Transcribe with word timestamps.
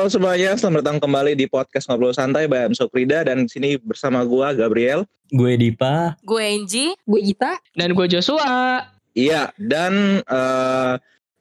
Halo 0.00 0.08
semuanya, 0.08 0.56
selamat 0.56 0.80
datang 0.80 0.96
kembali 0.96 1.36
di 1.36 1.44
podcast 1.44 1.84
Ngobrol 1.84 2.16
Santai 2.16 2.48
by 2.48 2.72
M. 2.72 2.72
Sokrida 2.72 3.20
dan 3.20 3.44
di 3.44 3.52
sini 3.52 3.76
bersama 3.76 4.24
gua 4.24 4.56
Gabriel. 4.56 5.04
Gue 5.28 5.60
Dipa. 5.60 6.16
Gue 6.24 6.56
Enji. 6.56 6.96
Gue 7.04 7.20
Gita. 7.20 7.60
Dan 7.76 7.92
gue 7.92 8.08
Joshua. 8.08 8.80
Iya, 9.12 9.52
dan 9.60 10.24
uh, 10.24 10.96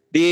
di 0.10 0.30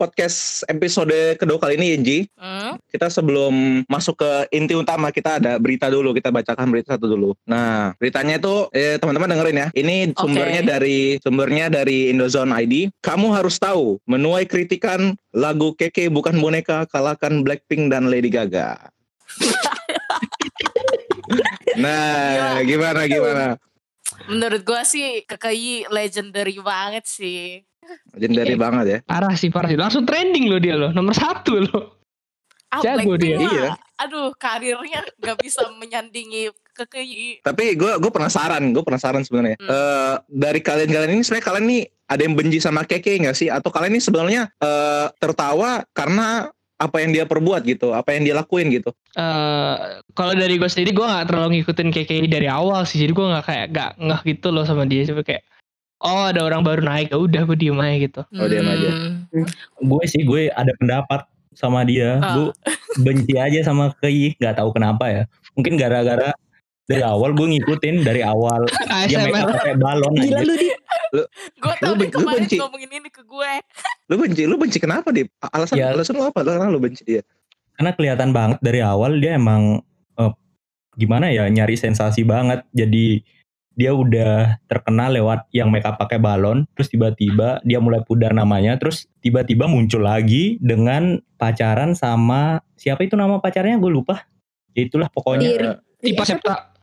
podcast 0.00 0.64
episode 0.66 1.36
kedua 1.36 1.60
kali 1.60 1.76
ini 1.76 1.86
Enji, 2.00 2.18
Hmm? 2.40 2.80
kita 2.88 3.12
sebelum 3.12 3.84
masuk 3.84 4.24
ke 4.24 4.30
inti 4.56 4.72
utama 4.72 5.12
kita 5.12 5.36
ada 5.36 5.60
berita 5.60 5.92
dulu, 5.92 6.16
kita 6.16 6.32
bacakan 6.32 6.72
berita 6.72 6.96
satu 6.96 7.12
dulu. 7.12 7.36
Nah, 7.44 7.92
beritanya 8.00 8.40
itu 8.40 8.72
eh, 8.72 8.96
teman-teman 8.96 9.36
dengerin 9.36 9.62
ya. 9.62 9.68
Ini 9.76 10.16
sumbernya 10.16 10.60
Oke. 10.64 10.68
dari 10.68 10.98
sumbernya 11.20 11.66
dari 11.68 12.08
Indozone 12.08 12.56
ID. 12.56 12.88
Kamu 13.04 13.36
harus 13.36 13.60
tahu, 13.60 14.00
menuai 14.08 14.48
kritikan 14.48 15.12
lagu 15.36 15.76
Keke 15.76 16.08
bukan 16.08 16.40
boneka 16.40 16.88
kalahkan 16.88 17.44
Blackpink 17.44 17.92
dan 17.92 18.08
Lady 18.08 18.32
Gaga. 18.32 18.80
nah, 21.76 22.64
gimana 22.64 23.04
gimana? 23.04 23.46
Menurut 24.28 24.64
gue 24.64 24.82
sih 24.88 25.20
KKI 25.28 25.92
legendary 25.92 26.56
banget 26.64 27.04
sih. 27.04 27.67
Legendary 28.14 28.54
Iya. 28.54 28.60
banget 28.60 28.84
ya. 28.86 28.98
Parah 29.04 29.34
sih, 29.34 29.48
parah 29.48 29.68
sih. 29.68 29.78
Langsung 29.78 30.04
trending 30.04 30.48
loh 30.48 30.60
dia 30.60 30.74
loh. 30.74 30.90
Nomor 30.90 31.14
satu 31.14 31.62
loh. 31.62 31.98
Ah, 32.68 32.84
Jago 32.84 33.16
dia. 33.16 33.40
Iya. 33.40 33.76
Aduh, 33.98 34.30
karirnya 34.36 35.00
gak 35.18 35.40
bisa 35.40 35.64
menyandingi 35.74 36.52
KKI. 36.76 37.42
Tapi 37.42 37.74
gue 37.74 37.92
gue 37.98 38.12
penasaran, 38.12 38.62
gue 38.70 38.84
penasaran 38.84 39.24
sebenarnya. 39.24 39.56
Hmm. 39.58 39.70
Eh, 39.72 40.14
dari 40.28 40.60
kalian-kalian 40.60 41.16
ini 41.16 41.22
sebenarnya 41.24 41.46
kalian 41.48 41.66
nih 41.66 41.82
ada 42.08 42.22
yang 42.22 42.34
benci 42.38 42.58
sama 42.60 42.86
Keke 42.86 43.18
nggak 43.18 43.34
sih? 43.34 43.48
Atau 43.50 43.74
kalian 43.74 43.96
ini 43.96 44.02
sebenarnya 44.04 44.42
eh, 44.54 45.06
tertawa 45.18 45.82
karena 45.90 46.46
apa 46.78 47.02
yang 47.02 47.10
dia 47.10 47.26
perbuat 47.26 47.66
gitu, 47.66 47.90
apa 47.90 48.14
yang 48.14 48.22
dia 48.22 48.38
lakuin 48.38 48.70
gitu? 48.70 48.94
Eh 49.18 49.74
kalau 50.14 50.30
dari 50.38 50.54
gue 50.54 50.70
sendiri 50.70 50.94
gue 50.94 51.02
nggak 51.02 51.26
terlalu 51.26 51.48
ngikutin 51.58 51.88
KKI 51.90 52.30
dari 52.30 52.46
awal 52.46 52.86
sih. 52.86 53.02
Jadi 53.02 53.10
gue 53.10 53.26
nggak 53.26 53.44
kayak 53.44 53.66
nggak 53.74 53.90
ngeh 53.98 54.20
gitu 54.30 54.54
loh 54.54 54.62
sama 54.62 54.86
dia. 54.86 55.02
Cuma 55.02 55.26
kayak 55.26 55.42
oh 56.00 56.22
ada 56.26 56.40
orang 56.40 56.60
baru 56.60 56.80
naik, 56.80 57.08
ya 57.08 57.18
udah 57.18 57.42
gue 57.44 57.56
diem 57.56 57.76
aja 57.76 57.96
gitu. 57.98 58.20
Oh, 58.32 58.46
diam 58.46 58.64
aja. 58.64 58.88
Hmm. 59.28 59.46
Gue 59.80 60.02
sih 60.04 60.22
gue 60.22 60.48
ada 60.48 60.72
pendapat 60.74 61.26
sama 61.52 61.82
dia. 61.82 62.18
Ah. 62.18 62.34
Gue 62.34 62.46
benci 63.00 63.34
aja 63.34 63.60
sama 63.62 63.90
Kei. 63.96 64.34
Gak 64.36 64.56
tahu 64.56 64.70
kenapa 64.70 65.08
ya. 65.08 65.22
Mungkin 65.52 65.74
gara-gara 65.74 66.30
dari 66.84 67.02
awal 67.02 67.32
gue 67.32 67.46
ngikutin 67.50 68.00
dari 68.00 68.22
awal 68.22 68.64
dia 69.10 69.20
make 69.22 69.36
up 69.36 69.52
pakai 69.52 69.76
balon 69.76 70.08
Gila 70.14 70.24
aja. 70.32 70.40
lu 70.40 70.54
di 70.56 70.68
Gue 71.58 71.74
tau 71.76 71.92
Lu 71.92 71.94
dia 71.94 72.00
ben- 72.00 72.08
lu 72.08 72.16
kemarin 72.16 72.42
benci? 72.42 72.56
ngomongin 72.56 72.90
ini 72.94 73.08
ke 73.08 73.22
gue. 73.22 73.52
Lu 74.06 74.14
benci, 74.16 74.42
lu 74.44 74.56
benci 74.56 74.78
kenapa 74.78 75.08
deh? 75.08 75.24
Alasan 75.42 75.76
Ya. 75.76 75.90
alasan 75.90 76.14
lu 76.14 76.24
apa? 76.24 76.40
Karena 76.40 76.66
lu 76.66 76.78
benci 76.78 77.02
dia. 77.02 77.20
Karena 77.74 77.92
kelihatan 77.92 78.30
banget 78.30 78.58
dari 78.60 78.80
awal 78.80 79.16
dia 79.16 79.34
emang 79.34 79.80
eh, 80.14 80.32
gimana 80.94 81.28
ya 81.28 81.44
nyari 81.44 81.74
sensasi 81.74 82.22
banget. 82.22 82.64
Jadi 82.70 83.20
dia 83.78 83.94
udah 83.94 84.58
terkenal 84.66 85.14
lewat 85.14 85.46
yang 85.54 85.70
make 85.70 85.86
up 85.86 85.94
pakai 86.02 86.18
balon. 86.18 86.66
Terus 86.74 86.90
tiba-tiba 86.90 87.62
dia 87.62 87.78
mulai 87.78 88.02
pudar 88.02 88.34
namanya. 88.34 88.74
Terus 88.74 89.06
tiba-tiba 89.22 89.70
muncul 89.70 90.02
lagi 90.02 90.58
dengan 90.58 91.22
pacaran 91.38 91.94
sama 91.94 92.58
siapa 92.74 93.06
itu 93.06 93.14
nama 93.14 93.38
pacarnya 93.38 93.78
gue 93.78 93.86
lupa. 93.86 94.26
Ya 94.74 94.82
itulah 94.82 95.06
pokoknya. 95.06 95.78
Tipe 96.02 96.22
septa. 96.26 96.74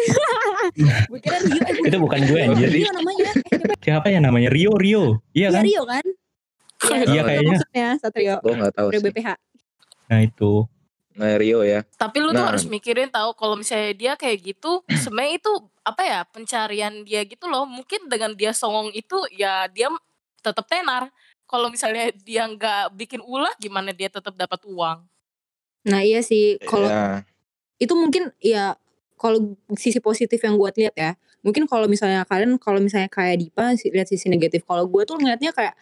Gue 1.10 1.18
kira 1.18 1.36
Rio. 1.42 1.60
Eh, 1.66 1.88
Itu 1.90 1.98
bukan 1.98 2.20
gue 2.24 2.38
anjir. 2.40 2.68
Rio 2.70 2.90
namanya. 2.94 3.30
Eh, 3.34 3.74
Siapa 3.82 4.06
ya 4.08 4.20
namanya? 4.22 4.48
Rio 4.48 4.72
Rio. 4.78 5.18
Iya 5.34 5.50
Iya 5.50 5.56
kan? 5.58 5.62
Rio 5.66 5.82
kan? 5.84 6.04
Iya, 7.10 7.22
kayaknya. 7.26 7.50
Maksudnya 7.58 7.88
Satrio. 7.98 8.36
Gue 8.40 8.54
nggak 8.54 8.74
tahu. 8.76 8.88
Rio 8.94 9.00
sih. 9.02 9.10
BPH. 9.10 9.28
Nah 10.08 10.20
itu. 10.24 10.52
Nah, 11.18 11.34
Rio 11.36 11.66
ya. 11.66 11.82
Tapi 11.98 12.22
lu 12.22 12.30
tuh 12.30 12.38
Nah. 12.38 12.54
harus 12.54 12.64
mikirin 12.70 13.10
tahu 13.10 13.34
kalau 13.34 13.58
misalnya 13.58 13.90
dia 13.92 14.12
kayak 14.14 14.54
gitu, 14.54 14.86
sebenarnya 14.86 15.42
itu 15.42 15.52
apa 15.82 16.02
ya 16.06 16.20
pencarian 16.28 17.02
dia 17.02 17.26
gitu 17.26 17.50
loh. 17.50 17.66
Mungkin 17.66 18.06
dengan 18.06 18.30
dia 18.38 18.54
songong 18.54 18.94
itu 18.94 19.18
ya 19.34 19.66
dia 19.66 19.90
tetap 20.38 20.64
tenar. 20.70 21.10
Kalau 21.50 21.66
misalnya 21.66 22.14
dia 22.22 22.46
nggak 22.46 22.94
bikin 22.94 23.18
ulah, 23.26 23.50
gimana 23.58 23.90
dia 23.90 24.06
tetap 24.06 24.38
dapat 24.38 24.62
uang? 24.70 25.02
Nah 25.90 26.00
iya 26.06 26.22
sih. 26.22 26.62
Kalau 26.62 26.86
Ya. 26.86 27.26
itu 27.82 27.90
mungkin 27.98 28.30
ya 28.38 28.78
kalau 29.18 29.58
sisi 29.74 29.98
positif 29.98 30.38
yang 30.40 30.54
gue 30.54 30.70
lihat 30.78 30.94
ya. 30.94 31.12
Mungkin 31.42 31.66
kalau 31.66 31.88
misalnya 31.90 32.22
kalian 32.28 32.54
kalau 32.60 32.78
misalnya 32.78 33.10
kayak 33.10 33.40
Dipa 33.42 33.74
lihat 33.74 34.06
sisi 34.06 34.30
negatif. 34.30 34.62
Kalau 34.62 34.86
gue 34.86 35.02
tuh 35.02 35.18
ngeliatnya 35.18 35.50
kayak 35.50 35.74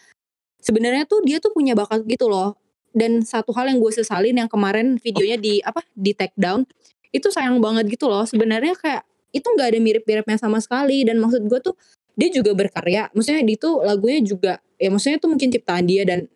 sebenarnya 0.62 1.04
tuh 1.04 1.20
dia 1.22 1.38
tuh 1.38 1.52
punya 1.52 1.76
bakat 1.76 2.02
gitu 2.08 2.26
loh. 2.32 2.56
Dan 2.98 3.22
satu 3.22 3.54
hal 3.54 3.70
yang 3.70 3.78
gue 3.78 3.92
sesalin 3.94 4.34
yang 4.34 4.50
kemarin 4.50 4.98
videonya 4.98 5.38
di 5.38 5.62
apa 5.62 5.86
di 5.94 6.10
take 6.10 6.34
down 6.34 6.66
itu 7.14 7.30
sayang 7.30 7.62
banget 7.62 7.86
gitu 7.86 8.10
loh. 8.10 8.26
Sebenarnya 8.26 8.74
kayak 8.74 9.06
itu 9.30 9.46
nggak 9.46 9.68
ada 9.70 9.78
mirip-miripnya 9.78 10.36
sama 10.40 10.58
sekali 10.58 11.06
dan 11.06 11.22
maksud 11.22 11.46
gue 11.46 11.60
tuh 11.62 11.74
dia 12.18 12.28
juga 12.34 12.50
berkarya. 12.58 13.06
Maksudnya 13.14 13.46
di 13.46 13.54
itu 13.54 13.70
lagunya 13.78 14.20
juga 14.26 14.52
ya 14.74 14.90
maksudnya 14.90 15.22
tuh 15.22 15.30
mungkin 15.30 15.54
ciptaan 15.54 15.86
dia 15.86 16.02
dan 16.02 16.26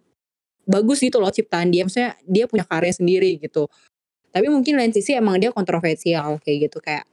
bagus 0.63 1.03
gitu 1.03 1.19
loh 1.19 1.35
ciptaan 1.35 1.75
dia. 1.75 1.83
Maksudnya 1.83 2.15
dia 2.23 2.47
punya 2.47 2.63
karya 2.63 2.95
sendiri 2.95 3.43
gitu. 3.43 3.67
Tapi 4.33 4.47
mungkin 4.49 4.79
lain 4.79 4.95
sisi 4.95 5.13
emang 5.13 5.37
dia 5.43 5.51
kontroversial 5.51 6.39
kayak 6.41 6.71
gitu 6.71 6.79
kayak 6.79 7.05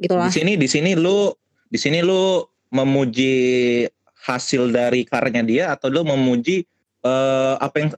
gitulah. 0.00 0.32
Di 0.32 0.40
sini 0.40 0.56
di 0.56 0.66
sini 0.66 0.96
lu 0.96 1.30
di 1.68 1.78
sini 1.78 2.02
lu 2.02 2.42
memuji 2.74 3.86
hasil 4.24 4.72
dari 4.72 5.06
karyanya 5.06 5.42
dia 5.44 5.64
atau 5.70 5.92
lu 5.92 6.02
memuji 6.02 6.66
eh, 7.04 7.54
apa 7.60 7.76
yang 7.78 7.90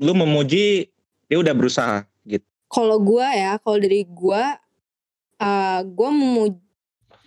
lu 0.00 0.16
memuji 0.16 0.88
dia 1.28 1.36
udah 1.38 1.54
berusaha 1.54 2.08
gitu. 2.24 2.42
Kalau 2.72 2.96
gua 2.98 3.30
ya, 3.36 3.52
kalau 3.60 3.78
dari 3.78 4.08
gua 4.08 4.56
eh 5.36 5.80
gua 5.84 6.10
mau 6.10 6.48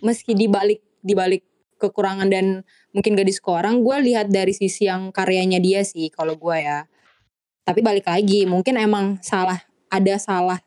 meski 0.02 0.34
dibalik 0.34 0.82
dibalik 1.00 1.46
kekurangan 1.78 2.28
dan 2.28 2.66
mungkin 2.90 3.14
gak 3.14 3.28
disuka 3.28 3.62
orang, 3.62 3.80
gua 3.80 4.02
lihat 4.02 4.28
dari 4.28 4.52
sisi 4.52 4.90
yang 4.90 5.14
karyanya 5.14 5.62
dia 5.62 5.86
sih 5.86 6.10
kalau 6.10 6.34
gua 6.34 6.58
ya. 6.58 6.78
Tapi 7.64 7.80
balik 7.80 8.04
lagi, 8.10 8.44
mungkin 8.44 8.76
emang 8.76 9.22
salah 9.24 9.62
ada 9.88 10.18
salah 10.18 10.60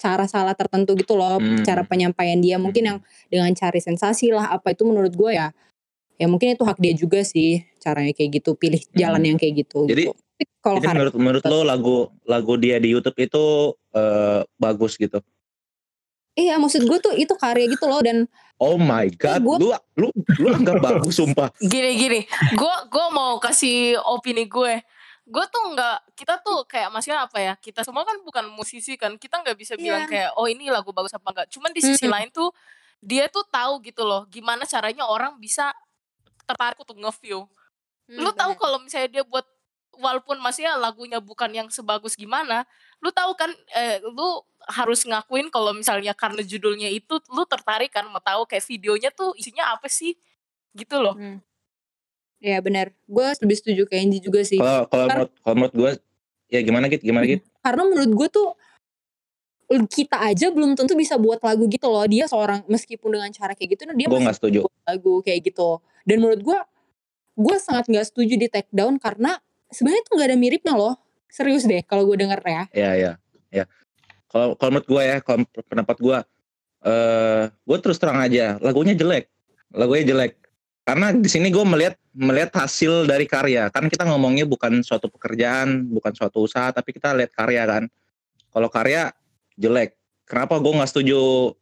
cara 0.00 0.24
salah 0.24 0.56
tertentu 0.56 0.96
gitu 0.96 1.12
loh 1.12 1.36
Hmm. 1.36 1.60
cara 1.60 1.84
penyampaian 1.84 2.40
dia 2.40 2.56
mungkin 2.56 2.88
yang 2.88 2.98
dengan 3.28 3.52
cari 3.52 3.84
sensasi 3.84 4.32
lah 4.32 4.48
apa 4.48 4.72
itu 4.72 4.88
menurut 4.88 5.12
gua 5.12 5.30
ya 5.30 5.48
ya 6.16 6.24
mungkin 6.24 6.56
itu 6.56 6.64
hak 6.64 6.80
dia 6.80 6.96
juga 6.96 7.20
sih 7.20 7.60
caranya 7.80 8.12
kayak 8.12 8.30
gitu 8.36 8.52
pilih 8.54 8.78
jalan 8.92 9.18
Hmm. 9.18 9.28
yang 9.32 9.38
kayak 9.38 9.54
gitu 9.58 9.88
Jadi- 9.88 10.06
gitu. 10.06 10.14
Kalau 10.60 10.76
menurut 10.78 11.14
menurut 11.14 11.42
lo 11.42 11.60
lagu 11.62 11.96
lagu 12.24 12.54
dia 12.54 12.76
di 12.76 12.88
YouTube 12.90 13.16
itu 13.18 13.44
eh, 13.90 14.40
bagus 14.54 14.94
gitu. 14.94 15.20
iya 16.32 16.56
maksud 16.56 16.80
gue 16.80 16.98
tuh 16.98 17.12
itu 17.12 17.34
karya 17.34 17.66
gitu 17.66 17.84
loh 17.84 18.00
dan 18.00 18.24
Oh 18.56 18.76
my 18.76 19.08
god, 19.14 19.40
gua- 19.40 19.56
lu 19.56 19.72
lu 19.96 20.08
lu 20.38 20.48
anggap 20.50 20.78
bagus 20.78 21.16
sumpah. 21.16 21.48
Gini 21.64 21.96
gini, 21.96 22.20
gue 22.52 22.74
gue 22.86 23.06
mau 23.10 23.36
kasih 23.36 23.96
opini 23.98 24.44
gue. 24.44 24.84
Gue 25.24 25.44
tuh 25.46 25.72
nggak, 25.72 26.12
kita 26.12 26.36
tuh 26.38 26.64
kayak 26.64 26.90
maksudnya 26.90 27.24
apa 27.24 27.40
ya? 27.40 27.54
Kita 27.54 27.80
semua 27.80 28.04
kan 28.04 28.20
bukan 28.20 28.52
musisi 28.52 28.94
kan, 28.94 29.16
kita 29.16 29.40
nggak 29.40 29.56
bisa 29.56 29.74
bilang 29.74 30.04
Iya. 30.04 30.08
kayak 30.08 30.30
oh 30.34 30.44
ini 30.44 30.68
lagu 30.68 30.90
bagus 30.90 31.08
apa 31.10 31.24
enggak. 31.30 31.48
Cuman 31.48 31.72
di 31.72 31.80
sisi 31.80 32.04
Mm. 32.04 32.12
lain 32.12 32.28
tuh 32.30 32.52
dia 33.00 33.24
tuh 33.26 33.44
tahu 33.44 33.80
gitu 33.80 34.04
loh, 34.04 34.28
gimana 34.28 34.64
caranya 34.64 35.04
orang 35.04 35.36
bisa 35.36 35.72
tertarik 36.44 36.76
untuk 36.76 36.94
nge-view. 36.94 37.48
Hmm, 38.10 38.26
lu 38.26 38.30
tahu 38.34 38.58
kalau 38.58 38.82
misalnya 38.82 39.06
dia 39.06 39.22
buat 39.22 39.46
walaupun 40.02 40.42
maksudnya 40.42 40.74
lagunya 40.74 41.22
bukan 41.22 41.46
yang 41.54 41.68
sebagus 41.70 42.18
gimana, 42.18 42.66
lu 42.98 43.14
tahu 43.14 43.38
kan 43.38 43.54
eh, 43.78 44.02
lu 44.02 44.42
harus 44.66 45.06
ngakuin 45.06 45.46
kalau 45.54 45.70
misalnya 45.70 46.10
karena 46.10 46.42
judulnya 46.42 46.90
itu 46.90 47.22
lu 47.30 47.46
tertarik 47.46 47.94
kan 47.94 48.10
mau 48.10 48.18
tahu 48.18 48.50
kayak 48.50 48.66
videonya 48.66 49.14
tuh 49.14 49.30
isinya 49.38 49.70
apa 49.70 49.86
sih 49.86 50.18
gitu 50.74 50.98
loh. 50.98 51.14
Ya 52.40 52.58
benar, 52.64 52.90
gue 53.06 53.26
lebih 53.46 53.56
setuju 53.62 53.82
kayak 53.86 54.00
Andy 54.10 54.18
juga 54.18 54.40
sih. 54.42 54.58
Kalau 54.58 54.90
kalau 54.90 55.06
menurut 55.06 55.32
kalau 55.38 55.54
menurut 55.54 55.74
gue 55.76 55.90
ya 56.50 56.60
gimana 56.66 56.90
gitu 56.90 57.02
gimana 57.06 57.24
gitu. 57.30 57.44
Karena 57.62 57.82
menurut 57.86 58.10
gue 58.10 58.28
tuh 58.32 58.48
kita 59.70 60.18
aja 60.18 60.50
belum 60.50 60.74
tentu 60.74 60.98
bisa 60.98 61.14
buat 61.14 61.38
lagu 61.38 61.68
gitu 61.70 61.86
loh. 61.86 62.02
Dia 62.10 62.26
seorang 62.26 62.66
meskipun 62.66 63.14
dengan 63.14 63.30
cara 63.30 63.54
kayak 63.54 63.78
gitu, 63.78 63.82
dia 63.86 64.08
Gue 64.10 64.18
masih 64.18 64.24
nggak 64.26 64.38
setuju. 64.42 64.58
buat 64.66 64.82
lagu 64.88 65.14
kayak 65.22 65.40
gitu. 65.46 65.78
Dan 66.02 66.16
menurut 66.18 66.40
gue, 66.42 66.58
gue 67.40 67.56
sangat 67.56 67.88
nggak 67.88 68.06
setuju 68.12 68.36
di 68.36 68.46
take 68.52 68.68
down 68.68 69.00
karena 69.00 69.40
sebenarnya 69.72 70.02
tuh 70.04 70.12
nggak 70.20 70.28
ada 70.28 70.38
miripnya 70.38 70.74
loh. 70.76 70.94
Serius 71.30 71.64
deh 71.64 71.80
kalau 71.86 72.04
gue 72.04 72.20
denger 72.20 72.40
ya. 72.44 72.62
Ya 72.74 72.90
ya 72.98 73.12
ya. 73.48 73.64
Kalau 74.30 74.54
kalau 74.54 74.78
menurut 74.78 74.86
gue 74.86 75.02
ya, 75.02 75.16
kalau 75.24 75.42
pendapat 75.66 75.96
gue, 75.98 76.18
eh 76.86 77.44
gue 77.50 77.78
terus 77.82 77.98
terang 77.98 78.22
aja, 78.22 78.60
lagunya 78.62 78.94
jelek, 78.94 79.26
lagunya 79.74 80.04
jelek. 80.06 80.38
Karena 80.86 81.14
di 81.14 81.26
sini 81.30 81.50
gue 81.50 81.64
melihat 81.66 81.94
melihat 82.14 82.50
hasil 82.62 83.06
dari 83.06 83.26
karya. 83.26 83.70
Kan 83.74 83.90
kita 83.90 84.06
ngomongnya 84.06 84.46
bukan 84.46 84.82
suatu 84.82 85.10
pekerjaan, 85.10 85.86
bukan 85.90 86.14
suatu 86.14 86.46
usaha, 86.46 86.70
tapi 86.70 86.94
kita 86.94 87.14
lihat 87.14 87.30
karya 87.34 87.62
kan. 87.66 87.84
Kalau 88.50 88.68
karya 88.70 89.14
jelek. 89.58 89.98
Kenapa 90.26 90.62
gue 90.62 90.72
nggak 90.74 90.90
setuju 90.90 91.54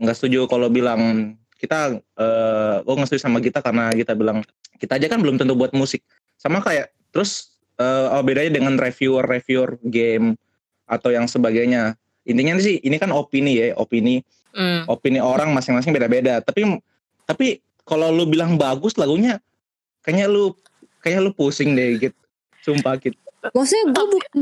nggak 0.00 0.16
setuju 0.16 0.48
kalau 0.50 0.66
bilang 0.72 1.34
kita 1.60 2.00
eh 2.00 2.74
gue 2.80 2.94
nggak 2.96 3.08
setuju 3.12 3.22
sama 3.28 3.38
kita 3.44 3.60
karena 3.60 3.92
kita 3.92 4.16
bilang 4.16 4.40
kita 4.80 4.96
aja 4.96 5.06
kan 5.12 5.20
belum 5.20 5.36
tentu 5.36 5.52
buat 5.52 5.76
musik. 5.76 6.00
Sama 6.40 6.64
kayak 6.64 6.88
terus 7.12 7.60
eh, 7.76 8.06
apa 8.08 8.24
bedanya 8.24 8.56
dengan 8.56 8.80
reviewer 8.80 9.28
reviewer 9.28 9.76
game 9.84 10.40
atau 10.88 11.12
yang 11.12 11.28
sebagainya. 11.28 12.00
Intinya 12.24 12.56
sih 12.56 12.80
ini 12.80 12.96
kan 12.96 13.12
opini 13.12 13.60
ya, 13.60 13.76
opini 13.76 14.24
Hmm. 14.50 14.82
opini 14.90 15.22
orang 15.22 15.54
masing-masing 15.54 15.94
beda-beda. 15.94 16.42
Tapi 16.42 16.66
tapi 17.22 17.62
kalau 17.86 18.10
lu 18.10 18.26
bilang 18.26 18.58
bagus 18.58 18.98
lagunya 18.98 19.38
kayaknya 20.02 20.26
lu 20.26 20.54
kayaknya 20.98 21.22
lu 21.22 21.32
pusing 21.34 21.78
deh 21.78 22.02
gitu. 22.02 22.18
Sumpah 22.66 22.98
gitu. 22.98 23.16
Maksudnya 23.40 23.84
gue 23.96 24.04
bukan 24.04 24.32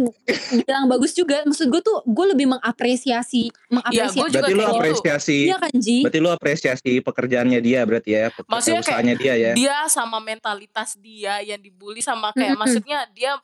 bilang 0.67 0.85
bagus 0.91 1.15
juga. 1.15 1.47
Maksud 1.47 1.71
gue 1.71 1.81
tuh 1.83 2.03
gue 2.03 2.27
lebih 2.35 2.51
mengapresiasi, 2.51 3.55
mengapresiasi. 3.71 4.19
Iya, 4.19 4.23
gua 4.23 4.29
juga 4.29 4.41
Berarti 4.43 4.53
lu 4.53 4.59
kayak 4.59 4.69
gitu. 4.69 4.79
apresiasi 4.83 5.39
Iya 5.47 5.57
kan 5.63 5.73
Ji? 5.79 5.99
berarti 6.03 6.19
lu 6.19 6.31
apresiasi 6.35 6.93
pekerjaannya 6.99 7.61
dia 7.63 7.81
berarti 7.87 8.11
ya, 8.11 8.23
Maksudnya 8.51 8.83
kayak 8.83 9.17
dia 9.23 9.35
ya. 9.39 9.53
Dia 9.55 9.77
sama 9.87 10.19
mentalitas 10.19 10.99
dia 10.99 11.39
yang 11.47 11.63
dibully 11.63 12.03
sama 12.03 12.35
kayak 12.35 12.59
Mm-mm. 12.59 12.63
maksudnya 12.67 13.07
dia 13.15 13.39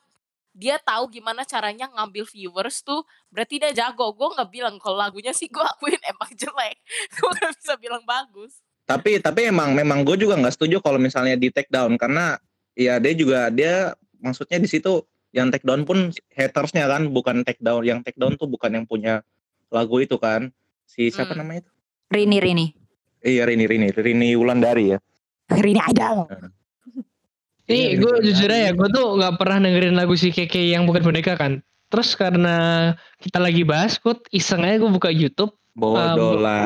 dia 0.55 0.79
tahu 0.79 1.11
gimana 1.11 1.43
caranya 1.43 1.91
ngambil 1.91 2.31
viewers 2.31 2.87
tuh 2.87 3.03
berarti 3.27 3.59
dia 3.59 3.75
jago 3.75 4.15
gue 4.15 4.39
nggak 4.39 4.50
bilang 4.55 4.79
kalau 4.79 4.95
lagunya 4.95 5.35
sih 5.35 5.50
gue 5.50 5.61
akuin 5.61 5.99
emang 6.15 6.31
jelek 6.31 6.79
gue 7.11 7.29
nggak 7.35 7.53
bisa 7.59 7.75
bilang 7.75 8.07
bagus 8.07 8.62
Tapi 8.87 9.19
tapi 9.19 9.50
emang 9.50 9.75
memang 9.75 10.07
gue 10.07 10.15
juga 10.15 10.39
nggak 10.39 10.55
setuju 10.55 10.79
kalau 10.79 11.03
misalnya 11.03 11.35
di 11.35 11.50
take 11.50 11.67
down 11.67 11.99
karena 11.99 12.39
ya 12.79 13.03
dia 13.03 13.12
juga 13.19 13.50
dia 13.50 13.99
maksudnya 14.23 14.62
di 14.62 14.71
situ 14.71 15.03
yang 15.35 15.51
take 15.51 15.67
down 15.67 15.83
pun 15.83 16.15
hatersnya 16.31 16.87
kan 16.87 17.11
bukan 17.11 17.43
take 17.43 17.59
down 17.59 17.83
yang 17.83 18.01
take 18.01 18.15
down 18.15 18.39
tuh 18.39 18.47
bukan 18.47 18.71
yang 18.73 18.87
punya 18.87 19.21
lagu 19.69 19.99
itu 19.99 20.15
kan 20.17 20.49
si 20.87 21.11
siapa 21.11 21.35
Hmm. 21.35 21.43
namanya 21.43 21.67
itu 21.67 21.71
Rini 22.09 22.39
Rini. 22.39 22.67
iya 23.21 23.43
Rini 23.43 23.67
Rini 23.67 23.91
Rini 23.91 24.29
Wulandari 24.33 24.95
ya 24.95 24.99
Rini 25.51 25.83
Idol. 25.83 26.31
Nih 27.65 27.97
Iya, 27.97 27.97
gue 27.97 28.13
jujur 28.23 28.49
aja, 28.49 28.71
gue 28.71 28.89
tuh 28.91 29.07
nggak 29.17 29.35
pernah 29.35 29.57
dengerin 29.59 29.97
lagu 29.97 30.13
si 30.15 30.29
Keke 30.29 30.61
yang 30.61 30.85
bukan 30.85 31.01
boneka 31.01 31.33
kan. 31.35 31.65
Terus 31.89 32.13
karena 32.13 32.93
kita 33.19 33.41
lagi 33.41 33.65
bahas, 33.65 33.97
gue 33.97 34.13
iseng 34.31 34.61
aja 34.61 34.77
gue 34.77 34.89
buka 34.89 35.09
YouTube 35.09 35.49
bodoh 35.73 36.39
Ah, 36.39 36.39
lah 36.39 36.65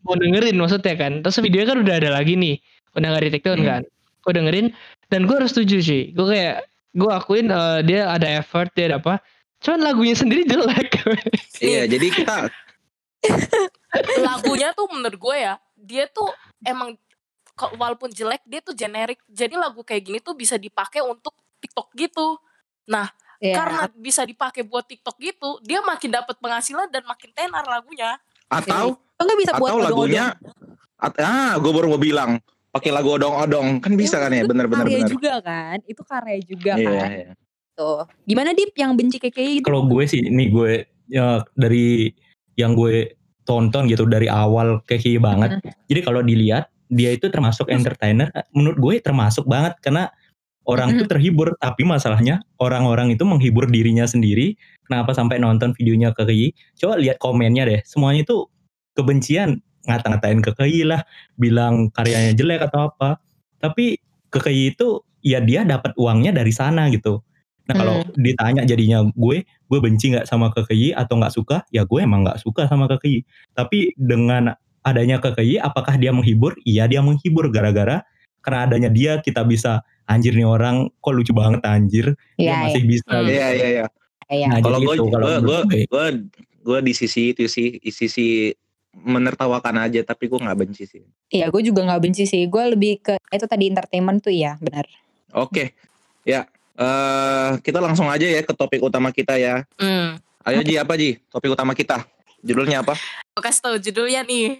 mau 0.00 0.16
dengerin 0.16 0.56
maksudnya 0.56 0.96
kan. 0.96 1.20
Terus 1.20 1.36
video 1.38 1.62
kan 1.64 1.76
udah 1.78 1.94
ada 1.94 2.10
lagi 2.10 2.34
nih, 2.34 2.56
udah 2.92 3.06
nggak 3.06 3.22
di 3.22 3.30
take 3.30 3.44
down 3.44 3.60
Hmm. 3.60 3.68
kan. 3.68 3.82
Gue 4.20 4.32
dengerin 4.32 4.66
dan 5.06 5.20
gue 5.24 5.36
harus 5.36 5.52
setuju 5.52 5.76
sih. 5.78 6.02
Gue 6.12 6.32
kayak 6.32 6.64
gue 6.90 7.10
akuin 7.10 7.46
eh, 7.48 7.78
dia 7.86 8.10
ada 8.10 8.26
effort 8.38 8.70
dia 8.74 8.90
ada 8.92 8.98
apa. 8.98 9.22
Cuman 9.60 9.80
lagunya 9.84 10.16
sendiri 10.16 10.48
jelek. 10.48 10.90
iya 11.64 11.84
jadi 11.84 12.06
kita 12.08 12.48
lagunya 14.26 14.72
tuh 14.72 14.88
menurut 14.88 15.18
gue 15.20 15.36
ya 15.36 15.54
dia 15.76 16.08
tuh 16.08 16.32
emang 16.64 16.96
walaupun 17.76 18.08
jelek 18.08 18.40
dia 18.48 18.64
tuh 18.64 18.72
generik 18.72 19.20
jadi 19.28 19.52
lagu 19.60 19.84
kayak 19.84 20.02
gini 20.08 20.18
tuh 20.24 20.32
bisa 20.32 20.56
dipakai 20.56 21.04
untuk 21.04 21.36
TikTok 21.60 21.92
gitu 21.92 22.40
Iya. 23.40 23.56
karena 23.56 23.82
bisa 23.96 24.22
dipakai 24.28 24.68
buat 24.68 24.84
TikTok 24.84 25.16
gitu 25.16 25.64
dia 25.64 25.80
makin 25.80 26.12
dapat 26.12 26.36
penghasilan 26.36 26.92
dan 26.92 27.08
makin 27.08 27.32
tenar 27.32 27.64
lagunya 27.64 28.20
atau 28.52 29.00
Lo 29.16 29.20
nggak 29.24 29.38
bisa 29.40 29.52
buat 29.56 29.70
atau 29.72 29.80
lagunya 29.80 30.36
at- 31.00 31.16
ah 31.24 31.56
gue 31.56 31.72
baru 31.72 31.88
mau 31.88 31.96
bilang 31.96 32.36
pakai 32.70 32.90
lagu 32.94 33.18
odong-odong 33.18 33.82
kan 33.82 33.92
bisa 33.98 34.22
kan 34.22 34.30
ya 34.30 34.46
bener-bener 34.46 34.86
karya 34.86 35.02
bener 35.02 35.10
juga 35.10 35.32
kan. 35.42 35.76
Itu 35.86 36.02
karya 36.06 36.38
juga 36.42 36.72
iya 36.78 36.90
kan. 36.90 37.10
iya 37.10 37.32
Tuh. 37.80 38.04
Gimana 38.28 38.52
Dip 38.52 38.76
yang 38.76 38.92
benci 38.92 39.16
KKI 39.16 39.62
gitu? 39.62 39.66
Kalau 39.66 39.88
gue 39.88 40.04
sih 40.04 40.20
ini 40.20 40.52
gue 40.52 40.84
ya 41.08 41.40
dari 41.56 42.12
yang 42.60 42.76
gue 42.76 43.16
tonton 43.48 43.88
gitu 43.88 44.04
dari 44.04 44.28
awal 44.28 44.84
keki 44.84 45.16
banget. 45.16 45.64
Jadi 45.88 46.00
kalau 46.04 46.20
dilihat 46.20 46.68
dia 46.92 47.14
itu 47.16 47.32
termasuk 47.32 47.72
entertainer. 47.72 48.28
Menurut 48.52 48.78
gue 48.78 48.94
termasuk 49.00 49.48
banget 49.48 49.80
karena 49.80 50.12
orang 50.68 51.00
tuh 51.00 51.08
terhibur. 51.08 51.56
Tapi 51.56 51.88
masalahnya 51.88 52.44
orang-orang 52.60 53.16
itu 53.16 53.24
menghibur 53.24 53.64
dirinya 53.64 54.04
sendiri. 54.04 54.60
Kenapa 54.84 55.16
sampai 55.16 55.40
nonton 55.40 55.72
videonya 55.72 56.12
KKI? 56.12 56.52
Coba 56.84 57.00
lihat 57.00 57.16
komennya 57.16 57.64
deh. 57.64 57.80
Semuanya 57.88 58.28
itu 58.28 58.44
kebencian 58.92 59.64
ngata-ngatain 59.88 60.40
KKI 60.44 60.84
lah, 60.88 61.00
bilang 61.40 61.88
karyanya 61.92 62.36
jelek 62.36 62.66
atau 62.68 62.92
apa. 62.92 63.20
Tapi 63.60 64.00
KKI 64.32 64.76
itu 64.76 65.00
ya 65.20 65.40
dia 65.40 65.64
dapat 65.64 65.92
uangnya 65.96 66.32
dari 66.32 66.52
sana 66.52 66.88
gitu. 66.92 67.20
Nah 67.70 67.74
kalau 67.78 67.96
ditanya 68.18 68.66
jadinya 68.66 69.06
gue, 69.14 69.46
gue 69.46 69.78
benci 69.78 70.10
nggak 70.10 70.26
sama 70.26 70.50
KKI 70.50 70.96
atau 70.96 71.20
nggak 71.20 71.34
suka, 71.34 71.62
ya 71.70 71.86
gue 71.86 72.00
emang 72.02 72.26
nggak 72.26 72.42
suka 72.42 72.66
sama 72.66 72.90
KKI. 72.90 73.22
Tapi 73.54 73.94
dengan 73.94 74.50
adanya 74.82 75.22
KKI, 75.22 75.60
apakah 75.62 75.94
dia 76.00 76.10
menghibur? 76.10 76.56
Iya 76.66 76.90
dia 76.90 76.98
menghibur 77.04 77.46
gara-gara 77.52 78.02
karena 78.40 78.60
adanya 78.66 78.88
dia 78.88 79.12
kita 79.20 79.44
bisa 79.44 79.84
anjir 80.08 80.32
nih 80.34 80.48
orang 80.48 80.88
kok 81.04 81.12
lucu 81.14 81.30
banget 81.30 81.60
anjir, 81.62 82.06
dia 82.34 82.50
Iya, 82.50 82.56
masih 82.66 82.82
bisa. 82.88 83.06
Hmm. 83.06 83.22
gitu. 83.28 83.32
iya 83.36 83.48
iya 83.52 83.68
iya 83.68 83.86
iya. 84.32 84.46
Nah, 84.50 84.58
kalau 84.64 84.78
gue 84.82 84.94
gue. 84.98 85.60
gue 85.86 86.06
gue 86.60 86.78
di 86.84 86.92
sisi 86.92 87.32
itu 87.32 87.48
sih 87.48 87.80
di 87.80 87.92
sisi 87.92 88.52
menertawakan 88.94 89.86
aja 89.86 90.02
tapi 90.02 90.26
gue 90.26 90.38
nggak 90.38 90.58
benci 90.58 90.84
sih. 90.84 91.02
Iya, 91.30 91.46
gue 91.48 91.62
juga 91.62 91.86
nggak 91.86 92.02
benci 92.02 92.26
sih. 92.26 92.42
Gue 92.50 92.74
lebih 92.74 93.00
ke 93.00 93.14
itu 93.30 93.46
tadi 93.46 93.70
entertainment 93.70 94.18
tuh 94.20 94.34
ya, 94.34 94.58
benar. 94.58 94.86
oke 95.30 95.70
ya 96.26 96.42
eh 96.74 97.50
kita 97.62 97.78
langsung 97.78 98.10
aja 98.10 98.26
ya 98.26 98.42
ke 98.42 98.50
topik 98.50 98.82
utama 98.82 99.14
kita 99.14 99.38
ya. 99.38 99.62
Hmm. 99.78 100.18
ayo 100.42 100.64
Ji 100.66 100.74
apa 100.74 100.98
Ji? 100.98 101.22
Topik 101.30 101.54
utama 101.54 101.70
kita. 101.70 102.02
Judulnya 102.42 102.82
apa? 102.82 102.98
Gue 103.36 103.42
kasih 103.44 103.62
tau 103.62 103.76
judulnya 103.78 104.26
nih. 104.26 104.58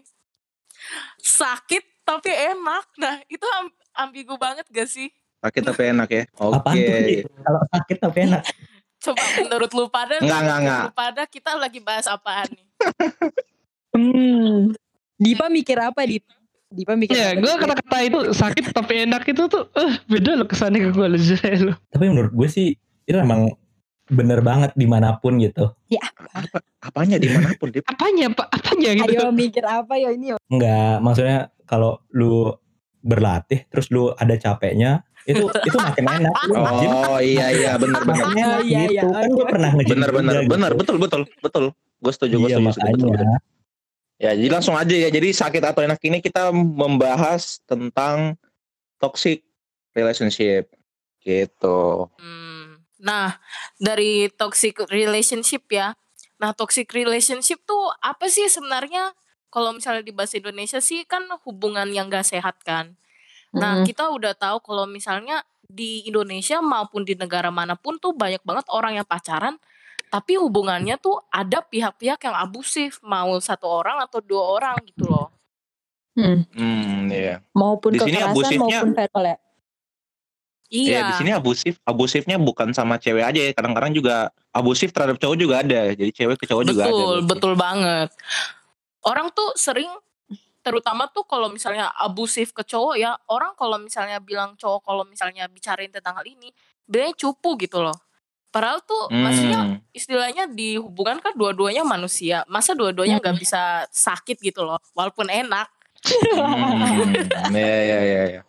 Sakit 1.19 2.07
tapi 2.07 2.31
enak. 2.31 2.87
Nah 3.01 3.19
itu 3.27 3.47
am- 3.59 3.75
ambigu 3.97 4.37
banget 4.39 4.69
gak 4.71 4.87
sih? 4.87 5.11
Sakit 5.41 5.63
tapi 5.65 5.91
enak 5.91 6.09
ya? 6.13 6.23
Oke. 6.39 6.71
Ki? 6.77 7.17
kalau 7.25 7.61
sakit 7.73 7.97
tapi 7.99 8.19
enak. 8.29 8.43
coba 9.05 9.25
menurut 9.41 9.71
lu 9.73 9.85
pada. 9.89 10.21
Enggak, 10.21 10.39
enggak, 10.45 10.59
menurut 10.61 10.61
enggak. 10.61 10.83
lu 10.85 10.93
pada 10.93 11.23
kita 11.25 11.51
lagi 11.57 11.81
bahas 11.81 12.07
apaan 12.07 12.47
nih 12.53 12.67
Hmm. 13.91 14.71
Dipa 15.21 15.47
mikir 15.51 15.77
apa 15.77 16.07
Dip? 16.07 16.25
Dipa 16.71 16.95
mikir 16.95 17.19
ya 17.19 17.35
apa? 17.35 17.43
gue 17.43 17.55
kata-kata 17.59 17.97
itu 18.07 18.19
sakit 18.31 18.65
tapi 18.71 19.03
enak 19.05 19.27
itu 19.27 19.51
tuh 19.51 19.67
eh 19.75 19.99
beda 20.07 20.39
loh 20.39 20.47
kesannya 20.47 20.87
ke 20.87 20.91
gue 20.95 21.07
lo. 21.11 21.19
Tapi 21.95 22.05
menurut 22.07 22.33
gue 22.33 22.49
sih 22.49 22.69
itu 23.05 23.19
emang 23.19 23.51
bener 24.07 24.39
banget 24.43 24.71
di 24.79 24.87
mana 24.87 25.19
pun 25.19 25.39
gitu. 25.43 25.71
Ya, 25.91 26.03
apa 26.31 26.63
apanya 26.83 27.19
di 27.19 27.27
mana 27.31 27.51
pun 27.59 27.75
Dip? 27.75 27.83
Apanya 27.93 28.31
pak? 28.31 28.47
Apanya 28.55 28.91
gitu? 28.95 29.11
ayo 29.19 29.35
mikir 29.35 29.67
apa 29.67 29.99
ya 29.99 30.15
ini? 30.15 30.39
Enggak, 30.47 31.03
maksudnya 31.03 31.51
kalau 31.67 31.99
lu 32.15 32.55
berlatih 33.03 33.65
terus 33.73 33.89
lu 33.91 34.13
ada 34.15 34.37
capeknya 34.37 35.03
itu 35.27 35.43
itu 35.69 35.77
makin 35.77 36.05
enak. 36.07 36.33
Oh 36.55 37.19
iya 37.19 37.51
iya 37.51 37.71
benar 37.77 38.07
benar 38.07 38.25
makin 38.31 38.39
enak 38.39 38.59
Oh, 38.61 38.63
iya, 38.65 38.81
gitu. 38.87 38.95
iya. 38.95 39.03
Kan 39.11 39.31
gue 39.35 39.47
pernah 39.47 39.71
nge-gym 39.75 39.95
benar 39.99 40.11
benar 40.15 40.35
benar 40.47 40.71
gitu. 40.73 40.81
betul 40.81 40.97
betul 41.03 41.21
betul 41.43 41.65
gue 42.01 42.13
setuju 42.15 42.35
gue 42.41 42.49
Iya 42.51 42.59
setuju, 42.73 43.05
betul. 43.11 43.27
Ya, 44.21 44.37
jadi 44.37 44.53
langsung 44.53 44.77
aja 44.77 44.93
ya. 44.93 45.09
Jadi 45.09 45.33
sakit 45.33 45.65
atau 45.65 45.81
enak 45.81 45.97
ini 46.05 46.21
kita 46.21 46.53
membahas 46.53 47.65
tentang 47.65 48.37
toxic 49.01 49.41
relationship. 49.97 50.69
Gitu. 51.25 51.81
Hmm. 52.21 52.85
Nah, 53.01 53.41
dari 53.81 54.29
toxic 54.37 54.77
relationship 54.93 55.65
ya. 55.73 55.97
Nah, 56.37 56.53
toxic 56.53 56.93
relationship 56.93 57.65
tuh 57.65 57.89
apa 58.05 58.29
sih 58.29 58.45
sebenarnya? 58.53 59.17
Kalau 59.49 59.73
misalnya 59.73 60.05
di 60.05 60.13
bahasa 60.13 60.37
Indonesia 60.37 60.79
sih 60.85 61.03
kan 61.09 61.25
hubungan 61.49 61.89
yang 61.91 62.13
gak 62.13 62.29
sehat 62.29 62.61
kan. 62.61 63.01
Nah, 63.57 63.81
Mm-mm. 63.81 63.89
kita 63.89 64.07
udah 64.13 64.37
tahu 64.37 64.63
kalau 64.63 64.87
misalnya 64.87 65.43
di 65.67 66.07
Indonesia 66.07 66.63
maupun 66.63 67.03
di 67.03 67.19
negara 67.19 67.51
mana 67.51 67.75
pun 67.75 67.99
tuh 67.99 68.15
banyak 68.15 68.45
banget 68.47 68.67
orang 68.71 69.01
yang 69.01 69.07
pacaran, 69.09 69.59
tapi 70.11 70.35
hubungannya 70.35 70.99
tuh 70.99 71.23
ada 71.31 71.63
pihak-pihak 71.63 72.19
yang 72.27 72.37
abusif, 72.37 72.99
mau 73.07 73.39
satu 73.39 73.71
orang 73.71 74.03
atau 74.03 74.19
dua 74.19 74.59
orang 74.59 74.77
gitu 74.83 75.07
loh. 75.07 75.31
Hmm. 76.19 76.43
Hmm, 76.51 77.07
iya. 77.09 77.39
Maupun 77.55 77.95
Di 77.95 78.03
sini 78.03 78.19
abusifnya- 78.19 78.83
maupun 78.83 78.93
verbal 78.99 79.25
ya. 79.25 79.37
Iya. 80.71 80.91
Ya, 80.91 81.01
di 81.11 81.15
sini 81.19 81.31
abusif, 81.35 81.75
abusifnya 81.83 82.39
bukan 82.39 82.71
sama 82.71 82.95
cewek 82.99 83.27
aja 83.27 83.41
ya. 83.43 83.53
Kadang-kadang 83.55 83.91
juga 83.91 84.31
abusif 84.55 84.95
terhadap 84.95 85.19
cowok 85.19 85.37
juga 85.39 85.55
ada. 85.67 85.91
Jadi 85.95 86.11
cewek 86.15 86.39
ke 86.39 86.47
cowok 86.47 86.65
juga 86.67 86.83
ada. 86.87 86.95
betul, 86.95 87.15
betul 87.27 87.53
banget. 87.59 88.09
Orang 89.03 89.31
tuh 89.35 89.51
sering 89.59 89.91
terutama 90.63 91.11
tuh 91.11 91.27
kalau 91.27 91.51
misalnya 91.51 91.91
abusif 91.99 92.55
ke 92.55 92.63
cowok 92.63 92.95
ya, 92.99 93.19
orang 93.27 93.55
kalau 93.59 93.83
misalnya 93.83 94.23
bilang 94.23 94.55
cowok 94.55 94.87
kalau 94.87 95.03
misalnya 95.03 95.51
bicarain 95.51 95.91
tentang 95.91 96.15
hal 96.19 96.27
ini, 96.27 96.55
bilangnya 96.87 97.19
cupu 97.19 97.59
gitu 97.59 97.83
loh. 97.83 97.97
Padahal 98.51 98.83
tuh 98.83 99.07
maksudnya 99.11 99.61
Hmm. 99.63 99.77
istilahnya 99.95 100.51
di 100.51 100.75
hubungan 100.75 101.23
kan 101.23 101.33
dua-duanya 101.39 101.87
manusia. 101.87 102.43
Masa 102.51 102.75
dua-duanya 102.75 103.23
nggak 103.23 103.39
bisa 103.39 103.87
sakit 103.89 104.43
gitu 104.43 104.67
loh, 104.67 104.79
walaupun 104.95 105.31
enak. 105.31 105.71
Hmm. 106.01 107.15
Ya, 107.55 107.79
ya, 107.87 107.99
ya, 108.03 108.23
ya. 108.39 108.43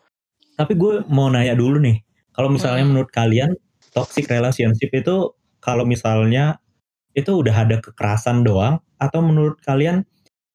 Tapi 0.58 0.74
gue 0.78 1.06
mau 1.10 1.30
nanya 1.30 1.54
dulu 1.54 1.78
nih, 1.82 2.02
kalau 2.34 2.50
misalnya 2.50 2.82
Hmm. 2.86 2.92
menurut 2.98 3.12
kalian 3.14 3.52
toxic 3.94 4.26
relationship 4.30 4.90
itu 4.94 5.34
kalau 5.60 5.84
misalnya 5.86 6.58
itu 7.14 7.30
udah 7.44 7.54
ada 7.68 7.78
kekerasan 7.84 8.42
doang 8.42 8.80
atau 8.98 9.20
menurut 9.22 9.60
kalian 9.62 10.06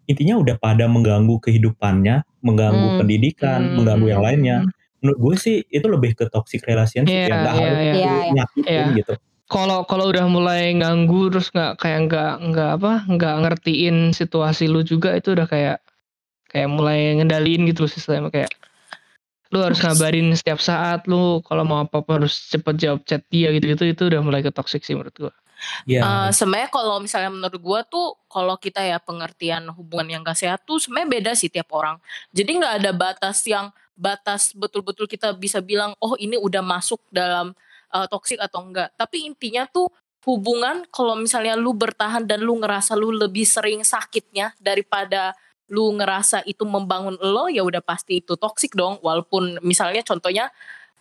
intinya 0.06 0.38
udah 0.38 0.56
pada 0.58 0.86
mengganggu 0.86 1.38
kehidupannya, 1.42 2.22
mengganggu 2.42 2.88
Hmm. 2.94 2.98
pendidikan, 3.02 3.60
Hmm. 3.62 3.74
mengganggu 3.82 4.06
yang 4.10 4.22
lainnya. 4.24 4.56
Menurut 5.02 5.18
gue 5.20 5.34
sih 5.38 5.56
itu 5.68 5.86
lebih 5.86 6.14
ke 6.16 6.26
toxic 6.32 6.64
relationship 6.64 7.12
Iya, 7.12 7.28
ya, 7.30 7.36
nggak 7.42 7.54
iya, 7.54 7.62
harus 7.62 7.78
iya. 7.78 7.92
Iya, 7.94 8.12
iya. 8.24 8.32
nyakitin 8.34 8.72
Iya. 8.72 8.96
gitu. 9.02 9.14
Kalau 9.46 9.86
kalau 9.86 10.10
udah 10.10 10.26
mulai 10.26 10.74
ganggu 10.74 11.30
terus 11.30 11.54
nggak 11.54 11.78
kayak 11.78 12.10
nggak 12.10 12.32
nggak 12.50 12.70
apa 12.82 12.92
nggak 13.06 13.34
ngertiin 13.46 13.96
situasi 14.10 14.66
lu 14.66 14.82
juga 14.82 15.14
itu 15.14 15.38
udah 15.38 15.46
kayak 15.46 15.78
kayak 16.50 16.68
mulai 16.70 17.14
ngendaliin 17.18 17.66
gitu 17.70 17.86
loh 17.86 17.90
sistemnya 17.90 18.30
kayak 18.30 18.50
lu 19.54 19.62
harus 19.62 19.78
ngabarin 19.78 20.34
setiap 20.34 20.58
saat 20.58 21.06
lu 21.06 21.38
kalau 21.46 21.62
mau 21.62 21.86
apa 21.86 22.02
apa 22.02 22.10
harus 22.18 22.50
cepet 22.50 22.74
jawab 22.82 23.00
chat 23.06 23.22
dia 23.30 23.54
gitu 23.54 23.70
gitu 23.70 23.82
itu 23.86 24.02
udah 24.10 24.20
mulai 24.22 24.42
ke 24.42 24.50
toxic 24.50 24.82
sih 24.82 24.98
menurut 24.98 25.14
gua 25.14 25.34
Iya. 25.88 26.04
Eh, 26.04 26.30
sebenarnya 26.36 26.68
kalau 26.68 27.00
misalnya 27.00 27.32
menurut 27.32 27.60
gua 27.64 27.80
tuh 27.80 28.20
kalau 28.28 28.60
kita 28.60 28.84
ya 28.84 29.00
pengertian 29.00 29.64
hubungan 29.72 30.04
yang 30.12 30.20
gak 30.20 30.36
sehat 30.36 30.60
tuh 30.68 30.76
sebenarnya 30.76 31.08
beda 31.08 31.32
sih 31.32 31.48
tiap 31.48 31.72
orang. 31.72 31.96
Jadi 32.28 32.60
nggak 32.60 32.74
ada 32.84 32.92
batas 32.92 33.40
yang 33.48 33.72
batas 33.96 34.52
betul-betul 34.52 35.08
kita 35.08 35.32
bisa 35.32 35.64
bilang 35.64 35.96
oh 35.96 36.12
ini 36.20 36.36
udah 36.36 36.60
masuk 36.60 37.00
dalam 37.08 37.56
eh, 37.96 38.08
toxic 38.08 38.36
atau 38.36 38.60
enggak. 38.60 38.92
Tapi 38.94 39.24
intinya 39.24 39.64
tuh 39.64 39.88
hubungan 40.22 40.82
kalau 40.90 41.14
misalnya 41.14 41.54
lu 41.54 41.70
bertahan 41.70 42.26
dan 42.26 42.42
lu 42.42 42.58
ngerasa 42.58 42.98
lu 42.98 43.14
lebih 43.14 43.46
sering 43.46 43.80
sakitnya 43.80 44.50
daripada 44.58 45.32
lu 45.66 45.94
ngerasa 45.94 46.42
itu 46.44 46.62
membangun 46.62 47.14
lo 47.18 47.46
ya 47.46 47.62
udah 47.62 47.78
pasti 47.78 48.18
itu 48.18 48.34
toxic 48.34 48.74
dong 48.74 48.98
walaupun 49.02 49.58
misalnya 49.62 50.02
contohnya 50.02 50.50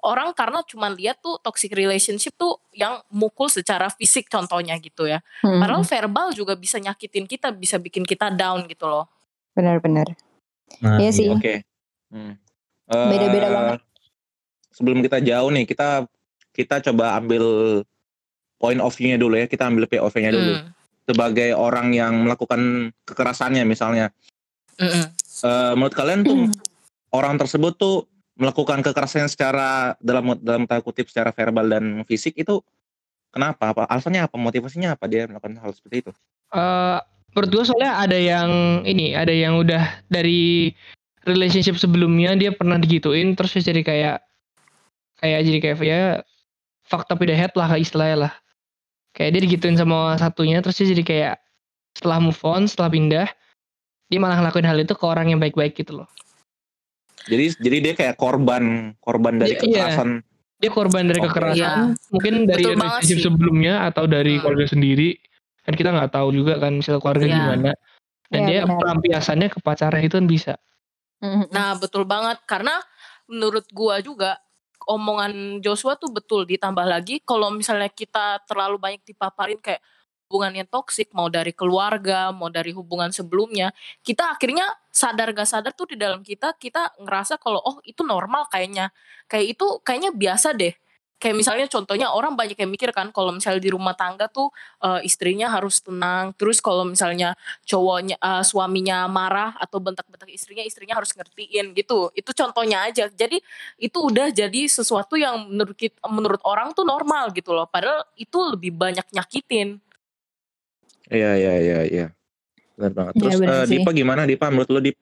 orang 0.02 0.30
karena 0.34 0.62
cuma 0.66 0.94
lihat 0.94 1.18
tuh 1.22 1.42
toxic 1.42 1.74
relationship 1.74 2.38
tuh 2.38 2.62
yang 2.70 3.02
mukul 3.10 3.50
secara 3.50 3.90
fisik 3.90 4.30
contohnya 4.30 4.78
gitu 4.78 5.06
ya 5.06 5.22
Hmm, 5.42 5.58
Padahal 5.58 5.82
verbal 5.82 6.28
juga 6.34 6.54
bisa 6.54 6.78
nyakitin 6.78 7.26
kita, 7.26 7.50
bisa 7.50 7.82
bikin 7.82 8.06
kita 8.06 8.30
down 8.30 8.70
gitu 8.70 8.86
loh. 8.86 9.10
benar-benar. 9.54 10.06
Nah, 10.82 11.02
Iya 11.02 11.10
sih. 11.10 11.30
Oke. 11.30 11.66
Hmm. 12.14 12.38
Beda-beda 12.86 13.48
Eh, 13.50 13.54
banget. 13.54 13.80
Sebelum 14.70 15.00
kita 15.02 15.18
jauh 15.24 15.50
nih, 15.50 15.66
kita 15.66 16.06
kita 16.56 16.80
coba 16.80 17.20
ambil 17.20 17.44
point 18.56 18.80
of 18.80 18.96
view-nya 18.96 19.20
dulu 19.20 19.36
ya. 19.36 19.46
Kita 19.52 19.68
ambil 19.68 19.92
POV-nya 19.92 20.32
dulu. 20.32 20.54
Hmm, 20.56 20.72
Sebagai 21.06 21.52
orang 21.54 21.92
yang 21.92 22.24
melakukan 22.24 22.90
kekerasannya 23.04 23.68
misalnya. 23.68 24.10
mm-mm. 24.80 25.12
Eh, 25.44 25.74
menurut 25.76 25.92
kalian 25.92 26.24
tuh 26.24 26.48
orang 27.12 27.36
tersebut 27.36 27.76
tuh 27.76 28.08
melakukan 28.40 28.80
kekerasan 28.80 29.28
secara 29.28 30.00
dalam 30.00 30.40
dalam 30.40 30.64
tanda 30.64 30.80
kutip 30.80 31.12
secara 31.12 31.36
verbal 31.36 31.68
dan 31.68 32.08
fisik 32.08 32.40
itu 32.40 32.64
kenapa? 33.36 33.76
Apa 33.76 33.84
alasannya 33.92 34.24
apa? 34.24 34.36
Motivasinya 34.40 34.96
apa 34.96 35.12
dia 35.12 35.28
melakukan 35.28 35.60
hal 35.60 35.76
seperti 35.76 36.08
itu? 36.08 36.12
eh 36.56 37.00
menurut 37.36 37.50
gue 37.52 37.64
soalnya 37.68 38.00
ada 38.00 38.16
yang 38.16 38.82
ini 38.88 39.12
ada 39.12 39.34
yang 39.36 39.60
udah 39.60 40.08
dari 40.08 40.72
relationship 41.28 41.76
sebelumnya 41.76 42.32
dia 42.40 42.56
pernah 42.56 42.80
digituin 42.80 43.36
terus 43.36 43.52
dia 43.60 43.76
jadi 43.76 43.82
kayak 43.84 44.18
kayak 45.20 45.40
jadi 45.44 45.58
kayak 45.60 45.78
ya 45.84 46.02
fucked 46.86 47.10
up 47.10 47.20
in 47.22 47.30
the 47.30 47.38
head 47.38 47.52
lah 47.54 47.70
istilahnya 47.76 48.30
lah 48.30 48.34
kayak 49.12 49.36
dia 49.36 49.42
digituin 49.44 49.76
sama 49.76 50.16
satunya 50.16 50.62
terus 50.62 50.78
dia 50.78 50.92
jadi 50.92 51.04
kayak 51.04 51.36
setelah 51.96 52.20
move 52.20 52.40
on 52.44 52.68
setelah 52.68 52.92
pindah 52.92 53.28
dia 54.06 54.20
malah 54.22 54.38
ngelakuin 54.38 54.68
hal 54.68 54.78
itu 54.78 54.94
ke 54.94 55.06
orang 55.06 55.34
yang 55.34 55.40
baik-baik 55.42 55.74
gitu 55.74 56.04
loh 56.04 56.10
Jadi 57.26 57.58
jadi 57.58 57.78
dia 57.82 57.94
kayak 57.98 58.22
korban 58.22 58.94
korban 59.02 59.42
dari 59.42 59.58
Iya, 59.58 59.66
iya. 59.66 59.70
kekerasan. 59.90 60.10
dia 60.56 60.70
korban 60.72 61.04
dari 61.10 61.20
Oke. 61.20 61.28
kekerasan 61.34 61.78
mungkin 62.14 62.34
dari 62.46 62.64
Betul 62.64 62.78
relationship 62.78 63.18
sebelumnya 63.20 63.74
atau 63.90 64.06
dari 64.06 64.38
Hmm. 64.38 64.42
keluarga 64.46 64.66
sendiri 64.70 65.10
kan 65.66 65.74
kita 65.74 65.90
nggak 65.90 66.14
tahu 66.14 66.30
juga 66.32 66.62
kan 66.62 66.78
misalnya 66.78 67.02
keluarga 67.02 67.26
Iya. 67.26 67.34
gimana 67.34 67.72
dan 68.30 68.40
Iya, 68.40 68.48
dia 68.48 68.60
benar. 68.64 68.78
pelampiasannya 68.78 69.48
ke 69.50 69.60
pacarnya 69.60 70.04
itu 70.06 70.16
kan 70.16 70.28
bisa 70.30 70.54
Hmm, 71.18 71.48
Nah 71.50 71.74
betul 71.76 72.06
banget 72.06 72.38
karena 72.46 72.78
menurut 73.26 73.66
gua 73.74 73.98
juga 74.00 74.38
omongan 74.88 75.60
Joshua 75.62 75.98
tuh 76.00 76.10
betul 76.14 76.46
ditambah 76.50 76.86
lagi 76.86 77.22
kalau 77.26 77.52
misalnya 77.54 77.90
kita 77.90 78.42
terlalu 78.50 78.78
banyak 78.82 79.02
dipaparin 79.06 79.60
kayak 79.62 79.82
hubungan 80.26 80.66
yang 80.66 80.70
toksik 80.70 81.14
mau 81.14 81.30
dari 81.30 81.54
keluarga 81.54 82.34
mau 82.34 82.50
dari 82.50 82.74
hubungan 82.74 83.14
sebelumnya 83.14 83.70
kita 84.02 84.34
akhirnya 84.34 84.66
sadar 84.96 85.36
gak 85.36 85.50
sadar 85.50 85.76
tuh 85.76 85.92
di 85.92 86.00
dalam 86.00 86.24
kita 86.24 86.56
kita 86.56 86.96
ngerasa 87.04 87.36
kalau 87.36 87.60
oh 87.60 87.84
itu 87.84 88.00
normal 88.08 88.48
kayaknya. 88.48 88.96
Kayak 89.28 89.60
itu 89.60 89.68
kayaknya 89.84 90.12
biasa 90.16 90.56
deh 90.56 90.72
kayak 91.16 91.36
misalnya 91.36 91.66
contohnya 91.72 92.12
orang 92.12 92.36
banyak 92.36 92.60
yang 92.60 92.70
mikir 92.70 92.92
kan 92.92 93.10
kalau 93.10 93.32
misalnya 93.32 93.64
di 93.64 93.72
rumah 93.72 93.96
tangga 93.96 94.28
tuh 94.28 94.52
eh, 94.84 95.02
istrinya 95.08 95.48
harus 95.48 95.80
tenang 95.80 96.36
terus 96.36 96.60
kalau 96.60 96.84
misalnya 96.84 97.34
cowoknya 97.64 98.20
eh, 98.20 98.44
suaminya 98.44 99.08
marah 99.08 99.56
atau 99.58 99.80
bentak-bentak 99.80 100.28
istrinya 100.30 100.64
istrinya 100.64 101.00
harus 101.00 101.16
ngertiin 101.16 101.74
gitu 101.74 102.12
itu 102.14 102.32
contohnya 102.36 102.88
aja 102.88 103.08
jadi 103.08 103.40
itu 103.80 103.98
udah 103.98 104.32
jadi 104.32 104.62
sesuatu 104.68 105.16
yang 105.16 105.48
menurut 105.48 105.76
kita, 105.76 105.98
menurut 106.08 106.42
orang 106.44 106.76
tuh 106.76 106.84
normal 106.84 107.32
gitu 107.32 107.56
loh 107.56 107.68
padahal 107.68 108.04
itu 108.20 108.38
lebih 108.52 108.76
banyak 108.76 109.06
nyakitin 109.12 109.80
Iya 111.06 111.38
iya 111.38 111.54
iya 111.62 111.80
iya. 111.86 112.08
Benar 112.74 112.98
banget. 112.98 113.14
Iya, 113.14 113.22
Terus 113.22 113.38
eh, 113.46 113.66
sih. 113.70 113.78
Dipa 113.78 113.94
gimana 113.94 114.26
Dipa 114.26 114.50
menurut 114.50 114.74
lu 114.74 114.82
Dip? 114.90 114.98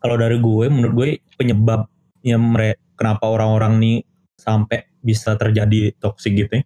kalau 0.00 0.16
dari 0.22 0.38
gue 0.38 0.66
menurut 0.70 0.94
gue 0.94 1.08
penyebabnya 1.34 2.36
mere 2.38 2.78
kenapa 2.94 3.26
orang-orang 3.26 3.82
nih 3.82 3.98
sampai 4.36 4.86
bisa 5.06 5.38
terjadi 5.38 5.94
toksik 6.02 6.34
gitu 6.34 6.50
ya. 6.58 6.64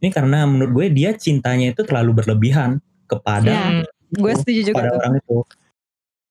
Ini 0.00 0.08
karena 0.08 0.48
menurut 0.48 0.72
gue 0.72 0.86
dia 0.96 1.12
cintanya 1.12 1.76
itu 1.76 1.84
terlalu 1.84 2.24
berlebihan 2.24 2.80
kepada 3.04 3.52
Ya, 3.52 3.84
Gue 4.10 4.32
setuju 4.34 4.72
juga 4.72 4.80
pada 4.80 4.90
tuh. 4.90 4.98
orang 4.98 5.12
itu. 5.20 5.36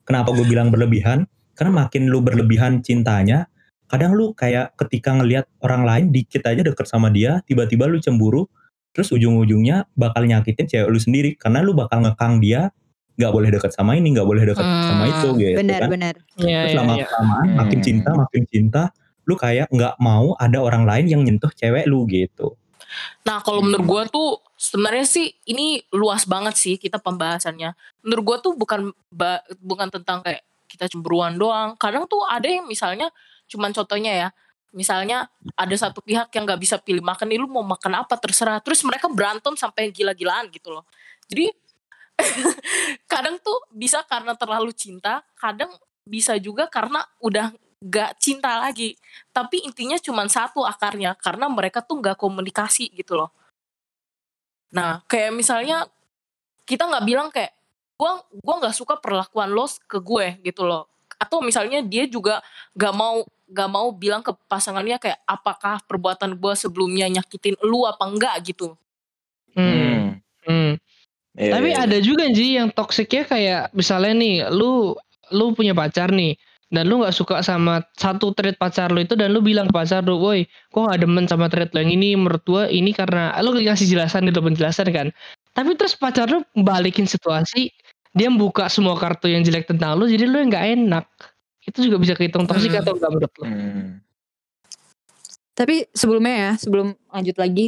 Kenapa 0.03 0.29
gue 0.33 0.43
bilang 0.43 0.73
berlebihan? 0.73 1.29
Karena 1.53 1.85
makin 1.85 2.09
lu 2.09 2.19
berlebihan 2.19 2.81
cintanya, 2.81 3.45
kadang 3.85 4.17
lu 4.17 4.33
kayak 4.33 4.73
ketika 4.75 5.13
ngelihat 5.13 5.45
orang 5.61 5.85
lain 5.85 6.05
dikit 6.09 6.43
aja 6.43 6.59
deket 6.59 6.89
sama 6.89 7.13
dia, 7.13 7.39
tiba-tiba 7.45 7.85
lu 7.85 8.01
cemburu, 8.01 8.49
terus 8.91 9.13
ujung-ujungnya 9.13 9.85
bakal 9.93 10.25
nyakitin 10.25 10.65
cewek 10.65 10.89
lu 10.89 10.97
sendiri 10.99 11.37
karena 11.37 11.61
lu 11.61 11.77
bakal 11.77 12.01
ngekang 12.01 12.41
dia 12.41 12.73
nggak 13.19 13.31
boleh 13.35 13.49
deket 13.51 13.71
sama 13.75 13.99
ini, 13.99 14.15
nggak 14.15 14.27
boleh 14.27 14.43
deket 14.47 14.63
sama 14.63 15.03
Hmm, 15.03 15.11
itu 15.11 15.27
gitu 15.37 15.51
kan. 15.51 15.59
Benar-benar. 15.61 16.15
Iya, 16.39 16.59
Terus 16.63 16.73
iya, 16.73 16.79
lama 16.79 16.93
iya. 16.95 17.05
kelamaan 17.05 17.47
makin 17.53 17.79
Hmm. 17.79 17.85
cinta, 17.85 18.09
makin 18.15 18.43
cinta, 18.47 18.81
lu 19.29 19.37
kayak 19.37 19.69
nggak 19.69 20.01
mau 20.01 20.33
ada 20.41 20.57
orang 20.57 20.89
lain 20.89 21.05
yang 21.05 21.21
nyentuh 21.21 21.53
cewek 21.53 21.85
lu 21.85 22.09
gitu. 22.09 22.57
Nah, 23.21 23.37
kalau 23.45 23.61
menurut 23.61 23.85
gua 23.85 24.03
tuh 24.09 24.41
sebenarnya 24.57 25.05
sih 25.05 25.29
ini 25.45 25.85
luas 25.93 26.25
banget 26.25 26.57
sih 26.57 26.75
kita 26.81 26.97
pembahasannya. 26.97 27.77
Menurut 28.01 28.23
gua 28.25 28.37
tuh 28.41 28.57
bukan 28.57 28.89
bukan 29.61 29.87
tentang 29.93 30.25
kayak 30.25 30.41
kita 30.65 30.89
cemburuan 30.89 31.37
doang. 31.37 31.77
Kadang 31.77 32.09
tuh 32.09 32.25
ada 32.25 32.49
yang 32.49 32.65
misalnya 32.65 33.13
cuman 33.45 33.69
contohnya 33.69 34.27
ya. 34.27 34.29
Misalnya 34.69 35.25
ada 35.57 35.73
satu 35.73 36.01
pihak 36.01 36.29
yang 36.33 36.45
nggak 36.45 36.61
bisa 36.61 36.77
pilih 36.77 37.01
makan 37.01 37.29
nih 37.29 37.41
lu 37.41 37.49
mau 37.49 37.65
makan 37.65 38.05
apa 38.05 38.17
terserah. 38.17 38.61
Terus 38.61 38.81
mereka 38.85 39.09
berantem 39.09 39.53
sampai 39.57 39.89
gila-gilaan 39.89 40.49
gitu 40.49 40.73
loh. 40.73 40.85
Jadi 41.29 41.49
kadang 43.11 43.37
tuh 43.41 43.65
bisa 43.73 44.05
karena 44.05 44.37
terlalu 44.37 44.73
cinta, 44.75 45.25
kadang 45.37 45.71
bisa 46.05 46.37
juga 46.41 46.65
karena 46.69 47.05
udah 47.21 47.53
gak 47.79 48.19
cinta 48.19 48.59
lagi. 48.59 48.99
Tapi 49.31 49.63
intinya 49.63 49.95
cuma 49.99 50.27
satu 50.27 50.67
akarnya 50.67 51.15
karena 51.15 51.47
mereka 51.47 51.79
tuh 51.79 52.03
nggak 52.03 52.19
komunikasi 52.19 52.91
gitu 52.91 53.15
loh. 53.15 53.31
Nah 54.75 55.01
kayak 55.07 55.31
misalnya 55.33 55.87
kita 56.67 56.85
nggak 56.85 57.05
bilang 57.07 57.27
kayak 57.31 57.55
gua 57.95 58.21
gua 58.43 58.55
nggak 58.61 58.75
suka 58.75 58.99
perlakuan 58.99 59.49
lo 59.55 59.65
ke 59.65 59.97
gue 60.03 60.27
gitu 60.43 60.67
loh. 60.67 60.91
Atau 61.19 61.43
misalnya 61.43 61.83
dia 61.83 62.05
juga 62.05 62.43
nggak 62.75 62.93
mau 62.95 63.23
nggak 63.49 63.69
mau 63.71 63.89
bilang 63.95 64.21
ke 64.21 64.35
pasangannya 64.45 65.01
kayak 65.01 65.19
apakah 65.25 65.81
perbuatan 65.87 66.37
gua 66.37 66.53
sebelumnya 66.53 67.09
nyakitin 67.09 67.57
lu 67.65 67.87
apa 67.87 68.05
enggak 68.05 68.35
gitu. 68.53 68.75
Hmm. 69.55 70.21
Hmm. 70.45 70.77
Iya, 71.39 71.51
Tapi 71.55 71.69
iya, 71.71 71.79
ada 71.87 71.97
juga 72.03 72.25
sih 72.29 72.59
yang 72.59 72.69
toksiknya 72.73 73.23
kayak 73.23 73.61
misalnya 73.71 74.13
nih, 74.17 74.35
lu 74.51 74.93
lu 75.29 75.53
punya 75.53 75.77
pacar 75.77 76.09
nih 76.11 76.35
dan 76.69 76.85
lu 76.85 77.01
nggak 77.01 77.13
suka 77.13 77.41
sama 77.41 77.81
satu 77.97 78.29
trait 78.37 78.53
pacar 78.57 78.93
lu 78.93 79.01
itu 79.01 79.17
dan 79.17 79.33
lu 79.33 79.41
bilang 79.41 79.65
ke 79.69 79.73
pacar 79.73 80.05
lu, 80.05 80.21
woi, 80.21 80.45
kok 80.69 80.85
gak 80.85 81.01
demen 81.01 81.25
sama 81.25 81.49
trait 81.49 81.73
lo 81.73 81.81
yang 81.81 81.93
ini 81.93 82.13
menurut 82.13 82.45
gua 82.45 82.63
ini 82.69 82.93
karena 82.93 83.33
lu 83.41 83.57
ngasih 83.57 83.89
jelasan 83.89 84.29
gitu 84.29 84.41
penjelasan 84.41 84.87
kan. 84.93 85.07
Tapi 85.57 85.73
terus 85.73 85.97
pacar 85.97 86.29
lu 86.29 86.45
balikin 86.61 87.09
situasi, 87.09 87.73
dia 88.13 88.29
buka 88.29 88.69
semua 88.69 88.93
kartu 89.01 89.29
yang 89.33 89.41
jelek 89.41 89.65
tentang 89.65 89.97
lu, 89.97 90.05
jadi 90.05 90.29
lu 90.29 90.37
yang 90.37 90.49
nggak 90.53 90.65
enak. 90.77 91.05
Itu 91.65 91.85
juga 91.85 91.97
bisa 91.97 92.13
kehitung 92.13 92.45
toksik 92.45 92.73
Hmm. 92.73 92.81
atau 92.85 92.93
enggak 92.97 93.11
menurut 93.17 93.33
lu? 93.41 93.45
Hmm. 93.45 93.87
Tapi 95.57 95.75
sebelumnya 95.91 96.35
ya, 96.39 96.51
sebelum 96.55 96.95
lanjut 97.11 97.35
lagi, 97.35 97.65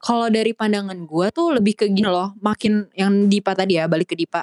kalau 0.00 0.32
dari 0.32 0.56
pandangan 0.56 0.96
gue 1.06 1.26
tuh 1.30 1.54
lebih 1.54 1.76
ke 1.76 1.86
gini 1.92 2.08
loh, 2.08 2.34
makin 2.40 2.88
yang 2.96 3.28
Dipa 3.28 3.52
tadi 3.54 3.76
ya, 3.78 3.86
balik 3.86 4.10
ke 4.10 4.16
Dipa. 4.16 4.42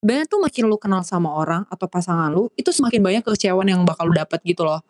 Sebenarnya 0.00 0.26
tuh 0.28 0.40
makin 0.44 0.64
lu 0.68 0.76
kenal 0.76 1.02
sama 1.02 1.32
orang 1.32 1.64
atau 1.66 1.86
pasangan 1.88 2.30
lu, 2.30 2.52
itu 2.54 2.68
semakin 2.70 3.00
banyak 3.02 3.22
kekecewaan 3.24 3.66
yang 3.66 3.82
bakal 3.82 4.06
lu 4.06 4.14
dapat 4.14 4.38
gitu 4.44 4.62
loh. 4.62 4.84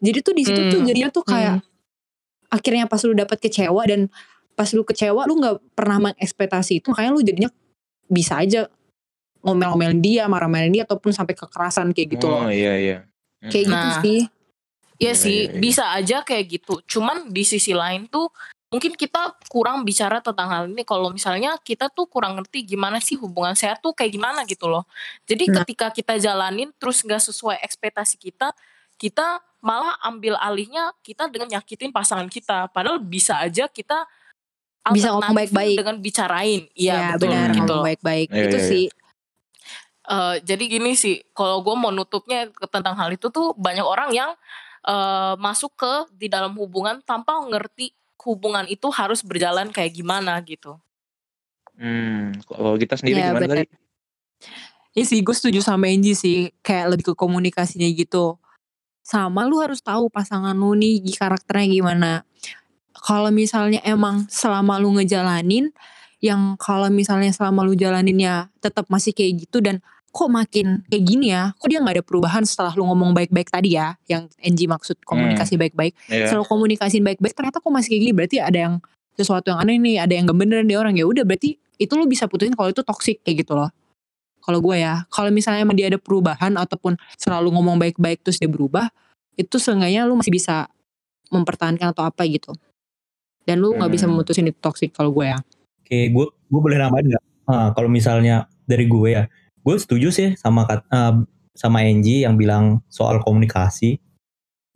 Jadi 0.00 0.18
tuh 0.24 0.32
di 0.34 0.42
situ 0.48 0.60
tuh 0.72 0.80
Hmm. 0.80 0.88
jadinya 0.88 1.10
tuh 1.12 1.22
kayak 1.22 1.60
akhirnya 2.48 2.88
pas 2.88 2.98
lu 3.04 3.12
dapat 3.14 3.38
kecewa 3.38 3.82
dan 3.86 4.08
pas 4.56 4.66
lu 4.72 4.82
kecewa 4.82 5.28
lu 5.28 5.38
nggak 5.38 5.56
pernah 5.76 6.10
mengekspektasi 6.10 6.80
itu, 6.82 6.90
makanya 6.90 7.10
lu 7.14 7.20
jadinya 7.22 7.50
bisa 8.10 8.40
aja 8.40 8.66
ngomel-ngomelin 9.40 10.00
dia, 10.02 10.24
marah-marahin 10.26 10.72
dia 10.72 10.84
ataupun 10.84 11.12
sampai 11.14 11.32
kekerasan 11.36 11.92
kayak 11.94 12.18
gitu 12.18 12.26
loh. 12.28 12.48
Oh 12.48 12.52
iya 12.52 12.74
iya. 12.76 12.98
Hmm. 13.40 13.50
Kayak 13.52 13.64
gitu 13.68 13.88
Nah. 13.88 14.00
sih. 14.02 14.20
Iya 14.20 14.28
Iya, 15.00 15.12
sih, 15.16 15.38
iya, 15.46 15.52
iya. 15.52 15.60
bisa 15.60 15.84
aja 15.96 16.16
kayak 16.20 16.44
gitu. 16.60 16.74
Cuman 16.84 17.32
di 17.32 17.40
sisi 17.40 17.72
lain 17.72 18.04
tuh 18.12 18.28
mungkin 18.70 18.94
kita 18.94 19.34
kurang 19.50 19.82
bicara 19.82 20.22
tentang 20.22 20.46
hal 20.46 20.64
ini 20.70 20.86
kalau 20.86 21.10
misalnya 21.10 21.58
kita 21.58 21.90
tuh 21.90 22.06
kurang 22.06 22.38
ngerti 22.38 22.62
gimana 22.64 23.02
sih 23.02 23.18
hubungan 23.18 23.52
sehat 23.52 23.82
tuh 23.82 23.90
kayak 23.90 24.14
gimana 24.14 24.46
gitu 24.46 24.70
loh. 24.70 24.86
Jadi 25.26 25.50
Nah. 25.50 25.62
ketika 25.62 25.90
kita 25.90 26.14
jalanin 26.16 26.70
terus 26.78 27.02
nggak 27.02 27.18
sesuai 27.18 27.58
ekspektasi 27.60 28.14
kita, 28.16 28.54
kita 28.94 29.42
malah 29.58 29.98
ambil 30.00 30.38
alihnya 30.38 30.94
kita 31.02 31.26
dengan 31.26 31.50
nyakitin 31.50 31.90
pasangan 31.90 32.30
kita. 32.30 32.70
Padahal 32.70 32.96
bisa 32.96 33.36
aja 33.36 33.66
kita 33.66 34.06
Bisa 34.88 35.12
ngomong 35.12 35.36
baik-baik. 35.36 35.76
dengan 35.76 35.96
bicarain. 35.98 36.64
Iya 36.72 36.94
ya 36.94 37.06
betul 37.12 37.28
benar 37.28 37.48
gitu. 37.52 37.60
ngomong 37.68 37.84
baik-baik 37.84 38.28
Iya, 38.30 38.42
itu 38.48 38.56
iya, 38.56 38.62
iya. 38.62 38.70
sih 38.70 38.86
Eh, 40.02 40.36
jadi 40.42 40.64
gini 40.66 40.98
sih, 40.98 41.22
kalau 41.30 41.62
gue 41.62 41.70
mau 41.72 41.94
nutupnya 41.94 42.50
ke- 42.50 42.66
tentang 42.66 42.98
hal 42.98 43.14
itu 43.14 43.30
tuh 43.30 43.54
banyak 43.54 43.84
orang 43.84 44.10
yang 44.10 44.30
eh, 44.82 45.34
masuk 45.36 45.76
ke 45.76 45.92
di 46.10 46.26
dalam 46.26 46.56
hubungan 46.56 47.04
tanpa 47.04 47.36
ngerti 47.44 47.92
hubungan 48.26 48.68
itu 48.68 48.88
harus 48.92 49.24
berjalan 49.24 49.72
kayak 49.72 49.96
gimana 49.96 50.36
gitu. 50.44 50.76
Hmm, 51.80 52.36
kalau 52.44 52.76
kita 52.76 53.00
sendiri 53.00 53.24
Iya, 53.24 53.32
gimana 53.32 53.46
benar. 53.48 53.56
tadi? 53.64 53.66
Iya 54.90 55.04
sih 55.06 55.22
gue 55.22 55.32
setuju 55.32 55.62
sama 55.62 55.86
Angie 55.86 56.18
sih 56.18 56.50
kayak 56.66 56.98
lebih 56.98 57.12
ke 57.12 57.14
komunikasinya 57.14 57.86
gitu 57.94 58.36
sama 59.06 59.46
lu 59.46 59.62
harus 59.62 59.78
tahu 59.82 60.10
pasangan 60.10 60.54
lu 60.54 60.74
nih 60.74 61.02
karakternya 61.14 61.66
gimana 61.70 62.12
kalau 62.94 63.30
misalnya 63.32 63.80
emang 63.86 64.26
selama 64.28 64.76
lu 64.82 64.98
ngejalanin 64.98 65.72
yang 66.20 66.58
kalau 66.60 66.92
misalnya 66.92 67.32
selama 67.32 67.64
lu 67.64 67.72
jalaninnya 67.72 68.52
tetap 68.60 68.86
masih 68.92 69.16
kayak 69.16 69.48
gitu 69.48 69.64
dan 69.64 69.80
kok 70.10 70.26
makin 70.26 70.82
kayak 70.90 71.04
gini 71.06 71.30
ya? 71.30 71.54
Kok 71.54 71.68
dia 71.70 71.78
nggak 71.78 71.94
ada 72.00 72.04
perubahan 72.04 72.42
setelah 72.42 72.74
lu 72.74 72.82
ngomong 72.90 73.14
baik-baik 73.14 73.46
tadi 73.48 73.78
ya? 73.78 73.94
Yang 74.10 74.34
Angie 74.42 74.66
maksud 74.66 74.96
komunikasi 75.06 75.54
baik-baik. 75.54 75.94
Iya. 76.10 76.26
selalu 76.34 76.44
komunikasiin 76.50 77.02
baik-baik 77.06 77.34
ternyata 77.34 77.62
kok 77.62 77.70
masih 77.70 77.94
kayak 77.94 78.02
gini? 78.02 78.12
Berarti 78.12 78.36
ada 78.42 78.58
yang 78.58 78.74
sesuatu 79.14 79.54
yang 79.54 79.60
aneh 79.62 79.78
nih 79.78 79.96
ada 80.02 80.12
yang 80.16 80.26
gak 80.26 80.38
bener 80.38 80.66
di 80.66 80.74
orang. 80.74 80.98
Ya 80.98 81.06
udah 81.06 81.22
berarti 81.22 81.54
itu 81.78 81.92
lu 81.96 82.04
bisa 82.10 82.26
putusin 82.26 82.52
kalau 82.58 82.74
itu 82.74 82.82
toxic 82.82 83.22
kayak 83.22 83.46
gitu 83.46 83.54
loh. 83.54 83.70
Kalau 84.40 84.58
gue 84.58 84.76
ya 84.80 85.04
kalau 85.12 85.30
misalnya 85.30 85.62
emang 85.62 85.76
dia 85.78 85.86
ada 85.92 86.00
perubahan 86.00 86.56
ataupun 86.58 86.98
selalu 87.14 87.52
ngomong 87.54 87.76
baik-baik 87.78 88.24
terus 88.26 88.40
dia 88.40 88.48
berubah 88.50 88.88
itu 89.38 89.56
seenggaknya 89.62 90.04
lu 90.08 90.18
masih 90.18 90.32
bisa 90.34 90.66
mempertahankan 91.30 91.94
atau 91.94 92.02
apa 92.02 92.26
gitu. 92.26 92.50
Dan 93.46 93.62
lu 93.62 93.72
nggak 93.78 93.90
bisa 93.94 94.04
Hmm. 94.10 94.18
memutusin 94.18 94.50
itu 94.50 94.58
toxic 94.58 94.90
kalau 94.90 95.14
gue 95.14 95.30
ya. 95.30 95.38
Oke, 95.80 96.10
gue 96.10 96.26
gue 96.26 96.60
boleh 96.60 96.76
nambahin 96.76 97.14
nggak? 97.14 97.24
Ah, 97.46 97.68
kalau 97.74 97.90
misalnya 97.90 98.46
dari 98.62 98.86
gue 98.86 99.08
ya, 99.10 99.26
gue 99.64 99.76
setuju 99.76 100.08
sih 100.12 100.28
sama 100.36 100.64
ah, 100.68 101.20
sama 101.56 101.84
Angie 101.84 102.24
yang 102.24 102.40
bilang 102.40 102.80
soal 102.88 103.20
komunikasi. 103.20 104.00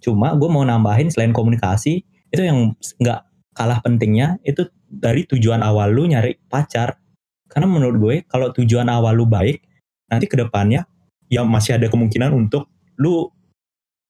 Cuma 0.05 0.37
gue 0.37 0.49
mau 0.51 0.65
nambahin 0.67 1.09
selain 1.09 1.33
komunikasi 1.33 2.05
itu 2.05 2.43
yang 2.43 2.77
nggak 3.01 3.21
kalah 3.55 3.79
pentingnya 3.81 4.37
itu 4.43 4.67
dari 4.91 5.25
tujuan 5.25 5.65
awal 5.65 5.95
lu 5.95 6.05
nyari 6.11 6.37
pacar. 6.51 7.01
Karena 7.49 7.71
menurut 7.71 7.97
gue 7.97 8.17
kalau 8.27 8.51
tujuan 8.53 8.91
awal 8.91 9.15
lu 9.17 9.25
baik, 9.25 9.63
nanti 10.11 10.27
ke 10.27 10.37
depannya 10.37 10.85
ya 11.31 11.47
masih 11.47 11.81
ada 11.81 11.89
kemungkinan 11.89 12.35
untuk 12.35 12.69
lu 13.01 13.31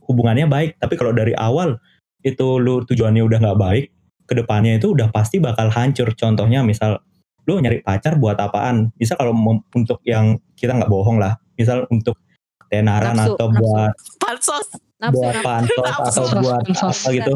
hubungannya 0.09 0.50
baik. 0.50 0.81
Tapi 0.81 0.95
kalau 0.99 1.12
dari 1.14 1.37
awal 1.37 1.78
itu 2.25 2.59
lu 2.59 2.83
tujuannya 2.88 3.23
udah 3.23 3.38
nggak 3.38 3.61
baik, 3.61 3.85
ke 4.25 4.35
depannya 4.35 4.81
itu 4.81 4.97
udah 4.97 5.12
pasti 5.12 5.38
bakal 5.38 5.69
hancur. 5.69 6.11
Contohnya 6.16 6.64
misal 6.64 7.04
lu 7.44 7.60
nyari 7.60 7.80
pacar 7.80 8.16
buat 8.16 8.36
apaan? 8.36 8.88
Bisa 8.94 9.14
kalau 9.14 9.32
mem- 9.32 9.64
untuk 9.72 10.00
yang 10.04 10.36
kita 10.54 10.72
nggak 10.72 10.88
bohong 10.88 11.16
lah, 11.16 11.36
misal 11.54 11.84
untuk 11.88 12.16
tenaran 12.68 13.14
Nafsu, 13.14 13.34
atau 13.36 13.46
nafsu. 13.50 13.60
buat 13.62 13.92
Pansos. 14.18 14.66
nafsu 14.98 15.16
buat 15.20 15.34
pansos 15.44 15.78
Nafsu. 15.78 16.00
atau 16.00 16.24
buat 16.40 16.62
Pansos. 16.64 16.98
apa 17.00 17.08
gitu. 17.12 17.34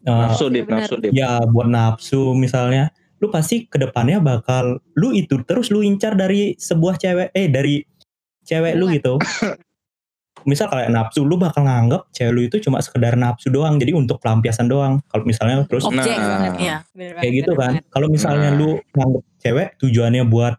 Eh, 0.00 0.12
Nafsu 0.12 0.44
dip, 0.48 0.64
nafsu 0.68 0.94
dip. 0.96 1.10
ya 1.12 1.40
buat 1.44 1.68
nafsu 1.68 2.32
misalnya, 2.32 2.88
lu 3.20 3.28
pasti 3.28 3.64
ke 3.64 3.76
depannya 3.76 4.16
bakal 4.18 4.80
lu 4.96 5.12
itu 5.12 5.40
terus 5.44 5.68
lu 5.68 5.80
incar 5.80 6.16
dari 6.16 6.56
sebuah 6.56 6.96
cewek 6.96 7.28
eh 7.32 7.48
dari 7.48 7.84
cewek 8.44 8.76
lu 8.76 8.88
gitu. 8.90 9.16
misal 10.42 10.66
kayak 10.66 10.88
nafsu 10.88 11.20
lu 11.22 11.36
bakal 11.36 11.62
nganggap 11.62 12.08
cewek 12.10 12.32
lu 12.32 12.40
itu 12.44 12.56
cuma 12.60 12.80
sekedar 12.80 13.12
nafsu 13.14 13.48
doang 13.48 13.76
jadi 13.76 13.92
untuk 13.92 14.18
pelampiasan 14.18 14.66
doang 14.66 15.00
kalau 15.06 15.24
misalnya 15.24 15.64
terus 15.64 15.84
objek 15.84 16.12
Nah. 16.12 16.28
banget 16.40 16.52
Iya. 16.58 16.76
Bener 16.92 17.12
kayak 17.18 17.32
gitu 17.34 17.50
bener 17.52 17.60
kan 17.60 17.72
kalau 17.88 18.06
misalnya 18.08 18.48
Nah. 18.50 18.58
lu 18.58 18.68
nganggap 18.90 19.22
cewek 19.38 19.68
tujuannya 19.78 20.24
buat 20.24 20.54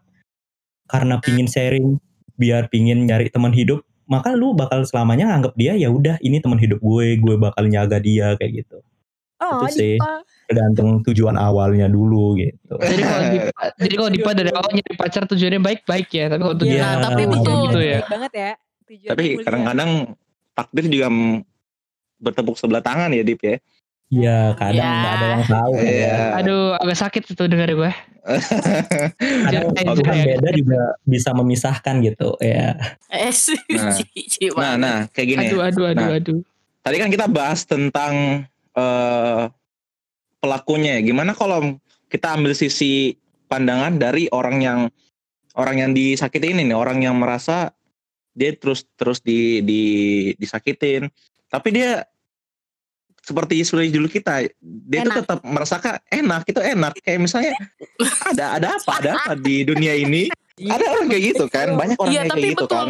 karena 0.86 1.14
pingin 1.18 1.46
sharing 1.46 1.96
biar 2.34 2.68
pingin 2.68 3.04
nyari 3.04 3.28
teman 3.28 3.50
hidup 3.50 3.80
maka 4.04 4.34
lu 4.34 4.52
bakal 4.52 4.82
selamanya 4.82 5.30
nganggap 5.30 5.54
dia 5.54 5.72
ya 5.72 5.88
udah 5.88 6.18
ini 6.20 6.38
teman 6.38 6.58
hidup 6.58 6.78
gue 6.78 7.16
gue 7.16 7.36
bakal 7.36 7.64
nyaga 7.64 7.96
dia 7.96 8.34
kayak 8.36 8.64
gitu 8.64 8.78
oh 9.40 9.64
itu 9.64 9.74
sih. 9.74 9.94
Dipa. 9.96 10.20
tergantung 10.42 11.00
tujuan 11.02 11.34
awalnya 11.34 11.88
dulu 11.88 12.36
gitu 12.36 12.76
Jadi 12.76 13.00
kalau 13.00 13.24
Dipa, 13.26 13.62
jadi 13.82 13.94
kalau 13.96 14.10
Dipa 14.10 14.30
dari 14.36 14.50
awal 14.52 14.70
nyari 14.70 14.94
pacar 14.94 15.22
tujuannya 15.24 15.60
baik-baik 15.60 16.08
ya, 16.12 16.24
tapi 16.28 16.40
kalau 16.40 16.56
tujuannya 16.56 16.76
Iya. 16.82 16.92
Nah, 16.92 17.02
tapi 17.02 17.22
Iya, 17.22 17.30
betul. 17.32 17.56
gitu 17.64 17.80
ya. 17.80 17.98
Baik 17.98 18.10
banget 18.12 18.32
ya 18.36 18.52
Tujuannya 18.92 19.08
Tapi 19.08 19.24
kadang-kadang 19.40 19.90
takdir 20.52 20.84
juga 20.86 21.08
bertepuk 22.18 22.54
sebelah 22.54 22.80
tangan 22.80 23.08
ya 23.10 23.24
Dip 23.24 23.40
ya. 23.40 23.56
Iya 24.12 24.38
kadang 24.54 24.76
Ya. 24.76 24.92
nggak 24.92 25.14
ada 25.14 25.26
yang 25.26 25.44
tahu 25.48 25.70
kan 25.72 25.82
Iya. 25.82 26.04
ya. 26.04 26.16
Aduh, 26.36 26.62
agak 26.76 26.98
sakit 26.98 27.22
itu 27.26 27.42
dengar 27.48 27.68
gue. 27.70 27.92
kadang 29.42 29.72
jangan- 29.74 30.22
beda 30.38 30.50
juga 30.54 30.80
bisa 31.02 31.30
memisahkan 31.32 31.94
gitu 32.02 32.36
ya 32.38 32.76
Eh. 33.08 33.32
Nah. 33.72 33.96
Nah, 34.54 34.72
nah 34.76 34.96
kayak 35.08 35.26
gini. 35.28 35.44
Aduh, 35.48 35.60
aduh, 35.62 35.84
aduh, 35.88 36.06
Nah. 36.06 36.18
aduh. 36.20 36.38
Tadi 36.82 36.96
kan 36.98 37.08
kita 37.08 37.26
bahas 37.26 37.64
tentang 37.64 38.44
eh, 38.72 39.42
pelakunya. 40.38 40.96
ya. 40.96 41.04
Gimana 41.04 41.32
kalau 41.32 41.76
kita 42.08 42.36
ambil 42.36 42.52
sisi 42.52 43.16
pandangan 43.46 43.96
dari 43.96 44.28
orang 44.28 44.60
yang 44.60 44.80
orang 45.52 45.76
yang 45.78 45.90
disakiti 45.92 46.52
ini 46.52 46.64
nih, 46.64 46.76
orang 46.76 47.00
yang 47.00 47.16
merasa 47.16 47.76
dia 48.32 48.50
terus 48.56 48.88
terus 48.96 49.20
di, 49.20 49.60
di 49.60 49.82
disakitin, 50.40 51.08
tapi 51.52 51.68
dia 51.72 52.04
seperti 53.22 53.62
seperti 53.62 53.94
dulu 53.94 54.10
kita, 54.10 54.50
dia 54.58 54.98
itu 55.06 55.10
Enak. 55.14 55.18
tetap 55.22 55.38
merasakan 55.46 55.94
enak, 56.10 56.42
itu 56.42 56.58
enak. 56.58 56.92
Kayak 57.06 57.20
misalnya 57.22 57.52
ada 58.34 58.44
ada 58.58 58.68
apa, 58.74 58.92
ada 58.98 59.10
apa 59.14 59.32
di 59.38 59.62
dunia 59.62 59.94
ini? 59.94 60.26
Ada 60.58 60.84
orang 60.90 61.06
kayak 61.06 61.22
gitu 61.32 61.44
kan, 61.46 61.78
banyak 61.78 61.96
orang 61.96 62.12
Iya, 62.12 62.20
yang 62.26 62.30
tapi 62.30 62.40
kayak 62.42 62.52
gitu 62.58 62.66
betul. 62.66 62.76
kan. 62.76 62.88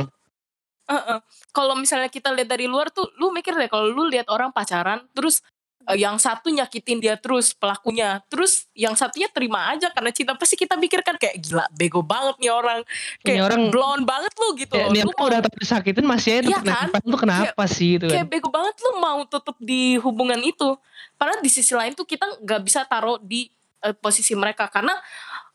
Heeh. 0.83 1.19
Kalau 1.53 1.75
misalnya 1.77 2.11
kita 2.11 2.33
lihat 2.33 2.49
dari 2.49 2.67
luar 2.67 2.89
tuh, 2.91 3.07
lu 3.21 3.31
mikir 3.31 3.55
deh 3.55 3.69
kalau 3.69 3.93
lu 3.93 4.09
lihat 4.09 4.27
orang 4.33 4.51
pacaran, 4.57 5.05
terus 5.13 5.45
eh, 5.85 5.99
yang 5.99 6.17
satu 6.17 6.49
nyakitin 6.49 6.99
dia 6.99 7.15
terus 7.15 7.51
pelakunya, 7.53 8.23
terus 8.27 8.67
yang 8.73 8.93
satunya 8.93 9.27
terima 9.27 9.71
aja 9.71 9.89
karena 9.89 10.11
cinta 10.11 10.33
pasti 10.33 10.55
kita 10.55 10.75
pikirkan 10.75 11.17
kayak 11.17 11.37
gila 11.39 11.67
bego 11.71 12.01
banget 12.01 12.39
nih 12.39 12.51
orang, 12.51 12.81
Ini 12.83 13.25
kayak 13.25 13.43
orang- 13.45 13.67
blonde 13.69 14.05
banget 14.05 14.33
lu 14.37 14.49
gitu 14.55 14.75
Ya, 14.75 14.87
ini 14.87 15.01
Lu 15.03 15.13
mau 15.13 15.27
udah 15.27 15.41
tapi 15.41 15.57
disakitin 15.59 16.05
masih 16.05 16.31
aja 16.39 16.49
Iya 16.49 16.59
tetap 16.61 16.93
kan? 16.93 17.03
lu 17.03 17.17
kenapa 17.17 17.63
sih 17.67 17.97
gitu 17.97 18.07
kan? 18.07 18.15
kayak 18.15 18.27
bego 18.29 18.49
banget 18.49 18.75
lu 18.81 18.91
mau 18.97 19.19
tetap 19.23 19.57
di 19.59 19.97
hubungan 19.99 20.39
itu. 20.41 20.69
Padahal 21.15 21.39
di 21.39 21.51
sisi 21.51 21.73
lain 21.73 21.93
tuh 21.93 22.05
kita 22.05 22.27
nggak 22.43 22.61
bisa 22.63 22.83
taruh 22.85 23.19
di 23.19 23.47
eh, 23.79 23.95
posisi 23.95 24.33
mereka 24.33 24.67
karena 24.67 24.95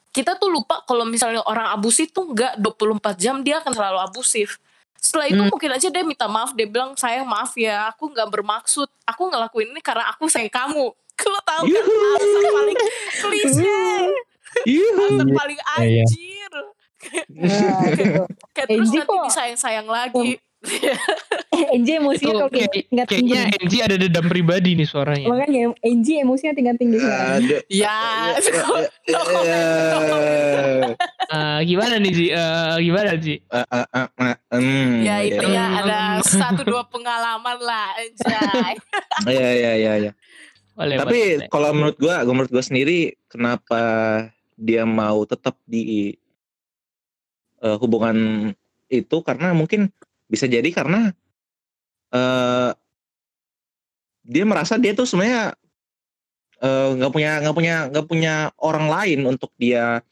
kita 0.10 0.34
tuh 0.34 0.50
lupa 0.50 0.82
kalau 0.84 1.06
misalnya 1.06 1.40
orang 1.42 1.70
abusif 1.70 2.10
tuh 2.10 2.28
nggak 2.28 2.58
24 2.58 3.22
jam 3.22 3.36
dia 3.40 3.62
akan 3.62 3.70
selalu 3.70 4.00
abusif. 4.02 4.58
Setelah 5.08 5.32
itu 5.32 5.40
Hmm. 5.40 5.48
mungkin 5.48 5.72
aja 5.72 5.88
dia 5.88 6.04
minta 6.04 6.28
maaf, 6.28 6.52
dia 6.52 6.68
bilang 6.68 6.92
sayang 6.94 7.24
maaf 7.24 7.56
ya, 7.56 7.88
aku 7.88 8.12
nggak 8.12 8.28
bermaksud, 8.28 8.92
aku 9.08 9.32
ngelakuin 9.32 9.72
ini 9.72 9.80
karena 9.80 10.04
aku 10.12 10.28
sayang 10.28 10.52
kamu. 10.52 10.92
Lo 11.32 11.40
tahu 11.42 11.64
kan 11.64 11.72
Yuhu. 11.72 11.96
alasan 12.12 12.44
paling 12.52 12.78
klise, 13.18 13.80
alasan 14.68 15.30
paling 15.32 15.60
Iya, 15.60 15.80
iya. 15.80 16.04
anjir. 16.04 16.54
Nah, 17.30 17.88
gitu. 17.94 18.26
Kayak 18.52 18.68
terus 18.68 18.90
nanti 18.92 19.16
disayang-sayang 19.24 19.88
lagi. 19.88 20.42
Angie 21.68 21.98
emosinya 21.98 22.18
Itu 22.28 22.34
kalau 22.36 22.50
kayak 22.50 22.66
kayak- 22.68 22.86
tingkat 22.88 23.08
tinggi 23.08 23.32
Kayaknya 23.32 23.58
Angie 23.60 23.82
ada 23.84 23.96
dendam 23.96 24.26
pribadi 24.26 24.70
nih 24.74 24.88
suaranya. 24.88 25.28
makanya 25.28 25.62
Angie 25.80 26.18
emosinya 26.20 26.54
tingkat 26.54 26.76
tinggi 26.76 26.98
sekarang 26.98 27.30
Ada. 27.40 27.58
ya, 27.68 27.98
comment, 28.58 28.92
no 29.08 29.20
comment. 29.22 30.96
Eh, 31.28 31.60
gimana 31.64 31.94
nih 31.98 32.12
Ji? 32.12 32.26
Eh, 32.30 32.76
gimana 32.82 33.12
Ji? 33.16 33.36
Eh, 33.40 33.68
eh, 33.68 33.88
eh, 33.92 34.08
eh, 34.18 34.36
hmm, 34.52 34.94
ya 35.00 35.16
iya. 35.16 35.18
intinya 35.30 35.64
Hmm. 35.68 35.80
ada 35.80 35.98
satu 36.22 36.62
dua 36.64 36.84
pengalaman 36.86 37.58
lah 37.60 37.88
anjay 37.96 38.74
Iya 39.28 39.50
iya 39.60 39.72
iya 39.76 39.94
iya. 40.00 40.12
Boleh, 40.74 40.96
Tapi 40.96 41.20
kalau 41.48 41.70
menurut 41.72 41.98
gua, 41.98 42.22
menurut 42.24 42.50
gua 42.50 42.62
sendiri 42.62 43.00
kenapa 43.28 43.82
dia 44.56 44.84
mau 44.84 45.22
tetap 45.24 45.58
di 45.64 46.14
eh, 47.58 47.78
hubungan 47.78 48.18
itu 48.88 49.18
karena 49.20 49.52
mungkin 49.52 49.90
bisa 50.28 50.46
jadi 50.46 50.68
karena 50.72 51.12
eh 52.12 52.72
dia 54.28 54.44
merasa 54.44 54.76
dia 54.76 54.92
tuh 54.92 55.08
sebenarnya 55.08 55.56
eh, 56.60 56.90
nggak 57.00 57.12
punya 57.16 57.32
nggak 57.44 57.56
punya 57.56 57.76
nggak 57.92 58.08
punya 58.08 58.34
orang 58.60 58.92
lain 58.92 59.20
untuk 59.24 59.52
dia 59.56 60.04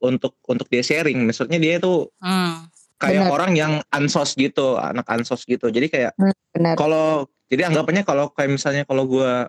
untuk 0.00 0.36
untuk 0.48 0.66
dia 0.68 0.84
sharing. 0.84 1.28
Maksudnya 1.28 1.60
dia 1.60 1.80
itu 1.80 2.08
hmm. 2.20 2.68
kayak 3.00 3.28
Benar. 3.28 3.32
orang 3.32 3.52
yang 3.56 3.72
ansos 3.92 4.36
gitu, 4.36 4.76
anak 4.80 5.08
ansos 5.08 5.44
gitu. 5.44 5.68
Jadi 5.68 5.88
kayak 5.88 6.12
benar 6.52 6.76
kalau 6.76 7.28
jadi 7.52 7.68
anggapannya 7.68 8.04
kalau 8.04 8.32
kayak 8.32 8.56
misalnya 8.56 8.84
kalau 8.88 9.04
gua 9.08 9.48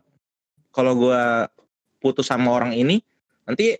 kalau 0.71 0.95
gua 0.95 1.51
putus 2.03 2.27
sama 2.31 2.51
orang 2.51 2.73
ini 2.75 3.03
nanti 3.45 3.77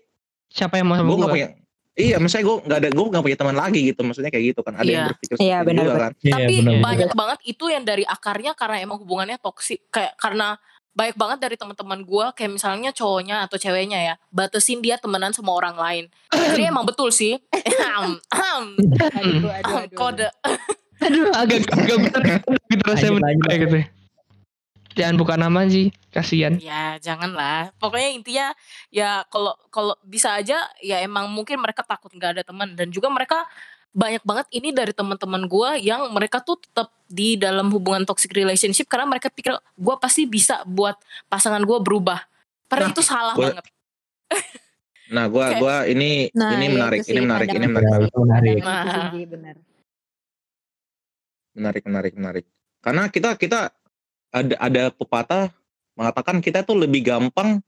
Siapa 0.52 0.76
yang 0.76 0.92
mau 0.92 1.00
sama 1.00 1.08
gue 1.08 1.16
gue? 1.16 1.32
punya 1.32 1.48
iya 1.92 2.16
misalnya 2.16 2.44
gue 2.46 2.56
nggak 2.64 2.78
ada 2.80 2.88
gue 2.88 3.06
nggak 3.06 3.22
punya 3.22 3.38
teman 3.38 3.56
lagi 3.56 3.80
gitu 3.84 4.00
maksudnya 4.00 4.30
kayak 4.30 4.44
gitu 4.52 4.60
kan 4.60 4.74
ada 4.74 4.84
yang 4.84 5.02
Iya. 5.02 5.08
berpikir 5.12 5.34
Iya, 5.34 5.38
seperti 5.38 5.52
itu 5.52 5.68
benar, 5.68 5.84
juga 5.84 5.96
kan 5.98 6.12
Iya, 6.18 6.32
Tapi 6.32 6.54
benar. 6.56 6.80
banyak 6.80 7.10
banget 7.12 7.38
itu 7.44 7.64
yang 7.68 7.84
dari 7.84 8.04
akarnya 8.04 8.52
karena 8.52 8.76
emang 8.80 8.98
hubungannya 8.98 9.36
toksik 9.36 9.80
kayak 9.88 10.16
karena 10.16 10.56
banyak 10.92 11.16
banget 11.16 11.38
dari 11.40 11.56
teman-teman 11.56 12.00
gua 12.04 12.26
kayak 12.30 12.52
misalnya 12.52 12.92
cowoknya 12.92 13.48
atau 13.48 13.56
ceweknya 13.56 13.98
ya 14.02 14.14
batasin 14.28 14.84
dia 14.84 15.00
temenan 15.00 15.32
sama 15.32 15.52
orang 15.52 15.72
lain. 15.72 16.04
Jadi 16.28 16.68
emang 16.68 16.84
betul 16.84 17.08
sih. 17.08 17.40
Aduh, 17.48 18.20
aduh, 19.48 19.48
aduh. 19.48 19.96
Kode. 19.96 20.28
Aduh, 21.02 21.32
agak 21.32 21.64
agak 21.72 21.96
bener 21.98 22.22
gitu 22.68 22.82
rasanya 22.84 23.20
gitu. 23.56 23.78
Jangan 24.92 25.16
buka 25.16 25.34
nama 25.34 25.64
sih, 25.64 25.88
kasihan. 26.08 26.56
Ya 26.56 26.96
janganlah. 26.98 27.72
Pokoknya 27.76 28.10
intinya 28.10 28.46
ya 28.88 29.24
kalau 29.26 29.56
kalau 29.68 29.96
bisa 30.02 30.34
aja 30.34 30.54
ya 30.78 31.00
emang 31.00 31.28
mungkin 31.28 31.56
mereka 31.56 31.80
takut 31.80 32.10
nggak 32.10 32.30
ada 32.30 32.42
teman 32.42 32.72
dan 32.72 32.88
juga 32.88 33.08
mereka 33.08 33.48
banyak 33.90 34.20
banget 34.22 34.46
ini 34.50 34.68
dari 34.70 34.90
teman-teman 34.90 35.44
gua 35.44 35.76
yang 35.76 36.08
mereka 36.10 36.40
tuh 36.40 36.56
tetap 36.56 36.88
di 37.06 37.36
dalam 37.36 37.68
hubungan 37.68 38.02
toxic 38.02 38.32
relationship 38.32 38.84
karena 38.86 39.04
mereka 39.06 39.28
pikir 39.28 39.52
gua 39.74 39.96
pasti 39.96 40.24
bisa 40.24 40.64
buat 40.64 40.96
pasangan 41.26 41.60
gua 41.60 41.76
berubah. 41.78 42.20
Padahal 42.66 42.88
Nah, 42.88 42.94
itu 42.94 43.02
salah 43.02 43.34
gua- 43.34 43.52
banget. 43.52 43.64
nah 45.12 45.28
gue 45.28 45.44
Kayak- 45.44 45.60
gua 45.60 45.76
ini 45.84 46.32
Nah, 46.32 46.56
ini 46.56 46.64
iya, 46.64 46.72
menarik 46.72 47.00
ini 47.04 47.20
menarik 47.20 47.48
ini 47.50 47.58
pandangan- 47.60 47.76
menarik 47.76 48.00
Ya, 48.00 48.08
itu 48.08 48.18
menarik. 48.18 48.52
Itu 48.54 48.64
Nah. 48.64 49.28
benar. 49.28 49.56
menarik 51.52 51.82
menarik 51.84 52.12
menarik 52.16 52.44
karena 52.80 53.02
kita 53.06 53.36
kita 53.36 53.60
ada 54.32 54.54
ada 54.58 54.82
pepatah 54.90 55.52
mengatakan 55.94 56.40
kita 56.40 56.64
tuh 56.64 56.80
lebih 56.80 57.04
gampang 57.04 57.60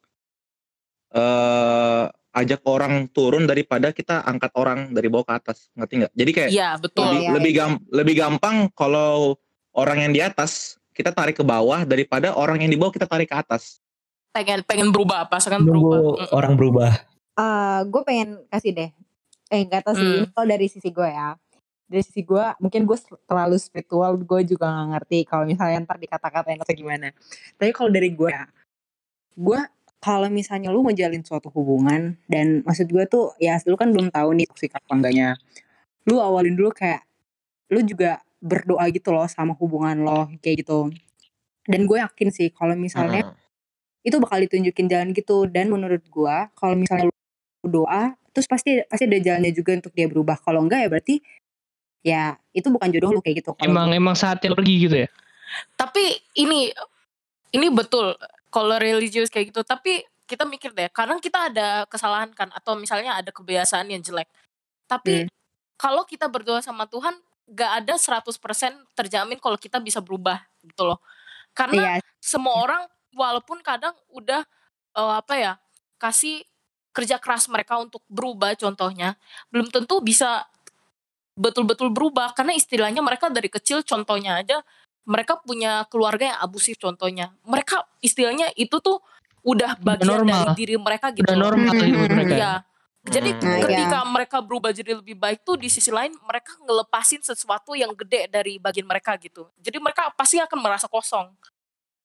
eh 1.15 2.05
ajak 2.35 2.67
orang 2.67 3.07
turun 3.15 3.47
daripada 3.47 3.95
kita 3.95 4.27
angkat 4.27 4.51
orang 4.59 4.91
dari 4.91 5.07
bawah 5.07 5.23
ke 5.23 5.35
atas 5.39 5.71
ngerti 5.79 5.95
nggak 6.03 6.13
jadi 6.19 6.31
kayak 6.35 6.51
Iya 6.51 6.71
betul. 6.83 7.07
lebih 7.07 7.23
Iya, 7.23 7.31
lebih 7.31 7.53
gam 7.55 7.73
lebih 7.95 8.15
gampang 8.19 8.57
kalau 8.75 9.39
orang 9.71 10.03
yang 10.03 10.13
di 10.13 10.19
atas 10.19 10.83
kita 10.91 11.15
tarik 11.15 11.39
ke 11.39 11.47
bawah 11.47 11.87
daripada 11.87 12.35
orang 12.35 12.67
yang 12.67 12.75
di 12.75 12.79
bawah 12.79 12.91
kita 12.91 13.07
tarik 13.07 13.31
ke 13.31 13.39
atas 13.39 13.79
Pengen 14.35 14.67
pengen 14.67 14.91
berubah 14.91 15.31
pasangan 15.31 15.63
berubah. 15.63 16.27
Orang 16.35 16.59
berubah. 16.59 16.91
Eh, 17.39 17.81
gue 17.87 18.03
pengen 18.03 18.43
kasih 18.51 18.75
deh. 18.75 18.91
Eh 19.47 19.63
nggak 19.63 19.87
tahu 19.87 19.95
sih. 19.95 20.07
Hmm. 20.27 20.27
Kalau 20.35 20.47
dari 20.51 20.67
sisi 20.67 20.91
gue 20.91 21.07
ya. 21.07 21.39
Dari 21.85 22.03
sisi 22.03 22.25
gue, 22.25 22.45
mungkin 22.59 22.89
gue 22.89 22.99
terlalu 23.29 23.57
spiritual. 23.61 24.17
Gue 24.21 24.43
juga 24.49 24.73
nggak 24.73 24.89
ngerti 24.97 25.19
kalau 25.29 25.45
misalnya 25.45 25.85
ntar 25.85 26.01
dikata-katain 26.01 26.61
atau 26.61 26.75
gimana. 26.75 27.13
Tapi 27.61 27.71
kalau 27.77 27.91
dari 27.93 28.11
gue 28.13 28.31
ya, 28.33 28.49
gue 29.37 29.61
kalau 30.05 30.29
misalnya 30.29 30.69
lu 30.69 30.85
ngejalin 30.85 31.25
suatu 31.25 31.49
hubungan 31.49 32.21
dan 32.29 32.61
maksud 32.61 32.93
gue 32.93 33.05
tuh 33.09 33.33
ya 33.41 33.57
lu 33.65 33.73
kan 33.73 33.89
belum 33.89 34.13
tahu 34.13 34.37
nih 34.37 34.45
toksik 34.49 34.77
apa 34.77 34.93
enggaknya. 34.93 35.41
Lu 36.05 36.21
awalin 36.21 36.53
dulu 36.53 36.77
kayak 36.77 37.09
lu 37.73 37.81
juga 37.81 38.21
berdoa 38.45 38.85
gitu 38.93 39.09
loh 39.17 39.25
sama 39.25 39.57
hubungan 39.57 40.05
lo 40.05 40.29
kayak 40.45 40.65
gitu. 40.65 40.93
Dan 41.65 41.89
gue 41.89 41.97
yakin 41.97 42.29
sih 42.29 42.53
kalau 42.53 42.77
misalnya 42.77 43.25
Heeh. 43.25 44.13
itu 44.13 44.21
bakal 44.21 44.45
ditunjukin 44.45 44.85
jalan 44.93 45.17
gitu 45.17 45.49
dan 45.49 45.73
menurut 45.73 46.05
gua 46.13 46.53
kalau 46.53 46.77
misalnya 46.77 47.09
lu 47.09 47.69
doa 47.73 48.13
terus 48.37 48.45
pasti 48.45 48.85
pasti 48.85 49.09
ada 49.09 49.17
jalannya 49.17 49.53
juga 49.57 49.81
untuk 49.81 49.97
dia 49.97 50.05
berubah 50.05 50.37
kalau 50.45 50.61
enggak 50.61 50.85
ya 50.85 50.89
berarti 50.93 51.25
ya 52.05 52.37
itu 52.53 52.69
bukan 52.69 52.93
jodoh 52.93 53.17
lu 53.17 53.21
kayak 53.25 53.41
gitu 53.41 53.57
Emang 53.65 53.89
emang 53.91 54.13
saatnya 54.13 54.53
pergi 54.53 54.75
gitu 54.87 54.97
ya. 55.03 55.09
Tapi 55.75 56.21
ini 56.37 56.69
ini 57.57 57.67
betul 57.73 58.13
kalau 58.53 58.77
religius 58.77 59.33
kayak 59.33 59.51
gitu. 59.51 59.65
Tapi 59.65 60.05
kita 60.29 60.45
mikir 60.45 60.73
deh, 60.77 60.89
kadang 60.93 61.19
kita 61.19 61.49
ada 61.53 61.89
kesalahan 61.89 62.33
kan 62.37 62.53
atau 62.53 62.77
misalnya 62.77 63.17
ada 63.17 63.33
kebiasaan 63.33 63.89
yang 63.89 64.05
jelek. 64.05 64.29
Tapi 64.85 65.25
Hmm. 65.25 65.31
kalau 65.81 66.05
kita 66.05 66.29
berdoa 66.29 66.61
sama 66.61 66.85
Tuhan, 66.89 67.13
gak 67.45 67.85
ada 67.85 67.95
100% 68.01 68.73
terjamin 68.97 69.37
kalau 69.37 69.57
kita 69.61 69.81
bisa 69.81 70.01
berubah 70.01 70.45
gitu 70.65 70.85
loh. 70.93 71.01
Karena 71.53 72.01
iya 72.01 72.15
semua 72.25 72.57
orang 72.57 72.83
walaupun 73.13 73.61
kadang 73.61 73.93
udah 74.09 74.41
eh, 74.97 75.15
apa 75.21 75.35
ya 75.37 75.53
kasih 76.01 76.41
kerja 76.97 77.21
keras 77.21 77.51
mereka 77.53 77.77
untuk 77.77 78.01
berubah 78.09 78.57
contohnya 78.57 79.19
belum 79.53 79.69
tentu 79.69 80.01
bisa 80.01 80.47
betul-betul 81.35 81.91
berubah 81.91 82.31
karena 82.33 82.55
istilahnya 82.55 83.03
mereka 83.03 83.27
dari 83.29 83.51
kecil 83.51 83.83
contohnya 83.83 84.39
aja 84.39 84.63
mereka 85.05 85.37
punya 85.43 85.85
keluarga 85.91 86.33
yang 86.33 86.39
abusif 86.41 86.79
contohnya 86.79 87.35
mereka 87.45 87.85
istilahnya 88.01 88.49
itu 88.55 88.79
tuh 88.81 89.03
udah 89.45 89.77
bagian 89.77 90.25
normal. 90.25 90.57
dari 90.57 90.65
diri 90.65 90.77
mereka 90.81 91.13
gitu 91.13 91.29
Udah 91.29 91.37
normal 91.37 91.73
Hmm, 91.77 91.85
hidup 91.85 92.01
hmm, 92.01 92.15
mereka. 92.17 92.35
Iya. 92.35 92.53
Jadi 93.05 93.31
Hmm. 93.37 93.45
Iya. 93.45 93.61
ketika 93.69 93.99
mereka 94.09 94.37
berubah 94.41 94.71
jadi 94.73 94.97
lebih 94.97 95.21
baik 95.21 95.45
tuh 95.45 95.61
di 95.61 95.69
sisi 95.69 95.93
lain 95.93 96.17
mereka 96.25 96.57
ngelepasin 96.65 97.21
sesuatu 97.21 97.77
yang 97.77 97.93
gede 97.93 98.33
dari 98.33 98.57
bagian 98.57 98.89
mereka 98.89 99.13
gitu. 99.21 99.45
Jadi 99.61 99.77
mereka 99.77 100.09
pasti 100.17 100.41
akan 100.41 100.59
merasa 100.59 100.89
kosong. 100.89 101.29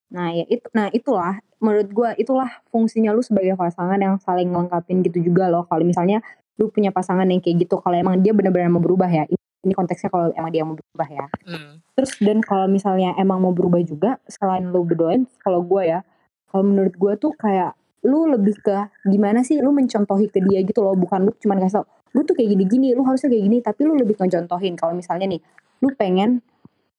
nah 0.10 0.34
ya 0.34 0.42
itu 0.50 0.66
nah 0.74 0.90
itulah 0.90 1.38
menurut 1.62 1.86
gua 1.94 2.10
itulah 2.18 2.50
fungsinya 2.74 3.14
lu 3.14 3.22
sebagai 3.22 3.54
pasangan 3.54 4.02
yang 4.02 4.18
saling 4.18 4.50
melengkapin 4.50 5.06
gitu 5.06 5.22
juga 5.22 5.54
loh 5.54 5.70
kalau 5.70 5.86
misalnya 5.86 6.18
lu 6.60 6.68
punya 6.68 6.92
pasangan 6.92 7.24
yang 7.24 7.40
kayak 7.40 7.64
gitu 7.64 7.80
kalau 7.80 7.96
emang 7.96 8.20
dia 8.20 8.36
benar-benar 8.36 8.68
mau 8.68 8.84
berubah 8.84 9.08
ya. 9.08 9.24
Ini 9.60 9.74
konteksnya 9.76 10.12
kalau 10.12 10.32
emang 10.36 10.52
dia 10.52 10.64
mau 10.68 10.76
berubah 10.76 11.08
ya. 11.08 11.26
Hmm. 11.48 11.80
Terus 11.96 12.12
dan 12.20 12.44
kalau 12.44 12.68
misalnya 12.68 13.16
emang 13.16 13.40
mau 13.40 13.56
berubah 13.56 13.80
juga 13.84 14.20
selain 14.28 14.68
lu 14.68 14.84
berdoain 14.84 15.24
kalau 15.40 15.64
gue 15.64 15.88
ya 15.88 16.04
kalau 16.52 16.64
menurut 16.68 16.94
gue 17.00 17.14
tuh 17.16 17.32
kayak 17.40 17.80
lu 18.04 18.32
lebih 18.32 18.56
ke 18.64 18.76
gimana 19.08 19.44
sih 19.44 19.60
lu 19.60 19.72
mencontohi 19.72 20.28
ke 20.28 20.44
dia 20.44 20.60
gitu 20.68 20.84
loh. 20.84 21.00
Bukan 21.00 21.28
lu 21.28 21.32
cuman 21.40 21.64
kasih 21.64 21.84
tau 21.84 21.88
lu 22.10 22.26
tuh 22.26 22.34
kayak 22.34 22.58
gini-gini 22.58 22.92
lu 22.92 23.08
harusnya 23.08 23.32
kayak 23.32 23.44
gini. 23.48 23.58
Tapi 23.64 23.82
lu 23.88 23.96
lebih 23.96 24.20
ngecontohin 24.20 24.76
kalau 24.76 24.92
misalnya 24.92 25.32
nih 25.32 25.42
lu 25.80 25.96
pengen 25.96 26.44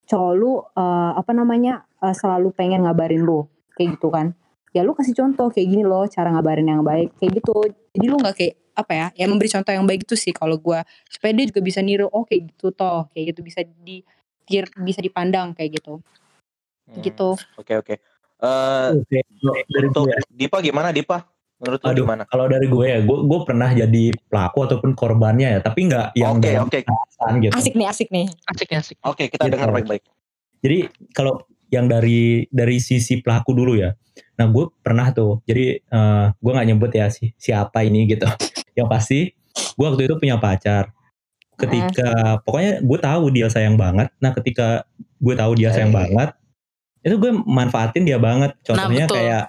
cowok 0.09 0.33
lu 0.35 0.53
eh, 0.75 1.13
apa 1.21 1.33
namanya 1.37 1.85
eh, 2.01 2.17
selalu 2.17 2.51
pengen 2.57 2.89
ngabarin 2.89 3.23
lu 3.23 3.45
kayak 3.77 4.01
gitu 4.01 4.09
kan 4.09 4.37
ya 4.71 4.81
lu 4.83 4.95
kasih 4.95 5.15
contoh 5.15 5.51
kayak 5.51 5.67
gini 5.67 5.83
loh 5.83 6.07
cara 6.07 6.31
ngabarin 6.31 6.67
yang 6.67 6.83
baik 6.83 7.15
kayak 7.19 7.43
gitu. 7.43 7.53
Jadi 7.95 8.07
lu 8.07 8.17
nggak 8.19 8.35
kayak 8.39 8.55
apa 8.71 8.93
ya 8.95 9.07
ya 9.19 9.27
memberi 9.29 9.51
contoh 9.51 9.73
yang 9.75 9.85
baik 9.85 10.07
itu 10.07 10.15
sih 10.17 10.31
kalau 10.33 10.57
gue 10.57 10.79
supaya 11.11 11.31
dia 11.35 11.45
juga 11.51 11.61
bisa 11.61 11.83
niru 11.83 12.07
oh 12.09 12.23
kayak 12.25 12.55
gitu 12.55 12.71
toh 12.73 13.11
kayak 13.13 13.35
gitu 13.35 13.41
bisa 13.43 13.61
di 13.83 14.01
bisa 14.81 14.99
dipandang 15.03 15.53
kayak 15.53 15.79
gitu. 15.83 15.99
Hmm, 16.91 17.03
gitu. 17.03 17.35
oke 17.55 17.75
oke. 17.77 17.95
Eh, 18.41 18.89
Oke, 18.97 19.21
dari 19.69 19.87
untuk 19.93 20.09
gue. 20.09 20.17
Dipa 20.33 20.65
gimana 20.65 20.97
Dipa? 20.97 21.21
Menurut 21.61 21.77
lu 21.85 21.89
Aduh, 21.93 22.05
gimana? 22.09 22.23
kalau 22.25 22.49
dari 22.49 22.65
gue 22.73 22.87
ya, 22.89 22.99
gue 23.05 23.19
gue 23.29 23.41
pernah 23.45 23.69
jadi 23.69 24.17
pelaku 24.33 24.65
ataupun 24.65 24.97
korbannya 24.97 25.55
ya, 25.55 25.61
tapi 25.61 25.93
nggak 25.93 26.17
yang 26.17 26.41
dalam 26.41 26.65
oke. 26.65 26.81
kekerasan 26.81 27.33
gitu. 27.45 27.53
asik 27.53 27.75
nih 27.77 27.87
asik 27.87 28.09
nih. 28.09 28.27
Asik 28.49 28.69
asik. 28.73 28.97
oke 29.05 29.29
kita 29.29 29.45
Gitu. 29.45 29.53
dengar 29.53 29.69
baik-baik. 29.71 30.03
Jadi 30.65 30.79
kalau 31.13 31.45
yang 31.71 31.87
dari 31.87 32.51
dari 32.51 32.77
sisi 32.83 33.23
pelaku 33.23 33.55
dulu 33.55 33.79
ya, 33.79 33.95
nah 34.35 34.51
gue 34.51 34.69
pernah 34.83 35.15
tuh, 35.15 35.41
jadi 35.47 35.79
eh, 35.81 36.27
gue 36.35 36.53
nggak 36.53 36.69
nyebut 36.69 36.91
ya 36.91 37.07
si, 37.09 37.31
siapa 37.39 37.87
ini 37.87 38.11
gitu. 38.11 38.27
yang 38.79 38.91
pasti, 38.91 39.31
gue 39.55 39.87
waktu 39.87 40.11
itu 40.11 40.15
punya 40.19 40.37
pacar. 40.43 40.91
Ketika 41.61 42.41
pokoknya 42.41 42.81
gue 42.81 42.99
tahu 42.99 43.25
dia 43.37 43.53
sayang 43.53 43.77
banget. 43.77 44.09
Nah 44.17 44.33
ketika 44.33 44.89
gue 45.21 45.35
tahu 45.37 45.53
dia 45.61 45.69
sayang 45.71 45.93
Eh. 45.93 45.99
banget, 46.01 46.31
itu 47.05 47.17
gue 47.21 47.33
manfaatin 47.37 48.03
dia 48.09 48.17
banget. 48.17 48.57
Contohnya 48.65 49.05
betul. 49.05 49.17
kayak 49.21 49.45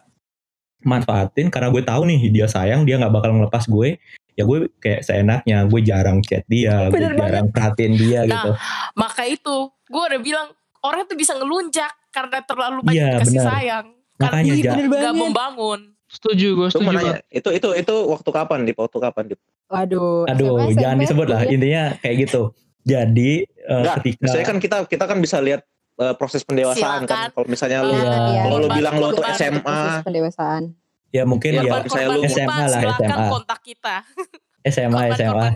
manfaatin 0.83 1.47
karena 1.47 1.69
gue 1.71 1.83
tahu 1.85 2.01
nih 2.09 2.19
dia 2.33 2.47
sayang, 2.51 2.83
dia 2.83 2.99
nggak 2.99 3.13
bakal 3.15 3.31
ngelepas 3.33 3.63
gue. 3.65 3.95
Ya 4.35 4.43
gue 4.47 4.71
kayak 4.79 5.07
seenaknya, 5.07 5.67
gue 5.67 5.81
jarang 5.83 6.19
chat 6.23 6.43
dia, 6.47 6.87
gue 6.87 6.99
Bener 6.99 7.15
jarang 7.19 7.47
perhatiin 7.51 7.93
dia 7.99 8.23
Nah, 8.23 8.31
gitu. 8.31 8.51
Maka 8.95 9.21
itu, 9.27 9.57
gue 9.91 10.03
udah 10.07 10.21
bilang 10.23 10.47
orang 10.81 11.05
tuh 11.05 11.13
bisa 11.13 11.33
ngelunjak 11.33 11.91
karena 12.09 12.37
terlalu 12.41 12.79
banyak 12.81 12.97
Iya, 12.99 13.19
kasih 13.19 13.31
benar. 13.35 13.47
sayang. 13.47 13.85
Makanya 14.17 14.53
karena 14.53 14.61
Bener 14.61 14.85
nggak 14.85 15.01
banget. 15.07 15.21
membangun. 15.21 15.79
Setuju 16.05 16.47
gue, 16.53 16.67
setuju 16.67 16.91
nanya, 16.91 17.23
itu 17.29 17.49
itu 17.49 17.69
itu 17.73 17.95
waktu 18.05 18.29
kapan 18.29 18.59
Dip 18.63 18.77
waktu 18.77 18.97
kapan 18.99 19.23
Dip 19.25 19.39
waduh 19.65 20.27
Aduh, 20.27 20.59
SMA, 20.59 20.75
jangan 20.75 20.91
SMP, 20.91 21.03
disebut 21.07 21.25
lah. 21.25 21.39
kuliah. 21.39 21.53
Intinya 21.55 21.83
kayak 21.97 22.15
gitu. 22.19 22.41
Jadi 22.83 23.31
eh, 23.47 23.71
Enggak, 23.71 23.95
ketika 23.97 24.19
misalnya 24.19 24.45
kan 24.45 24.57
kita 24.59 24.77
kita 24.85 25.03
kan 25.05 25.17
bisa 25.17 25.37
lihat 25.39 25.61
eh, 25.95 26.13
proses 26.13 26.43
pendewasaan 26.43 27.01
Silakan. 27.01 27.07
kan. 27.07 27.27
Kalau 27.31 27.47
misalnya 27.47 27.79
lu 27.81 27.93
Iya. 27.93 28.03
Iya. 28.03 28.41
kalau 28.43 28.57
lu 28.57 28.67
bilang 28.69 28.93
lu 28.97 29.07
tuh 29.09 29.23
SMA, 29.29 29.63
proses 29.63 30.03
pendewasaan 30.03 30.63
ya 31.09 31.23
mungkin 31.23 31.51
Iya, 31.53 31.61
ya 31.61 31.73
misalnya 31.79 32.07
Korban-korban 32.09 32.17
lu- 32.17 32.27
SMA 32.27 32.57
lah, 32.59 32.81
SMA. 32.83 33.27
kontak 33.29 33.59
kita. 33.61 33.95
SMA 34.73 35.01
SMA. 35.13 35.47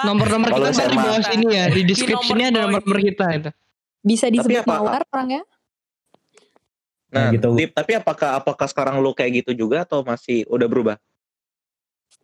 Nomor-nomor 0.00 0.48
kita 0.52 0.68
ntar 0.70 0.86
di 0.86 0.98
bawah 0.98 1.22
sini 1.24 1.46
ya, 1.50 1.64
di 1.66 1.80
Di 1.82 1.94
nomor 2.06 2.36
ada 2.36 2.60
nomor-nomor 2.62 2.98
kita 3.02 3.26
itu. 3.34 3.50
Bisa 4.00 4.26
disebut 4.32 4.64
apa- 4.64 4.80
mawar 4.80 5.02
orangnya 5.12 5.42
nah, 7.10 7.28
Nah, 7.28 7.28
gitu. 7.34 7.58
Dip, 7.58 7.74
tapi 7.74 7.92
apakah 7.98 8.38
apakah 8.38 8.66
sekarang 8.70 9.02
lu 9.02 9.10
kayak 9.10 9.42
gitu 9.42 9.66
juga 9.66 9.82
atau 9.82 10.06
masih 10.06 10.46
udah 10.46 10.68
berubah? 10.70 10.96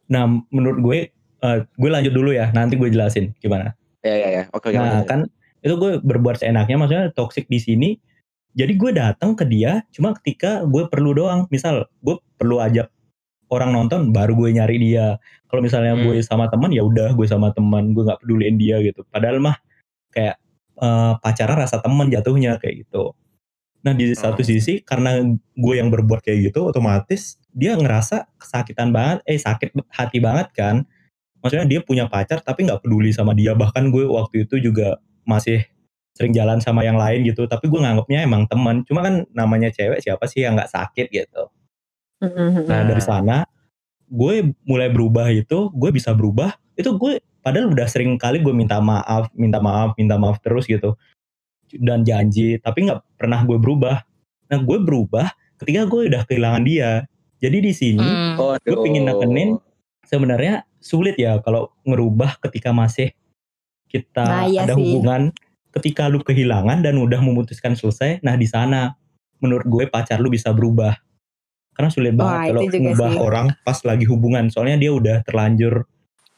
Nah, 0.07 0.31
menurut 0.55 0.79
gue 0.79 0.99
eh, 1.43 1.59
gue 1.67 1.91
lanjut 1.91 2.15
dulu 2.15 2.31
ya. 2.31 2.55
Nanti 2.55 2.79
gue 2.79 2.87
jelasin 2.87 3.35
gimana. 3.43 3.75
Ya 4.07 4.15
ya 4.15 4.29
ya. 4.31 4.43
Oke 4.55 4.71
oke. 4.71 4.79
Nah, 4.79 5.03
kan 5.03 5.27
itu 5.59 5.75
gue 5.75 5.99
berbuat 5.99 6.39
seenaknya 6.39 6.79
maksudnya 6.79 7.11
toxic 7.11 7.51
di 7.51 7.59
sini. 7.59 7.91
Jadi 8.57 8.73
gue 8.79 8.95
datang 8.95 9.35
ke 9.35 9.43
dia 9.45 9.83
cuma 9.91 10.15
ketika 10.17 10.63
gue 10.65 10.87
perlu 10.87 11.13
doang. 11.13 11.51
Misal 11.51 11.91
gue 12.01 12.17
perlu 12.39 12.63
ajak 12.63 12.87
orang 13.51 13.71
nonton 13.75 14.11
baru 14.11 14.35
gue 14.35 14.59
nyari 14.59 14.77
dia 14.79 15.19
kalau 15.47 15.63
misalnya 15.63 15.95
Hmm. 15.95 16.03
gue 16.11 16.19
sama 16.23 16.51
teman 16.51 16.71
ya 16.75 16.83
udah 16.83 17.15
gue 17.15 17.27
sama 17.31 17.55
teman 17.55 17.95
gue 17.95 18.03
nggak 18.03 18.19
peduliin 18.27 18.59
dia 18.59 18.83
gitu 18.83 19.07
padahal 19.07 19.39
mah 19.39 19.55
kayak 20.11 20.35
eh, 20.81 21.13
pacaran 21.21 21.57
rasa 21.61 21.81
teman 21.83 22.09
jatuhnya 22.13 22.59
kayak 22.61 22.87
gitu. 22.89 23.13
Nah 23.87 23.95
di 23.95 24.11
satu 24.19 24.43
Oh. 24.43 24.47
sisi 24.47 24.83
karena 24.83 25.23
gue 25.55 25.75
yang 25.79 25.89
berbuat 25.95 26.21
kayak 26.27 26.51
gitu 26.53 26.69
otomatis 26.71 27.39
dia 27.55 27.79
ngerasa 27.79 28.27
kesakitan 28.41 28.91
banget 28.91 29.23
eh 29.31 29.39
sakit 29.39 29.73
hati 29.95 30.19
banget 30.21 30.51
kan. 30.57 30.85
Maksudnya 31.45 31.67
dia 31.69 31.81
punya 31.85 32.11
pacar 32.11 32.43
tapi 32.43 32.67
nggak 32.67 32.83
peduli 32.83 33.15
sama 33.15 33.33
dia. 33.37 33.55
Bahkan 33.55 33.91
gue 33.95 34.05
waktu 34.11 34.45
itu 34.49 34.59
juga 34.59 34.99
masih 35.29 35.63
sering 36.17 36.33
jalan 36.35 36.59
sama 36.65 36.83
yang 36.83 36.97
lain 36.99 37.23
gitu. 37.29 37.47
Tapi 37.47 37.69
gue 37.71 37.79
nganggapnya 37.81 38.25
emang 38.27 38.49
teman 38.51 38.83
cuma 38.89 39.05
kan 39.07 39.23
namanya 39.37 39.71
cewek 39.71 40.01
siapa 40.03 40.25
sih 40.27 40.43
yang 40.45 40.59
nggak 40.59 40.73
sakit 40.73 41.07
gitu? 41.13 41.43
Nah 42.67 42.81
dari 42.89 43.03
sana 43.05 43.45
gue 44.07 44.55
mulai 44.65 44.89
berubah 44.91 45.29
itu 45.35 45.69
gue 45.75 45.91
bisa 45.91 46.15
berubah 46.15 46.55
itu 46.79 46.95
gue 46.95 47.19
padahal 47.47 47.71
udah 47.71 47.87
sering 47.87 48.19
kali 48.19 48.43
gue 48.43 48.51
minta 48.51 48.83
maaf 48.83 49.31
minta 49.33 49.63
maaf 49.63 49.95
minta 49.95 50.19
maaf 50.19 50.43
terus 50.43 50.67
gitu 50.67 50.99
dan 51.73 52.03
janji 52.03 52.59
tapi 52.59 52.85
nggak 52.85 53.07
pernah 53.15 53.43
gue 53.43 53.55
berubah 53.55 54.03
nah 54.47 54.59
gue 54.59 54.79
berubah 54.79 55.31
ketika 55.57 55.87
gue 55.87 56.11
udah 56.11 56.23
kehilangan 56.25 56.63
dia 56.63 57.07
jadi 57.39 57.59
di 57.61 57.71
sini 57.71 58.03
Hmm. 58.03 58.35
Oh, 58.37 58.55
Gue 58.59 58.83
pingin 58.83 59.07
nekenin. 59.07 59.63
sebenarnya 60.03 60.67
sulit 60.79 61.15
ya 61.15 61.39
kalau 61.39 61.71
ngerubah 61.83 62.39
ketika 62.41 62.71
masih 62.71 63.15
kita 63.87 64.23
Nah, 64.23 64.45
iya 64.47 64.63
ada 64.63 64.75
sih. 64.75 64.83
hubungan 64.83 65.31
ketika 65.71 66.07
lu 66.07 66.19
kehilangan 66.21 66.81
dan 66.81 66.97
udah 66.97 67.21
memutuskan 67.21 67.73
selesai 67.73 68.19
nah 68.21 68.35
di 68.35 68.45
sana 68.45 68.95
menurut 69.39 69.63
gue 69.65 69.85
pacar 69.87 70.19
lu 70.19 70.29
bisa 70.29 70.51
berubah 70.51 70.97
karena 71.73 71.91
sulit 71.91 72.13
Wah, 72.13 72.41
banget 72.41 72.43
kalau 72.49 72.63
ngubah 72.83 73.11
sih. 73.13 73.21
orang 73.21 73.47
pas 73.61 73.79
lagi 73.83 74.05
hubungan 74.05 74.49
soalnya 74.49 74.77
dia 74.79 74.91
udah 74.91 75.17
terlanjur 75.23 75.85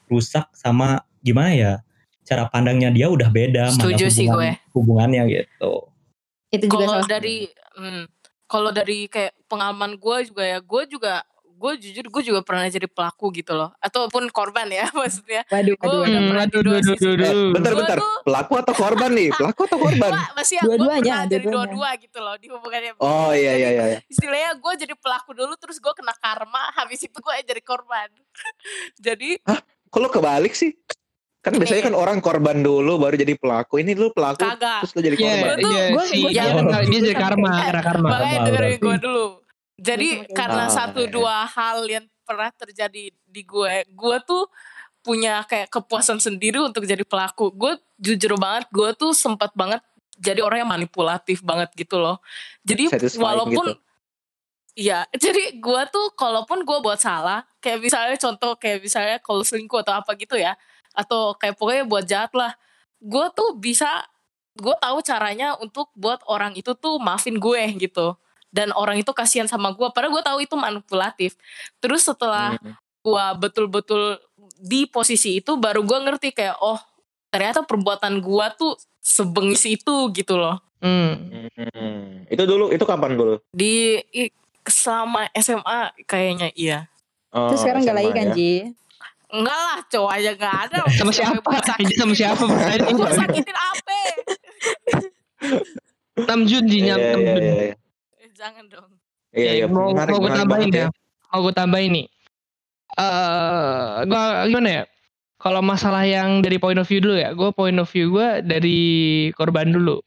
rusak 0.09 0.49
sama 0.53 0.89
gimana 1.19 1.53
ya 1.53 1.73
cara 2.23 2.45
pandangnya 2.47 2.89
dia 2.89 3.07
udah 3.07 3.29
beda 3.29 3.69
mana 3.69 3.77
Setuju 3.79 4.05
sih 4.09 4.25
hubungan- 4.25 4.57
gue. 4.57 4.73
hubungannya 4.73 5.23
gitu 5.29 5.73
itu 6.49 6.65
juga 6.67 6.85
Kalau 6.87 7.05
dari 7.05 7.37
hmm, 7.75 8.05
kalau 8.45 8.71
dari 8.71 8.99
kayak 9.05 9.37
pengalaman 9.45 9.93
gue 9.95 10.17
juga 10.25 10.41
ya, 10.43 10.59
gue 10.59 10.83
juga 10.89 11.21
gue 11.51 11.73
jujur 11.77 12.07
gue 12.07 12.23
juga 12.25 12.41
pernah 12.41 12.65
jadi 12.65 12.87
pelaku 12.87 13.35
gitu 13.35 13.51
loh, 13.51 13.75
ataupun 13.77 14.31
korban 14.31 14.65
ya 14.67 14.87
maksudnya. 14.95 15.43
waduh 15.45 15.75
Gue 15.75 15.85
waduh 15.85 16.01
waduh. 16.01 16.23
pernah 16.25 16.45
di 16.45 16.49
aduh, 16.49 16.63
dua 16.63 16.77
aduh, 16.77 16.89
sisi. 16.89 17.03
aduh, 17.05 17.19
Eh, 17.19 17.29
aduh. 17.29 17.51
bentar 17.51 17.73
bentar. 17.75 17.97
tuh- 17.99 18.23
Pelaku 18.23 18.53
atau 18.57 18.75
korban 18.75 19.11
nih? 19.11 19.29
Pelaku 19.35 19.61
atau 19.67 19.79
korban? 19.79 20.13
Masih 20.33 20.55
ya, 20.55 20.63
gue 20.63 20.69
Dua-duanya, 20.71 21.03
pernah 21.13 21.27
jadi 21.27 21.35
dua-duanya. 21.43 21.53
dua-dua 21.75 21.89
gitu 21.99 22.19
loh 22.21 22.35
di 22.37 22.47
hubungannya. 22.47 22.93
Oh 22.99 23.31
iya 23.35 23.53
iya 23.55 23.69
iya. 23.71 23.85
iya. 23.91 23.99
Istilahnya 24.07 24.51
gue 24.55 24.73
jadi 24.79 24.95
pelaku 24.95 25.31
dulu, 25.35 25.53
terus 25.55 25.77
gue 25.77 25.93
kena 25.93 26.15
karma, 26.15 26.63
habis 26.73 27.01
itu 27.03 27.17
gue 27.17 27.35
jadi 27.43 27.61
korban. 27.61 28.09
jadi 28.99 29.31
Kok 29.41 29.61
lu 29.91 30.09
kebalik 30.09 30.53
sih? 30.53 30.77
Kan 31.39 31.55
biasanya 31.55 31.89
kan 31.89 31.95
orang 31.95 32.19
korban 32.19 32.61
dulu 32.61 32.99
baru 32.99 33.15
jadi 33.15 33.33
pelaku. 33.33 33.81
Ini 33.81 33.95
lu 33.95 34.11
pelaku 34.11 34.43
kagak. 34.43 34.85
terus 34.85 34.93
lu 34.93 35.01
jadi 35.01 35.17
Iya, 35.17 35.23
korban. 35.23 35.39
Gua 35.39 35.55
tuh- 35.57 35.71
iya, 35.71 35.85
gua- 35.89 36.05
si 36.05 36.17
gua 36.19 36.31
dia, 36.31 36.45
dia 36.85 37.01
jadi 37.01 37.17
karma, 37.17 37.51
kena 37.71 37.83
karma. 37.83 38.09
Makanya 38.11 38.39
dengerin 38.45 38.77
gue 38.77 38.97
dulu. 39.01 39.27
Jadi 39.79 40.09
karena 40.29 40.65
gitu. 40.67 40.75
satu 40.75 41.01
Ah, 41.01 41.09
dua 41.09 41.37
hal 41.47 41.79
yang 41.87 42.05
pernah 42.23 42.51
terjadi 42.51 43.03
di 43.15 43.43
gue, 43.43 43.73
gue 43.87 44.17
tuh 44.23 44.51
punya 45.01 45.41
kayak 45.43 45.71
kepuasan 45.71 46.19
sendiri 46.19 46.59
untuk 46.59 46.83
jadi 46.83 47.01
pelaku. 47.01 47.55
Gue 47.55 47.79
jujur 47.97 48.35
banget, 48.37 48.67
gue 48.69 48.91
tuh 48.93 49.15
sempat 49.15 49.55
banget 49.55 49.81
jadi 50.19 50.43
orang 50.43 50.67
yang 50.67 50.71
manipulatif 50.71 51.41
banget 51.41 51.71
gitu 51.73 51.97
loh. 51.97 52.19
Jadi 52.61 52.91
Satisfying 52.91 53.23
walaupun 53.23 53.67
gitu. 53.71 53.88
Iya, 54.79 55.11
jadi 55.25 55.59
gue 55.59 55.83
tuh 55.91 56.15
kalaupun 56.15 56.63
gue 56.63 56.79
buat 56.79 57.03
salah, 57.03 57.43
kayak 57.59 57.83
misalnya 57.83 58.15
contoh 58.15 58.55
kayak 58.55 58.79
misalnya 58.87 59.19
kalau 59.19 59.43
selingkuh 59.43 59.83
atau 59.83 59.99
apa 59.99 60.15
gitu 60.15 60.39
ya, 60.39 60.55
atau 60.95 61.35
kayak 61.35 61.59
pokoknya 61.59 61.85
buat 61.85 62.05
jahat 62.07 62.31
lah, 62.39 62.55
gue 63.03 63.27
tuh 63.35 63.59
bisa, 63.59 63.91
gue 64.55 64.75
tahu 64.79 65.03
caranya 65.03 65.59
untuk 65.59 65.91
buat 65.99 66.23
orang 66.31 66.55
itu 66.55 66.79
tuh 66.79 67.03
maafin 67.03 67.43
gue 67.43 67.63
gitu, 67.83 68.15
dan 68.55 68.71
orang 68.71 69.03
itu 69.03 69.11
kasihan 69.11 69.51
sama 69.51 69.75
gue, 69.75 69.91
padahal 69.91 70.15
gue 70.15 70.23
tahu 70.23 70.39
itu 70.47 70.55
manipulatif. 70.55 71.35
Terus 71.83 72.07
setelah 72.07 72.55
Hmm. 72.63 72.79
gue 73.03 73.27
betul-betul 73.43 74.23
di 74.59 74.87
posisi 74.87 75.43
itu, 75.43 75.59
baru 75.59 75.83
gue 75.83 75.99
ngerti 76.07 76.31
kayak 76.35 76.59
oh 76.63 76.79
ternyata 77.31 77.63
perbuatan 77.67 78.23
gue 78.23 78.47
tuh 78.59 78.73
sebengis 78.99 79.67
itu 79.67 80.11
gitu 80.15 80.39
loh. 80.39 80.63
Hmm. 80.79 81.47
Hmm. 81.59 82.27
Itu 82.31 82.47
dulu, 82.47 82.71
itu 82.71 82.85
kapan 82.87 83.19
dulu? 83.19 83.43
Di 83.51 83.99
selama 84.69 85.29
SMA 85.37 85.81
kayaknya 86.05 86.49
iya. 86.55 86.79
Oh, 87.29 87.53
terus 87.53 87.61
sekarang 87.61 87.85
gak 87.85 87.97
lagi 87.97 88.11
kan 88.13 88.27
ya. 88.33 88.35
Ji 88.37 88.53
Enggak 89.29 89.59
lah, 89.61 89.79
cowok 89.93 90.11
aja 90.17 90.31
gak 90.41 90.55
ada. 90.69 90.79
Sama 90.97 91.13
siapa? 91.13 91.51
Ini 91.85 91.95
sama 92.01 92.15
siapa? 92.17 92.45
Gue 92.49 93.11
sakitin 93.13 93.57
apa? 93.61 93.97
6 96.25 96.49
Jun 96.49 96.65
Ji, 96.65 96.79
nyam- 96.81 96.97
iya, 96.97 97.13
6 97.13 97.21
iya, 97.21 97.35
Jun. 97.37 97.43
iya. 97.45 97.55
Eh, 98.25 98.31
jangan 98.33 98.65
dong. 98.73 98.89
Iya, 99.37 99.51
iya, 99.53 99.65
Oke, 99.69 99.75
mau, 99.77 99.93
menarik, 99.93 100.13
mau 100.17 100.21
gue 100.25 100.33
tambahin 100.33 100.71
banget 100.73 100.81
ya. 100.81 100.87
Mau 101.29 101.41
gue 101.45 101.55
tambahin 101.55 101.91
nih. 101.93 102.07
Eh, 102.99 103.93
gua 104.09 104.23
gimana 104.49 104.69
ya? 104.73 104.83
Kalau 105.39 105.61
masalah 105.63 106.03
yang 106.03 106.41
dari 106.43 106.59
point 106.59 106.81
of 106.81 106.89
view 106.89 106.99
dulu 106.99 107.15
ya, 107.15 107.31
gue 107.31 107.49
point 107.53 107.77
of 107.79 107.87
view 107.93 108.11
gue 108.11 108.29
dari 108.43 108.81
korban 109.37 109.71
dulu. 109.71 110.01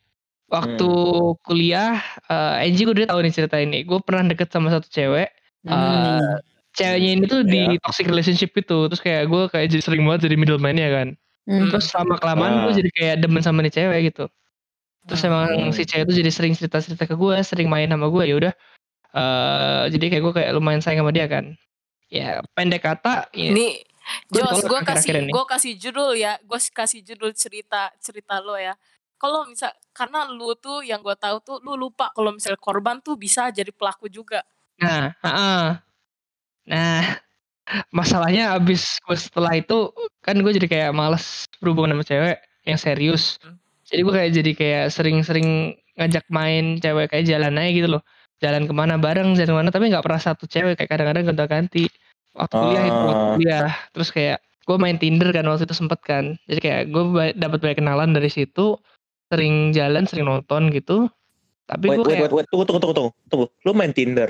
Waktu 0.52 0.84
Hmm. 0.84 1.40
kuliah, 1.42 1.96
eh 2.28 2.68
Angie 2.68 2.84
gue 2.84 2.92
udah 2.94 3.08
tahu 3.08 3.24
nih 3.24 3.32
cerita 3.32 3.56
ini. 3.56 3.88
Gue 3.88 4.04
pernah 4.04 4.28
deket 4.28 4.52
sama 4.52 4.68
satu 4.68 4.92
cewek. 4.92 5.32
Hmm. 5.64 5.72
Eh, 5.72 6.36
ceweknya 6.76 7.10
ini 7.16 7.24
tuh 7.26 7.42
di 7.42 7.62
Ya. 7.72 7.80
toxic 7.80 8.06
relationship 8.06 8.52
itu. 8.54 8.78
Terus 8.92 9.00
kayak 9.00 9.32
gue 9.32 9.44
kayak 9.48 9.68
jadi 9.72 9.82
sering 9.82 10.04
banget 10.04 10.28
jadi 10.28 10.36
middleman 10.36 10.76
ya 10.76 10.90
kan. 10.92 11.08
Hmm. 11.48 11.72
Terus 11.72 11.88
lama 11.96 12.20
kelamaan 12.20 12.54
Ah. 12.54 12.62
gue 12.68 12.84
jadi 12.84 12.90
kayak 12.92 13.16
demen 13.24 13.40
sama 13.40 13.64
nih 13.64 13.72
cewek 13.72 14.12
gitu. 14.12 14.28
Terus 15.08 15.22
emang 15.24 15.48
Hmm. 15.50 15.72
si 15.72 15.82
cewek 15.82 16.04
itu 16.06 16.20
jadi 16.20 16.30
sering 16.30 16.54
cerita-cerita 16.54 17.08
ke 17.08 17.16
gue, 17.16 17.36
sering 17.42 17.66
main 17.66 17.88
sama 17.88 18.08
gue. 18.08 18.24
Ya 18.28 18.36
udah. 18.38 18.54
eh 19.12 19.92
jadi 19.92 20.08
kayak 20.08 20.24
gue 20.24 20.34
kayak 20.34 20.50
lumayan 20.56 20.80
sayang 20.80 21.04
sama 21.04 21.12
dia 21.12 21.28
kan. 21.28 21.52
Ya 22.08 22.40
pendek 22.56 22.80
kata, 22.82 23.28
ya, 23.32 23.52
Nih, 23.52 23.84
Gua 24.32 24.56
Jos, 24.56 24.64
gue 24.64 24.80
kasih 24.82 25.12
ini. 25.20 25.32
gue 25.32 25.46
kasih 25.46 25.74
judul 25.76 26.16
ya, 26.16 26.40
gue 26.40 26.60
kasih 26.72 27.04
judul 27.04 27.36
cerita 27.36 27.92
cerita 28.00 28.40
lo 28.40 28.56
ya. 28.56 28.72
Kalau 29.22 29.46
misal 29.46 29.70
karena 29.94 30.26
lu 30.26 30.58
tuh 30.58 30.82
yang 30.82 31.06
gue 31.06 31.14
tahu 31.14 31.38
tuh 31.46 31.58
lu 31.62 31.78
lupa 31.78 32.10
kalau 32.18 32.34
misal 32.34 32.58
korban 32.58 32.98
tuh 33.06 33.14
bisa 33.22 33.54
jadi 33.54 33.70
pelaku 33.70 34.10
juga. 34.10 34.42
Nah, 34.82 35.14
heeh. 35.22 35.66
Nah, 36.66 37.02
masalahnya 37.94 38.58
abis 38.58 38.98
gue 39.06 39.14
setelah 39.18 39.54
itu 39.54 39.94
kan 40.26 40.34
gue 40.42 40.52
jadi 40.58 40.68
kayak 40.68 40.92
males 40.98 41.46
berhubungan 41.62 41.94
sama 41.98 42.06
cewek 42.06 42.38
yang 42.66 42.80
serius. 42.82 43.38
Hmm. 43.46 43.62
Jadi 43.86 44.00
gue 44.02 44.14
kayak 44.14 44.32
jadi 44.42 44.52
kayak 44.58 44.86
sering-sering 44.90 45.48
ngajak 46.00 46.26
main 46.34 46.82
cewek 46.82 47.12
kayak 47.14 47.26
jalan 47.30 47.60
aja 47.62 47.70
gitu 47.78 47.88
loh. 48.00 48.04
Jalan 48.42 48.66
ke 48.66 48.74
mana 48.74 48.98
bareng, 48.98 49.38
jalan 49.38 49.54
ke 49.54 49.58
mana 49.62 49.70
tapi 49.70 49.86
nggak 49.94 50.02
pernah 50.02 50.22
satu 50.22 50.50
cewek 50.50 50.82
kayak 50.82 50.90
kadang-kadang 50.90 51.30
gonta-ganti. 51.30 51.86
Waktu 52.34 52.56
kuliah 52.58 52.84
itu 52.90 53.00
waktu 53.06 53.22
Ah. 53.22 53.32
kuliah. 53.38 53.70
Terus 53.94 54.10
kayak 54.10 54.38
gue 54.66 54.78
main 54.82 54.98
Tinder 54.98 55.30
kan 55.30 55.46
waktu 55.46 55.70
itu 55.70 55.76
sempet 55.78 56.00
kan. 56.02 56.26
Jadi 56.50 56.60
kayak 56.64 56.82
gue 56.90 57.04
dapat 57.38 57.60
banyak 57.62 57.78
kenalan 57.84 58.10
dari 58.18 58.32
situ. 58.32 58.80
Sering 59.32 59.72
jalan, 59.72 60.04
sering 60.04 60.28
nonton 60.28 60.68
gitu. 60.76 61.08
Tapi 61.64 61.88
Wait, 61.88 61.98
gue 61.98 62.04
wait, 62.04 62.12
kayak 62.20 62.24
wait, 62.28 62.34
wait, 62.36 62.48
tunggu, 62.52 62.64
tunggu, 62.68 62.82
tunggu, 62.84 62.96
tunggu, 63.00 63.12
tunggu. 63.32 63.46
Lu 63.64 63.72
main 63.72 63.96
Tinder. 63.96 64.28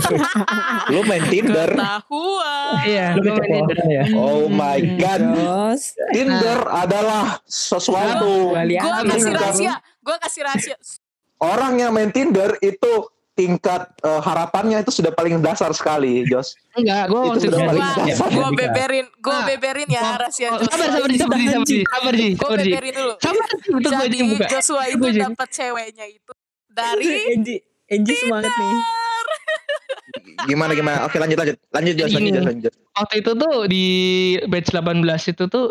Lu 0.96 1.04
main 1.04 1.20
Tinder. 1.28 1.68
Ketahuan. 1.76 2.72
Iya, 2.88 3.06
Lu 3.20 3.20
main 3.20 3.44
Tinder. 3.44 3.78
ya 3.84 4.04
Oh 4.16 4.48
my 4.48 4.80
god. 4.96 5.20
Terus 5.20 5.82
Tinder 6.16 6.58
adalah 6.64 7.24
sesuatu. 7.44 8.56
Gue 8.56 8.92
kasih 9.12 9.32
rahasia, 9.36 9.74
gue 10.00 10.16
kasih 10.16 10.40
rahasia. 10.48 10.76
orang 11.44 11.76
yang 11.76 11.92
main 11.92 12.08
Tinder 12.08 12.56
itu 12.64 12.92
tingkat 13.34 13.82
eh, 13.98 14.20
harapannya 14.20 14.78
itu 14.78 14.94
sudah 14.94 15.10
paling 15.10 15.38
dasar 15.38 15.70
sekali, 15.70 16.22
Jos. 16.24 16.54
Enggak, 16.72 17.06
gue 17.06 17.20
Itu 17.28 17.38
sudah 17.44 17.58
paling 17.60 17.82
gua- 17.82 18.06
dasar. 18.06 18.28
Gue 18.30 18.48
beberin, 18.54 19.06
gue 19.12 19.30
Ah. 19.32 19.44
beberin 19.44 19.88
ya 19.88 20.02
rahasia 20.16 20.48
Oh, 20.48 20.58
sabar, 20.60 20.70
sabar, 20.70 20.86
Joshua. 20.86 21.18
sabar, 21.18 21.38
sabar, 21.38 21.66
sabar, 21.66 21.74
sabar, 21.84 22.12
Gue 22.14 22.38
sabar, 22.38 22.58
Ji. 22.60 22.70
beberin 22.70 22.94
dulu. 22.94 23.14
Sabar, 23.18 23.48
betul 23.50 23.90
gue 23.90 24.04
Jadi 24.04 24.18
buka. 24.24 24.46
Joshua 24.48 24.82
itu 24.86 25.06
dapat 25.12 25.48
ceweknya 25.50 26.06
itu 26.06 26.32
dari 26.68 27.06
Angie 27.28 27.60
Angie 27.86 28.16
semangat 28.16 28.50
nih 28.50 28.74
Gimana 30.46 30.72
gimana? 30.72 30.98
Oke, 31.04 31.16
lanjut 31.16 31.36
lanjut. 31.36 31.56
Lanjut 31.70 31.94
Jos, 31.96 32.10
lanjut 32.12 32.32
Jos, 32.32 32.46
lanjut. 32.46 32.72
Waktu 32.94 33.14
itu 33.18 33.30
tuh 33.34 33.54
di 33.66 33.84
batch 34.46 34.70
18 34.70 35.02
itu 35.26 35.44
tuh 35.46 35.66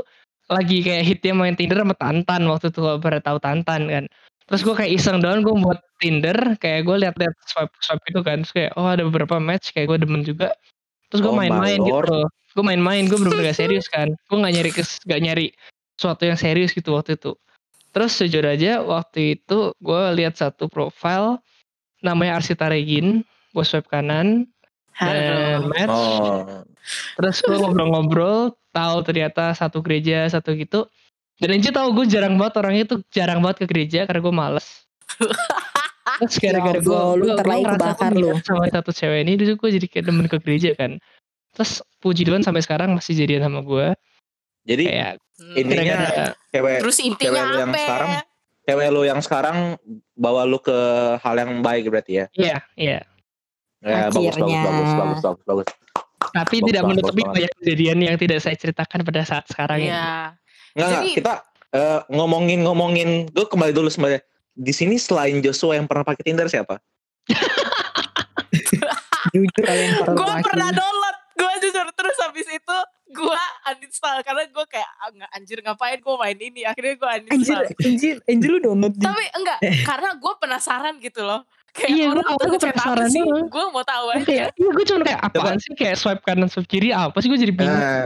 lagi 0.45 0.77
kayak 0.81 1.03
hitnya 1.05 1.33
main 1.33 1.55
Tinder 1.55 1.79
sama 1.79 1.95
Tantan 1.95 2.41
waktu 2.45 2.67
itu 2.67 2.79
kalau 2.79 2.99
pada 2.99 3.19
tahu 3.19 3.37
Tantan 3.39 3.87
kan. 3.87 4.03
Terus 4.51 4.61
gue 4.61 4.75
kayak 4.75 4.91
iseng 4.99 5.23
doang 5.23 5.41
gue 5.41 5.55
buat 5.55 5.79
Tinder, 6.03 6.35
kayak 6.59 6.83
gue 6.83 6.95
liat-liat 7.07 7.35
swipe 7.47 7.73
swipe 7.79 8.03
itu 8.11 8.19
kan, 8.19 8.43
terus 8.43 8.51
kayak 8.51 8.71
oh 8.75 8.87
ada 8.87 9.07
beberapa 9.07 9.39
match 9.39 9.71
kayak 9.71 9.87
gue 9.87 9.97
demen 10.03 10.21
juga. 10.27 10.51
Terus 11.07 11.23
gue 11.23 11.31
Oh 11.31 11.37
main-main 11.37 11.79
gitu. 11.79 12.27
Gue 12.53 12.61
main-main, 12.65 13.09
gue 13.09 13.17
bener-bener 13.17 13.49
gak 13.49 13.59
serius 13.65 13.89
kan. 13.89 14.11
Gue 14.29 14.37
gak 14.37 14.53
nyari 14.53 14.71
kes, 14.73 15.01
gak 15.07 15.21
nyari 15.23 15.55
sesuatu 15.97 16.27
yang 16.27 16.37
serius 16.37 16.75
gitu 16.75 16.93
waktu 16.93 17.15
itu. 17.17 17.33
Terus 17.93 18.13
jujur 18.17 18.45
aja 18.45 18.81
waktu 18.81 19.37
itu 19.39 19.73
gue 19.77 20.01
lihat 20.17 20.37
satu 20.37 20.69
profile 20.69 21.41
namanya 22.03 22.41
Arsita 22.41 22.67
Regin, 22.67 23.23
gue 23.55 23.63
swipe 23.65 23.87
kanan, 23.87 24.49
dan 24.99 25.65
match. 25.71 25.93
Oh. 25.93 26.67
Terus 27.17 27.39
gue 27.41 27.57
ngobrol-ngobrol, 27.57 28.53
tahu 28.75 28.97
ternyata 29.07 29.55
satu 29.55 29.79
gereja 29.79 30.27
satu 30.27 30.53
gitu. 30.57 30.89
Dan 31.41 31.49
Enji 31.57 31.69
tahu 31.73 31.87
gue 31.97 32.05
jarang 32.05 32.37
banget 32.37 32.53
orangnya 32.61 32.85
tuh 32.85 32.99
jarang 33.09 33.41
banget 33.41 33.63
ke 33.63 33.65
gereja 33.69 34.05
karena 34.05 34.21
gue 34.21 34.33
males. 34.33 34.67
Terus 36.23 36.35
gara-gara 36.37 36.77
Ya 36.77 36.83
gue 36.83 36.99
lu 37.17 37.25
ngerasa 37.33 37.65
kebakar 37.73 38.11
lu. 38.13 38.29
sama 38.45 38.65
satu 38.69 38.91
cewek 38.93 39.23
ini, 39.25 39.33
terus 39.39 39.55
gue 39.57 39.69
jadi 39.81 39.87
kayak 39.87 40.05
demen 40.05 40.27
ke 40.29 40.37
gereja 40.37 40.75
kan. 40.77 41.01
Terus 41.55 41.81
puji 42.03 42.27
Tuhan 42.27 42.43
sampai 42.45 42.61
sekarang 42.61 42.93
masih 42.93 43.17
jadian 43.17 43.41
sama 43.49 43.63
gue. 43.65 43.87
Jadi 44.67 44.83
Kayak 44.87 45.13
Hmm. 45.33 45.57
Intinya 45.57 45.83
gara-gara 45.97 46.25
cewek 46.53 46.77
Terus 46.85 46.97
cewek 47.01 47.09
intinya 47.09 47.41
lu 47.41 47.55
yang 47.57 47.71
apa? 47.73 47.81
sekarang 47.81 48.11
cewek 48.63 48.87
lu 48.93 49.01
yang 49.01 49.19
sekarang 49.19 49.57
bawa 50.13 50.45
lu 50.45 50.61
ke 50.61 50.77
hal 51.19 51.35
yang 51.41 51.51
baik 51.65 51.89
berarti 51.89 52.13
ya. 52.21 52.25
Iya, 52.37 52.57
iya. 52.77 52.99
Ya 53.81 54.07
bagus 54.13 54.37
bagus 54.37 54.53
bagus 54.61 54.91
bagus 54.93 55.19
bagus 55.19 55.43
bagus. 55.49 55.67
Tapi 56.31 56.55
Bagus 56.61 56.67
tidak 56.69 56.83
menutupi 56.85 57.21
banyak 57.25 57.51
kejadian 57.59 57.97
yang 57.99 58.15
tidak 58.15 58.39
saya 58.39 58.55
ceritakan 58.55 59.01
pada 59.03 59.21
saat 59.25 59.43
sekarang 59.49 59.83
ini. 59.83 59.91
Enggak, 60.73 60.87
enggak, 60.89 61.01
Jadi- 61.05 61.15
kita 61.17 61.33
eh, 61.73 61.99
ngomongin 62.09 62.59
ngomongin 62.61 63.09
gue 63.29 63.45
kembali 63.45 63.73
dulu 63.73 63.89
sebenarnya. 63.89 64.21
Di 64.53 64.69
sini 64.69 64.97
selain 64.97 65.41
Joshua 65.41 65.73
yang 65.73 65.89
pernah 65.89 66.05
pakai 66.05 66.21
Tinder 66.21 66.45
siapa? 66.45 66.77
Jujur 69.33 69.63
kalian 69.65 69.89
para 69.97 70.11
Gue 70.13 70.33
pernah 70.45 70.69
download. 70.69 71.15
Gue 71.33 71.49
jujur 71.65 71.87
terus 71.97 72.17
habis 72.21 72.45
itu 72.45 72.77
gue 73.09 73.41
uninstall 73.65 74.21
karena 74.21 74.45
gue 74.45 74.65
kayak 74.69 74.89
ah, 75.01 75.09
nggak 75.09 75.29
anjir 75.33 75.57
ngapain 75.65 75.97
gue 75.97 76.15
main 76.17 76.37
ini. 76.37 76.61
Akhirnya 76.61 76.93
gue 76.93 77.09
Anjir, 77.09 77.29
uninstall. 77.33 77.63
anjir, 77.81 78.15
anjir 78.29 78.49
lu 78.53 78.59
download 78.61 78.93
Tapi 79.01 79.25
enggak, 79.33 79.57
karena 79.81 80.09
gue 80.13 80.33
penasaran 80.37 80.93
gitu 81.01 81.21
loh. 81.25 81.41
Kayak 81.73 81.89
Iya, 81.89 82.05
gua 82.05 82.13
orang 82.13 82.27
awalnya 82.29 82.53
apa 82.53 82.65
penasaran 82.69 83.07
sih? 83.09 83.21
Gue 83.25 83.63
mau 83.73 83.81
tahu 83.81 84.05
aja. 84.13 84.21
Kayak, 84.21 84.49
iya 84.53 84.69
gue 84.69 84.85
cuma 84.85 84.99
kayak 85.01 85.21
apaan 85.25 85.57
sih 85.57 85.71
kayak 85.73 85.95
swipe 85.97 86.21
kanan 86.21 86.45
swipe 86.45 86.69
kiri 86.69 86.89
apa 86.93 87.17
sih 87.17 87.27
gue 87.33 87.39
jadi 87.41 87.53
bingung. 87.53 87.73
Nah, 87.73 88.05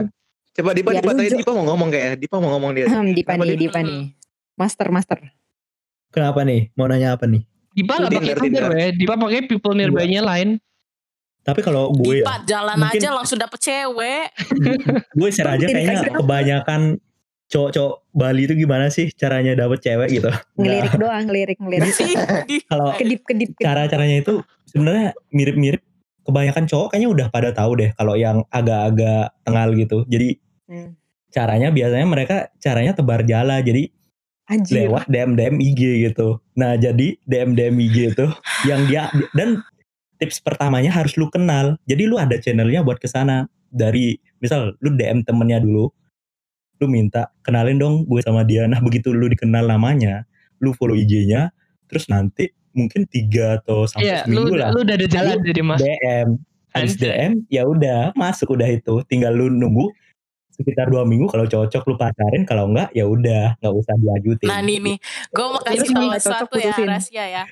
coba 0.58 0.70
Dipa 0.74 0.90
Ya, 0.90 1.00
Dipa 1.00 1.12
tadi 1.14 1.28
Dipa 1.32 1.52
mau 1.52 1.64
ngomong 1.64 1.88
kayak 1.88 2.18
Dipa 2.18 2.36
mau 2.36 2.50
ngomong 2.52 2.70
dia. 2.74 2.86
Hmm, 2.86 3.14
Dipa 3.16 3.32
nih, 3.34 3.54
Dipa 3.54 3.80
nih. 3.80 4.10
Master, 4.54 4.90
master. 4.90 5.18
Kenapa 6.10 6.42
nih? 6.42 6.74
Mau 6.74 6.84
nanya 6.84 7.14
apa 7.14 7.24
nih? 7.24 7.46
Dipa 7.70 7.94
nggak 7.96 8.10
pakai 8.12 8.34
Tinder, 8.36 8.64
ya, 8.74 8.88
Dipa 8.90 9.14
pakai 9.14 9.46
people 9.46 9.72
nearby-nya 9.72 10.18
lain. 10.20 10.58
Tapi 11.40 11.62
kalau 11.62 11.94
gue 11.94 12.20
Dipa 12.20 12.42
ya, 12.42 12.58
jalan 12.58 12.76
mungkin- 12.76 12.98
aja 12.98 13.08
langsung 13.14 13.38
dapet 13.38 13.58
cewek. 13.58 14.26
gue 15.18 15.28
share 15.30 15.50
aja 15.50 15.64
kayaknya 15.64 15.94
Instagram. 15.96 16.18
kebanyakan 16.18 16.80
cowok-cowok 17.48 17.94
Bali 18.10 18.42
itu 18.44 18.54
gimana 18.58 18.86
sih 18.88 19.08
caranya 19.10 19.54
dapet 19.54 19.78
cewek 19.80 20.08
gitu. 20.12 20.28
Ngelirik 20.58 20.90
Nggak, 20.90 21.00
doang, 21.00 21.24
ngelirik, 21.24 21.58
ngelirik. 21.58 21.94
Kalau 22.70 22.92
Kedip, 22.92 23.22
kedip, 23.24 23.54
kedip. 23.54 23.62
cara-caranya 23.62 24.16
itu 24.20 24.42
sebenarnya 24.66 25.14
mirip-mirip. 25.30 25.80
Kebanyakan 26.20 26.68
cowok 26.68 26.86
kayaknya 26.92 27.08
udah 27.08 27.26
pada 27.32 27.56
tahu 27.56 27.80
deh 27.80 27.90
kalau 27.96 28.12
yang 28.12 28.44
agak-agak 28.52 29.32
tengal 29.40 29.68
gitu. 29.72 30.04
Jadi 30.04 30.36
Hmm. 30.68 30.92
caranya 31.32 31.72
biasanya 31.72 32.06
mereka 32.08 32.36
caranya 32.60 32.92
tebar 32.92 33.24
jala. 33.24 33.60
Jadi 33.64 33.88
Anjir. 34.48 34.88
lewat 34.88 35.08
DM 35.12 35.36
DM 35.36 35.56
IG 35.60 35.80
gitu. 36.08 36.40
Nah 36.56 36.76
jadi 36.76 37.16
DM 37.28 37.52
DM 37.52 37.76
IG 37.84 37.96
itu 38.16 38.26
yang 38.68 38.88
dia 38.88 39.12
dan 39.36 39.60
tips 40.16 40.40
pertamanya 40.40 40.88
harus 40.92 41.16
lu 41.20 41.28
kenal. 41.28 41.76
Jadi 41.84 42.08
lu 42.08 42.16
ada 42.16 42.36
channelnya 42.40 42.80
buat 42.80 42.96
ke 42.96 43.08
sana 43.08 43.44
dari 43.68 44.16
misal 44.40 44.72
lu 44.80 44.96
DM 44.96 45.22
temennya 45.24 45.60
dulu, 45.60 45.92
lu 46.80 46.86
minta 46.88 47.28
kenalin 47.44 47.76
dong 47.76 47.94
gue 48.08 48.20
sama 48.24 48.42
dia. 48.42 48.64
Nah 48.64 48.80
begitu 48.80 49.12
lu 49.12 49.28
dikenal 49.28 49.68
namanya, 49.68 50.24
lu 50.64 50.72
follow 50.74 50.96
IG-nya, 50.96 51.52
terus 51.86 52.08
nanti 52.08 52.48
mungkin 52.72 53.04
tiga 53.08 53.58
atau 53.60 53.88
sampai 53.88 54.22
lu, 54.28 54.48
seminggu 54.48 54.54
lah 54.56 54.68
lu 54.72 54.80
udah 54.84 54.96
ada 54.96 55.08
jalan 55.08 55.36
jadi 55.44 55.60
mas. 55.60 55.80
DM. 55.80 56.28
Habis. 56.68 57.00
DM 57.00 57.32
ya 57.48 57.64
udah 57.64 58.12
masuk 58.16 58.54
udah 58.54 58.68
itu. 58.68 59.00
Tinggal 59.08 59.34
lu 59.34 59.48
nunggu 59.48 59.88
sekitar 60.58 60.90
dua 60.90 61.06
minggu 61.06 61.30
kalau 61.30 61.46
cocok 61.46 61.82
lu 61.86 61.94
pacarin 61.94 62.42
kalau 62.42 62.66
enggak 62.66 62.90
ya 62.90 63.06
udah 63.06 63.54
nggak 63.62 63.74
usah 63.78 63.94
dilanjutin. 63.94 64.48
Nah 64.50 64.60
nih 64.60 64.78
nih, 64.82 64.96
gue 65.30 65.46
mau 65.46 65.62
kasih 65.62 65.88
tahu 65.88 66.10
sesuatu 66.18 66.54
ya 66.58 66.74
putusin. 66.74 66.88
rahasia 66.90 67.24
ya. 67.30 67.44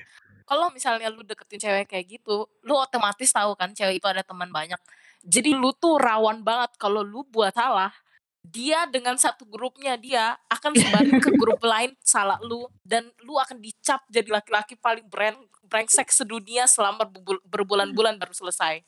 Kalau 0.43 0.67
misalnya 0.71 1.07
lu 1.07 1.23
deketin 1.23 1.59
cewek 1.59 1.87
kayak 1.87 2.05
gitu, 2.07 2.47
lu 2.63 2.73
otomatis 2.75 3.27
tahu 3.31 3.55
kan 3.55 3.71
cewek 3.71 3.99
itu 3.99 4.07
ada 4.07 4.23
teman 4.23 4.47
banyak. 4.47 4.79
Jadi 5.23 5.51
lu 5.55 5.71
tuh 5.71 5.99
rawan 5.99 6.43
banget 6.43 6.75
kalau 6.79 7.03
lu 7.03 7.27
buat 7.27 7.51
salah, 7.51 7.91
dia 8.43 8.87
dengan 8.87 9.19
satu 9.19 9.43
grupnya 9.43 9.99
dia 9.99 10.39
akan 10.47 10.71
sebarin 10.71 11.19
ke 11.19 11.31
grup 11.41 11.59
lain 11.59 11.91
salah 11.99 12.39
lu 12.39 12.63
dan 12.79 13.11
lu 13.23 13.35
akan 13.35 13.59
dicap 13.59 14.03
jadi 14.07 14.39
laki-laki 14.39 14.79
paling 14.79 15.03
brand 15.11 15.35
brengsek 15.67 16.07
sedunia 16.15 16.63
selama 16.63 17.03
berbul- 17.03 17.43
berbulan-bulan 17.43 18.15
baru 18.15 18.31
selesai. 18.31 18.87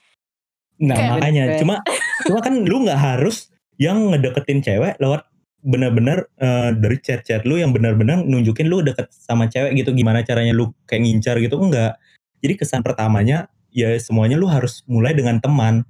Nah 0.80 0.96
Kayak- 0.96 1.12
makanya 1.12 1.44
Bener. 1.44 1.60
cuma 1.60 1.76
cuma 2.24 2.40
kan 2.40 2.54
lu 2.56 2.88
nggak 2.88 3.00
harus 3.00 3.52
yang 3.80 4.12
ngedeketin 4.12 4.60
cewek 4.60 5.00
lewat 5.00 5.24
bener-bener 5.60 6.28
eh, 6.38 6.72
dari 6.72 6.98
chat-chat 7.00 7.44
lu 7.44 7.56
yang 7.56 7.72
bener-bener 7.72 8.20
nunjukin 8.22 8.68
lu 8.68 8.80
deket 8.80 9.12
sama 9.12 9.48
cewek 9.48 9.76
gitu 9.76 9.92
gimana 9.92 10.22
caranya 10.22 10.52
lu 10.52 10.72
kayak 10.86 11.04
ngincar 11.04 11.36
gitu 11.40 11.56
enggak 11.58 11.96
jadi 12.40 12.54
kesan 12.56 12.80
pertamanya 12.80 13.48
ya 13.72 13.96
semuanya 13.98 14.36
lu 14.36 14.48
harus 14.48 14.84
mulai 14.86 15.12
dengan 15.12 15.40
teman 15.40 15.84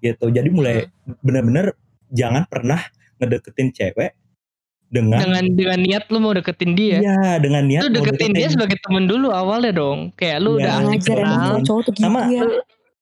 gitu 0.00 0.28
jadi 0.28 0.48
mulai 0.48 0.88
bener-bener 1.20 1.76
jangan 2.08 2.44
pernah 2.46 2.80
ngedeketin 3.16 3.70
cewek 3.70 4.16
dengan 4.88 5.24
Dengan 5.24 5.44
dengan 5.50 5.78
niat 5.80 6.04
lu 6.08 6.20
mau 6.20 6.36
deketin 6.36 6.72
dia. 6.72 7.00
iya 7.00 7.40
dengan 7.40 7.64
niat 7.64 7.80
lu 7.82 7.88
mau 7.90 8.04
deketin 8.04 8.32
dia 8.32 8.48
sebagai 8.48 8.76
temen 8.80 9.08
dulu 9.08 9.32
awalnya 9.32 9.72
dong. 9.72 10.12
Kayak 10.12 10.38
lu 10.40 10.50
Iya. 10.52 10.68
udah 10.68 10.74
Ngajar 10.84 11.16
emang 11.16 11.32
kenal. 11.32 11.40
cowok-cowok 11.48 11.80
tuh 11.80 11.92
gitu 11.92 12.04
Sama, 12.04 12.20
ya. 12.28 12.42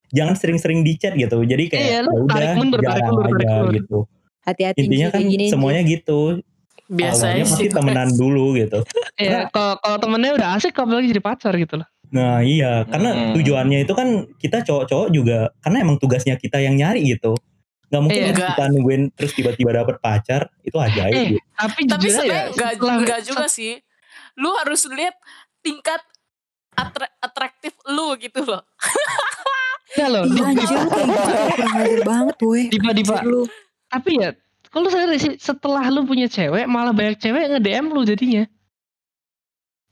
jangan 0.09 0.35
sering-sering 0.35 0.79
di 0.83 0.93
chat 0.95 1.15
gitu 1.15 1.43
jadi 1.43 1.63
kayak 1.67 1.83
Iya, 1.83 1.99
lu 2.01 2.11
ya 2.11 2.19
udah 2.21 2.31
tarik 2.31 2.51
mundur, 2.55 2.79
tarik 2.79 2.87
jarang 2.93 3.11
mundur, 3.11 3.25
tarik 3.29 3.43
aja 3.43 3.55
mundur. 3.57 3.75
gitu 3.75 3.97
Hati-hati 4.41 4.79
intinya 4.81 5.09
kan 5.09 5.21
gini, 5.21 5.45
semuanya 5.47 5.81
gitu 5.81 6.41
Biasanya 6.87 7.45
awalnya 7.45 7.57
sih. 7.57 7.69
temenan 7.69 8.09
dulu 8.11 8.53
gitu 8.53 8.81
Iya, 9.15 9.47
kalau 9.47 9.77
kalau 9.77 9.97
temennya 9.97 10.31
udah 10.33 10.49
asik 10.55 10.73
apalagi 10.73 11.07
jadi 11.07 11.21
pacar 11.21 11.53
gitu 11.55 11.77
loh. 11.77 11.87
Nah 12.09 12.41
iya, 12.41 12.83
karena 12.83 13.09
Hmm. 13.13 13.31
tujuannya 13.33 13.79
itu 13.81 13.93
kan 13.93 14.07
kita 14.35 14.61
cowok-cowok 14.61 15.07
juga, 15.09 15.39
karena 15.59 15.77
emang 15.79 15.95
tugasnya 15.95 16.35
kita 16.35 16.57
yang 16.57 16.73
nyari 16.73 17.05
gitu. 17.07 17.37
Nggak 17.87 18.01
mungkin 18.01 18.21
Enggak. 18.25 18.49
kita 18.51 18.63
nungguin 18.67 19.03
terus 19.11 19.31
tiba-tiba 19.31 19.71
dapet 19.73 19.95
pacar, 19.97 20.49
itu 20.59 20.75
ajaib 20.75 21.13
Eh, 21.13 21.25
gitu. 21.29 21.39
Tapi, 21.53 21.79
Tapi 21.85 22.07
sebenarnya 22.09 22.27
aja, 22.27 22.51
enggak, 22.51 22.71
enggak 22.97 23.19
juga 23.23 23.45
sih. 23.47 23.79
Lu 24.35 24.51
harus 24.53 24.81
lihat 24.87 25.15
tingkat 25.61 26.01
atra- 26.73 27.15
atraktif 27.17 27.71
lu 27.85 28.11
gitu 28.17 28.41
loh. 28.41 28.63
Enggak 29.91 30.09
loh. 30.09 30.23
Iya 30.25 30.43
anjir 30.45 30.67
lu 30.67 30.87
kayak 30.89 31.07
gitu 31.07 32.01
banget 32.01 32.37
weh. 32.41 32.65
Dipa, 32.67 32.91
Dipa. 32.91 33.13
Anjir 33.13 33.27
lu. 33.29 33.41
Tapi 33.91 34.11
ya, 34.23 34.31
kalau 34.71 34.87
saya 34.87 35.11
sih 35.19 35.35
setelah 35.35 35.83
lu 35.91 36.07
punya 36.07 36.31
cewek, 36.31 36.63
malah 36.71 36.95
banyak 36.95 37.19
cewek 37.19 37.51
nge-DM 37.51 37.91
lu 37.91 38.07
jadinya. 38.07 38.47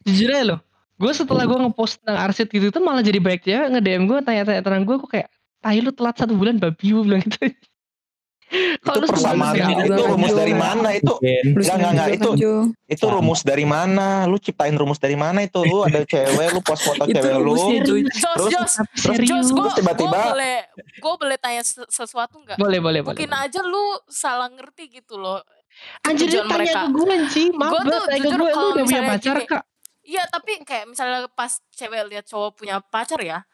Jujur 0.07 0.31
aja 0.31 0.45
loh. 0.55 0.59
Gue 0.99 1.11
setelah 1.11 1.43
gue 1.43 1.59
ngepost 1.59 1.99
tentang 1.99 2.19
arsit 2.27 2.47
gitu 2.47 2.71
tuh 2.71 2.79
malah 2.83 3.03
jadi 3.03 3.19
banyak 3.19 3.43
cewek 3.43 3.67
nge-DM 3.75 4.03
gue 4.07 4.19
tanya-tanya 4.23 4.61
tentang 4.63 4.83
gue, 4.87 4.95
gue 5.03 5.09
kayak, 5.11 5.27
tai 5.59 5.83
lu 5.83 5.91
telat 5.91 6.15
satu 6.15 6.31
bulan 6.35 6.55
babi 6.59 6.95
gue 6.95 7.03
bilang 7.03 7.23
gitu. 7.27 7.51
Itu 8.89 8.99
persamaan 9.05 9.53
itu 9.53 10.01
rumus 10.03 10.33
dari 10.33 10.53
mana 10.53 10.89
itu? 10.91 11.13
Enggak, 11.21 11.75
enggak, 11.75 11.91
enggak, 11.93 12.07
senang 12.09 12.17
itu-. 12.17 12.35
Itu 12.89 13.05
rumus 13.07 13.41
dari 13.41 13.65
mana? 13.65 14.25
Lu 14.25 14.37
ciptain 14.37 14.73
rumus 14.73 14.97
dari 14.97 15.13
mana 15.13 15.45
itu? 15.45 15.61
Lu 15.61 15.85
ada 15.85 16.01
cewek, 16.01 16.47
lu 16.51 16.61
post 16.61 16.81
foto 16.83 17.05
cewek 17.05 17.35
lu. 17.37 17.53
Terus- 17.53 18.49
Jos, 18.49 18.75
Jos, 19.21 19.47
gue 19.49 19.61
Terus 19.61 19.75
tiba-tiba- 19.75 20.33
boleh, 20.33 20.57
gue 20.73 21.13
boleh 21.15 21.37
tanya 21.37 21.61
se- 21.61 21.85
sesuatu 21.87 22.41
nggak? 22.41 22.57
Boleh, 22.57 22.81
boleh, 22.81 23.05
boleh. 23.05 23.13
Mungkin 23.13 23.29
aja 23.31 23.61
lu 23.61 23.85
salah 24.09 24.49
ngerti 24.49 24.99
gitu 24.99 25.15
loh. 25.15 25.39
Anjir 26.01 26.25
tanya 26.27 26.49
mereka. 26.49 26.79
ke 26.81 26.89
gue 26.91 27.15
sih. 27.29 27.47
Maaf 27.53 27.71
Gua 27.71 27.81
tuh 27.85 28.01
tanya 28.09 28.19
ke 28.19 28.27
gue. 28.27 28.35
Lu 28.35 28.45
kalau 28.49 28.69
udah 28.73 28.83
punya 28.83 29.01
pacar 29.05 29.37
kak? 29.45 29.63
Iya, 30.01 30.23
tapi 30.25 30.51
kayak 30.65 30.85
misalnya 30.89 31.29
pas 31.29 31.61
cewek 31.69 32.01
lihat 32.09 32.25
cowok 32.25 32.57
punya 32.57 32.81
pacar 32.81 33.21
ya, 33.21 33.45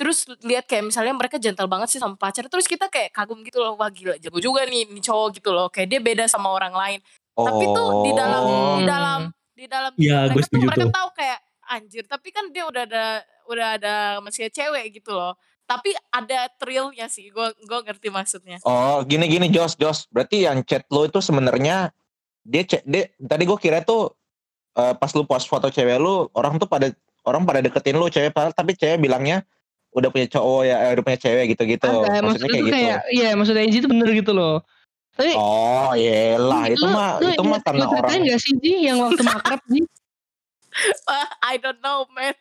terus 0.00 0.24
lihat 0.40 0.64
kayak 0.64 0.88
misalnya 0.88 1.12
mereka 1.12 1.36
gentle 1.36 1.68
banget 1.68 1.92
sih 1.92 2.00
sama 2.00 2.16
pacar, 2.16 2.48
terus 2.48 2.64
kita 2.64 2.88
kayak 2.88 3.12
kagum 3.12 3.44
gitu 3.44 3.60
loh, 3.60 3.76
wah 3.76 3.92
gila 3.92 4.16
jago 4.16 4.40
juga 4.40 4.64
nih, 4.64 4.88
nih 4.88 5.04
cowok 5.04 5.36
gitu 5.36 5.52
loh, 5.52 5.68
kayak 5.68 5.92
dia 5.92 6.00
beda 6.00 6.24
sama 6.24 6.48
orang 6.48 6.72
lain. 6.72 7.04
Tapi 7.36 7.64
tuh 7.68 7.88
di 8.08 8.12
dalam 8.16 8.42
Oh. 8.48 8.80
di 8.80 8.84
dalam 8.88 9.20
di 9.52 9.66
dalam 9.68 9.92
gue 9.92 10.08
mereka 10.32 10.48
tuh 10.48 10.64
mereka 10.64 10.86
tuh. 10.88 10.96
tahu 10.96 11.08
kayak 11.12 11.38
anjir, 11.68 12.04
tapi 12.08 12.28
kan 12.32 12.48
dia 12.48 12.64
udah 12.64 12.82
ada 12.88 13.06
udah 13.44 13.66
ada 13.76 13.94
masih 14.24 14.48
cewek 14.48 15.04
gitu 15.04 15.12
loh. 15.12 15.36
Tapi 15.68 15.92
ada 16.10 16.48
thrillnya 16.56 17.04
sih, 17.12 17.28
gue 17.28 17.46
gue 17.52 17.78
ngerti 17.84 18.08
maksudnya. 18.08 18.56
Oh, 18.64 19.04
gini 19.04 19.28
gini 19.28 19.52
Jos, 19.52 19.76
Jos. 19.76 20.08
Berarti 20.08 20.48
yang 20.48 20.64
chat 20.64 20.88
lu 20.88 21.04
itu 21.04 21.20
sebenarnya 21.20 21.92
dia 22.40 22.64
chat 22.64 22.80
dia 22.88 23.12
tadi 23.20 23.44
gue 23.44 23.58
kira 23.60 23.84
tuh 23.84 24.16
eh, 24.80 24.96
pas 24.96 25.12
lu 25.12 25.28
post 25.28 25.44
foto 25.44 25.68
cewek 25.68 26.00
lu, 26.00 26.24
orang 26.32 26.56
tuh 26.56 26.66
pada 26.66 26.88
orang 27.28 27.44
pada 27.44 27.60
deketin 27.60 28.00
lu 28.00 28.08
cewek 28.08 28.32
tapi 28.32 28.72
cewek 28.72 28.96
bilangnya 28.96 29.44
udah 29.90 30.08
punya 30.08 30.26
cowok 30.26 30.62
ya, 30.64 30.76
eh, 30.80 30.90
udah 30.94 31.04
punya 31.04 31.18
cewek 31.18 31.44
gitu-gitu. 31.50 31.86
Ada, 31.86 31.98
Maksudnya 31.98 32.22
maksudnya 32.22 32.48
kayak 32.48 32.62
gitu. 32.62 32.74
kayak, 32.74 32.98
iya 33.10 33.28
maksudnya 33.34 33.62
Angie 33.62 33.80
itu 33.80 33.88
bener 33.88 34.08
gitu 34.12 34.32
loh. 34.32 34.56
Tapi 35.10 35.32
Oh, 35.34 35.90
iyalah 35.92 36.64
itu 36.70 36.86
mah 36.86 37.18
lu 37.18 37.28
itu 37.28 37.42
mah 37.42 37.60
karena 37.60 37.84
ceritain 37.84 38.06
orang 38.16 38.30
gak 38.30 38.40
sih 38.40 38.52
Ji 38.56 38.72
yang 38.86 38.98
waktu 39.00 39.20
makrab 39.20 39.60
Ji? 39.66 39.80
I 41.42 41.54
don't 41.58 41.82
know 41.82 42.06
man. 42.08 42.32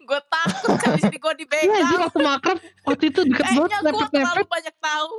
gue 0.00 0.20
takut 0.26 0.74
habis 0.80 1.04
ini 1.04 1.14
gue 1.14 1.28
Iya 1.28 1.38
dibegal 1.38 1.72
anjing 1.78 2.00
waktu 2.02 2.20
makrab 2.20 2.58
waktu 2.82 3.04
itu 3.06 3.20
deket 3.22 3.44
banget 3.46 3.70
kayaknya 3.70 3.78
gue 3.86 4.06
terlalu 4.10 4.44
banyak 4.44 4.74
tahu 4.76 5.12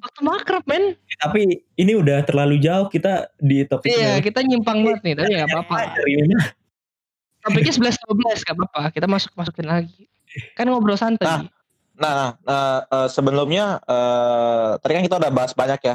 waktu 0.00 0.20
makrab 0.22 0.62
men. 0.64 0.84
Tapi 1.18 1.42
ini 1.74 1.92
udah 1.92 2.22
terlalu 2.22 2.56
jauh 2.58 2.86
kita 2.86 3.34
di 3.36 3.66
topik 3.66 3.90
Iya 3.90 4.16
yang- 4.16 4.22
kita 4.22 4.40
nyimpang 4.40 4.78
banget 4.80 5.00
nih 5.02 5.14
tapi 5.18 5.28
nggak 5.34 5.48
apa-apa. 5.50 5.76
Topiknya 7.42 7.72
11 7.74 8.00
12 8.00 8.40
gak 8.40 8.56
apa-apa. 8.56 8.82
Kita 8.88 9.04
masuk 9.04 9.34
masukin 9.34 9.68
lagi. 9.68 10.08
Kan 10.54 10.66
ngobrol 10.68 10.98
santai. 10.98 11.26
Nah. 11.26 11.40
Nah, 11.94 12.34
nah 12.42 12.82
eh, 12.82 13.08
sebelumnya 13.08 13.78
eh, 13.86 14.70
tadi 14.82 14.92
kan 14.98 15.02
kita 15.06 15.16
udah 15.22 15.30
bahas 15.30 15.54
banyak 15.54 15.80
ya. 15.82 15.94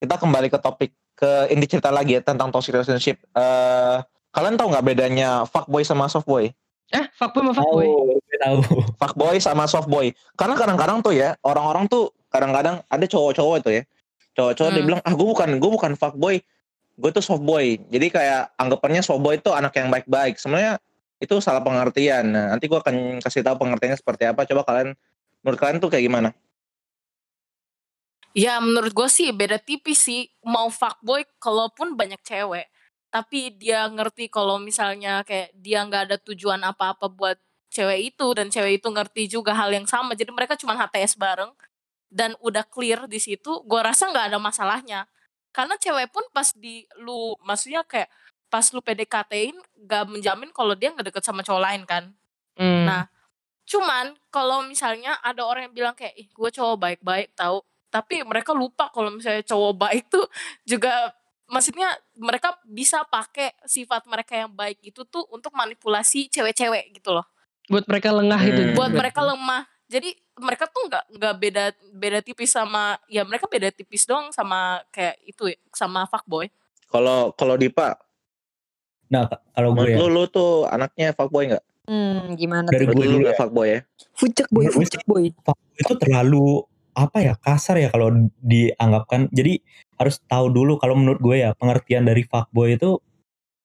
Kita 0.00 0.16
kembali 0.16 0.48
ke 0.48 0.58
topik 0.60 0.90
ke 1.14 1.52
inti 1.52 1.66
cerita 1.70 1.92
lagi 1.94 2.18
ya 2.18 2.20
tentang 2.24 2.48
toxic 2.50 2.72
relationship. 2.74 3.20
Eh, 3.36 3.96
kalian 4.32 4.56
tahu 4.56 4.72
nggak 4.72 4.84
bedanya 4.84 5.44
fuckboy 5.44 5.84
sama 5.84 6.08
softboy? 6.08 6.48
Eh, 6.92 7.04
fuckboy 7.16 7.44
sama 7.44 7.54
fuckboy. 7.60 7.86
gue 8.24 8.38
tahu. 8.42 8.56
Fuckboy 9.00 9.36
sama 9.38 9.64
softboy. 9.68 10.06
Karena 10.34 10.54
kadang-kadang 10.58 10.98
tuh 11.00 11.14
ya 11.14 11.38
orang-orang 11.46 11.86
tuh 11.86 12.10
kadang-kadang 12.28 12.82
ada 12.90 13.04
cowok-cowok 13.06 13.56
itu 13.62 13.70
ya. 13.78 13.82
Cowok-cowok 14.34 14.70
dia 14.74 14.80
Hmm. 14.82 14.88
bilang, 14.90 15.00
"Ah, 15.06 15.14
gue 15.14 15.26
bukan 15.26 15.48
gue 15.62 15.70
bukan 15.70 15.92
fuckboy. 15.94 16.42
Gue 16.98 17.10
tuh 17.14 17.22
softboy." 17.22 17.78
Jadi 17.88 18.06
kayak 18.10 18.58
anggapannya 18.58 19.06
softboy 19.06 19.38
itu 19.38 19.54
anak 19.54 19.70
yang 19.78 19.86
baik-baik. 19.92 20.34
Sebenarnya 20.34 20.82
itu 21.24 21.40
salah 21.40 21.64
pengertian. 21.64 22.28
Nah, 22.30 22.44
nanti 22.54 22.68
gue 22.68 22.78
akan 22.78 23.20
kasih 23.24 23.42
tahu 23.42 23.56
pengertiannya 23.64 23.98
seperti 23.98 24.28
apa. 24.28 24.44
Coba 24.44 24.62
kalian 24.64 24.94
menurut 25.40 25.58
kalian 25.58 25.78
tuh 25.80 25.90
kayak 25.90 26.04
gimana? 26.06 26.30
Ya 28.34 28.58
menurut 28.58 28.90
gue 28.90 29.08
sih 29.08 29.30
beda 29.30 29.62
tipis 29.62 30.04
sih 30.04 30.26
mau 30.42 30.66
fuckboy 30.66 31.22
kalaupun 31.38 31.94
banyak 31.94 32.18
cewek 32.26 32.66
tapi 33.14 33.54
dia 33.54 33.86
ngerti 33.86 34.26
kalau 34.26 34.58
misalnya 34.58 35.22
kayak 35.22 35.54
dia 35.54 35.86
nggak 35.86 36.10
ada 36.10 36.16
tujuan 36.18 36.58
apa-apa 36.66 37.06
buat 37.06 37.38
cewek 37.70 38.10
itu 38.10 38.26
dan 38.34 38.50
cewek 38.50 38.82
itu 38.82 38.88
ngerti 38.90 39.22
juga 39.30 39.54
hal 39.54 39.70
yang 39.70 39.86
sama 39.86 40.18
jadi 40.18 40.34
mereka 40.34 40.58
cuma 40.58 40.74
HTS 40.74 41.14
bareng 41.14 41.54
dan 42.10 42.34
udah 42.42 42.66
clear 42.66 43.06
di 43.06 43.22
situ 43.22 43.62
gue 43.62 43.80
rasa 43.82 44.10
nggak 44.10 44.34
ada 44.34 44.38
masalahnya 44.42 45.06
karena 45.54 45.78
cewek 45.78 46.10
pun 46.10 46.26
pas 46.34 46.50
di 46.58 46.90
lu 46.98 47.38
maksudnya 47.46 47.86
kayak 47.86 48.10
pas 48.54 48.62
lu 48.70 48.78
PDKT-in 48.78 49.58
gak 49.82 50.06
menjamin 50.06 50.54
kalau 50.54 50.78
dia 50.78 50.94
nggak 50.94 51.10
deket 51.10 51.26
sama 51.26 51.42
cowok 51.42 51.62
lain 51.66 51.82
kan 51.82 52.14
Hmm. 52.54 52.86
Nah, 52.86 53.02
cuman 53.66 54.14
kalau 54.30 54.62
misalnya 54.62 55.18
ada 55.18 55.42
orang 55.42 55.66
yang 55.66 55.74
bilang 55.74 55.94
kayak 55.96 56.14
ih 56.14 56.28
gue 56.30 56.50
cowok 56.54 56.76
baik-baik 56.78 57.34
tahu 57.34 57.64
tapi 57.88 58.22
mereka 58.22 58.52
lupa 58.52 58.92
kalau 58.94 59.10
misalnya 59.10 59.42
cowok 59.42 59.74
baik 59.90 60.06
tuh 60.06 60.22
juga 60.62 60.92
maksudnya 61.50 61.90
mereka 62.14 62.54
bisa 62.62 63.02
pakai 63.08 63.56
sifat 63.64 64.06
mereka 64.06 64.38
yang 64.38 64.52
baik 64.52 64.78
itu 64.86 65.02
tuh 65.08 65.26
untuk 65.32 65.50
manipulasi 65.50 66.30
cewek-cewek 66.30 66.94
gitu 66.94 67.10
loh 67.10 67.26
buat 67.66 67.88
mereka 67.90 68.12
lengah 68.12 68.40
gitu. 68.44 68.60
Hmm. 68.60 68.74
buat 68.78 68.92
Buat- 68.92 69.00
mereka 69.02 69.20
lemah 69.24 69.62
jadi 69.88 70.10
mereka 70.38 70.64
tuh 70.68 70.82
nggak 70.86 71.04
nggak 71.18 71.34
beda 71.40 71.64
beda 71.90 72.18
tipis 72.22 72.52
sama 72.52 72.94
ya 73.08 73.26
mereka 73.26 73.48
beda 73.48 73.72
tipis 73.72 74.04
dong 74.04 74.30
sama 74.30 74.78
kayak 74.94 75.18
itu 75.24 75.50
ya, 75.50 75.58
sama 75.72 76.04
fuckboy 76.06 76.46
Kalau 76.86 77.34
kalau 77.34 77.58
Dipa, 77.58 77.98
Nah, 79.12 79.28
kalau 79.52 79.76
gue 79.76 79.84
menurut 79.84 79.92
ya, 79.92 79.98
lu, 80.00 80.06
lu 80.10 80.22
tuh 80.30 80.64
anaknya 80.68 81.12
fuckboy 81.12 81.50
nggak? 81.52 81.64
Hmm, 81.84 82.32
gimana 82.38 82.68
Dari 82.72 82.88
tuh? 82.88 82.96
Berarti 82.96 83.00
gue 83.00 83.06
lu 83.06 83.12
dulu 83.12 83.24
nggak 83.24 83.36
ya. 83.36 83.40
fuckboy 83.40 83.66
ya? 83.68 83.80
Fucek 84.14 84.48
boy, 84.48 84.64
fucek 84.72 85.02
boy. 85.04 85.24
itu 85.74 85.92
terlalu 85.98 86.62
apa 86.94 87.18
ya 87.18 87.34
kasar 87.36 87.76
ya 87.82 87.88
kalau 87.90 88.14
dianggapkan. 88.40 89.28
Jadi 89.34 89.60
harus 89.98 90.22
tahu 90.24 90.48
dulu 90.50 90.78
kalau 90.80 90.94
menurut 90.96 91.20
gue 91.20 91.42
ya 91.42 91.50
pengertian 91.54 92.06
dari 92.06 92.22
fuckboy 92.24 92.78
itu 92.78 92.98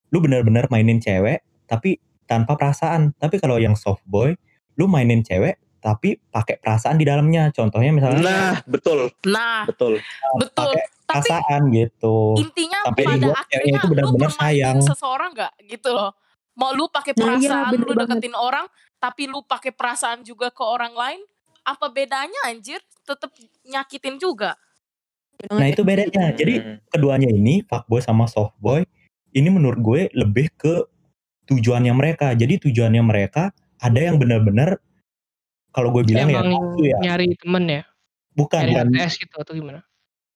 lu 0.10 0.18
benar-benar 0.20 0.66
mainin 0.74 0.98
cewek 0.98 1.46
tapi 1.70 2.02
tanpa 2.30 2.58
perasaan. 2.58 3.14
Tapi 3.18 3.42
kalau 3.42 3.58
yang 3.58 3.74
softboy, 3.74 4.38
lu 4.78 4.86
mainin 4.86 5.26
cewek 5.26 5.58
tapi 5.80 6.19
pakai 6.30 6.59
perasaan 6.59 6.95
di 6.95 7.07
dalamnya. 7.07 7.49
Contohnya 7.49 7.89
misalnya 7.89 8.19
Nah, 8.21 8.53
betul, 8.67 9.09
nah 9.23 9.63
betul. 9.65 9.97
betul 10.38 10.69
pakai 10.69 10.84
tapi 11.03 11.30
perasaan 11.34 11.61
gitu. 11.71 12.15
intinya 12.38 12.80
Sampai 12.86 13.03
pada 13.03 13.17
ceweknya 13.17 13.34
akhirnya 13.41 13.73
itu 13.73 13.88
benar-benar 13.89 14.32
sayang. 14.32 14.77
seseorang 14.84 15.30
nggak 15.34 15.53
gitu 15.65 15.89
loh 15.89 16.11
mau 16.53 16.75
lu 16.75 16.86
pakai 16.86 17.15
Nah, 17.15 17.34
iya, 17.34 17.49
perasaan 17.49 17.71
bener 17.73 17.86
lu 17.88 17.91
banget. 17.91 18.09
deketin 18.13 18.36
orang 18.36 18.65
tapi 18.99 19.23
lu 19.25 19.39
pakai 19.41 19.71
perasaan 19.71 20.19
juga 20.21 20.51
ke 20.51 20.61
orang 20.61 20.91
lain 20.91 21.21
apa 21.63 21.88
bedanya 21.88 22.38
anjir 22.45 22.77
tetep 23.01 23.32
nyakitin 23.63 24.19
juga 24.19 24.53
Nah 25.49 25.65
itu 25.65 25.82
bedanya. 25.82 26.36
Jadi 26.36 26.59
Hmm. 26.59 26.77
keduanya 26.91 27.32
ini 27.32 27.63
fuckboy 27.63 28.03
sama 28.03 28.27
softboy 28.27 28.84
ini 29.32 29.47
menurut 29.47 29.80
gue 29.80 30.01
lebih 30.11 30.51
ke 30.51 30.84
tujuannya 31.47 31.95
mereka. 31.95 32.36
Jadi 32.36 32.59
tujuannya 32.67 32.99
mereka 32.99 33.55
ada 33.80 33.99
yang 34.03 34.19
benar-benar 34.19 34.84
kalau 35.80 35.89
gue 35.95 36.03
bilang 36.03 36.27
ya 36.27 36.43
Emang 36.43 36.51
nafsu 36.51 36.82
ya 36.84 36.97
nyari 36.99 37.25
temen 37.39 37.63
ya. 37.65 37.84
bukan 38.36 38.61
Nyari 38.67 38.75
kan 38.75 38.88
HTS 38.91 39.13
gitu 39.23 39.36
atau 39.39 39.53
gimana. 39.55 39.80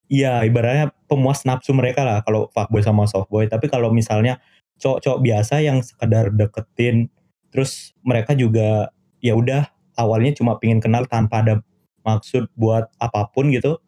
Iya 0.07 0.43
ibaratnya 0.47 0.91
pemuas 1.07 1.43
nafsu 1.43 1.75
mereka 1.75 2.03
lah 2.07 2.23
kalau 2.23 2.47
fuckboy 2.55 2.79
sama 2.79 3.03
softboy. 3.07 3.47
Tapi 3.51 3.67
kalau 3.67 3.91
misalnya 3.91 4.39
cowok-cowok 4.79 5.19
biasa 5.19 5.63
yang 5.63 5.79
sekedar 5.83 6.31
deketin, 6.31 7.11
terus 7.51 7.91
mereka 8.03 8.35
juga 8.35 8.91
ya 9.23 9.35
udah 9.35 9.67
awalnya 9.95 10.35
cuma 10.35 10.59
pingin 10.59 10.83
kenal 10.83 11.07
tanpa 11.07 11.43
ada 11.43 11.63
maksud 12.03 12.51
buat 12.59 12.91
apa 12.99 13.31
pun 13.31 13.47
gitu, 13.55 13.79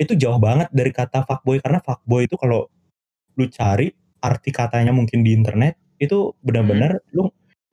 itu 0.00 0.16
jauh 0.16 0.40
banget 0.40 0.72
dari 0.72 0.88
kata 0.88 1.26
fuckboy 1.28 1.60
karena 1.60 1.84
fuckboy 1.84 2.24
itu 2.24 2.38
kalau 2.40 2.70
lu 3.36 3.44
cari 3.52 3.92
arti 4.24 4.50
katanya 4.50 4.90
mungkin 4.90 5.22
di 5.22 5.36
internet 5.36 5.76
itu 6.00 6.32
benar-benar 6.42 7.02
lu 7.12 7.28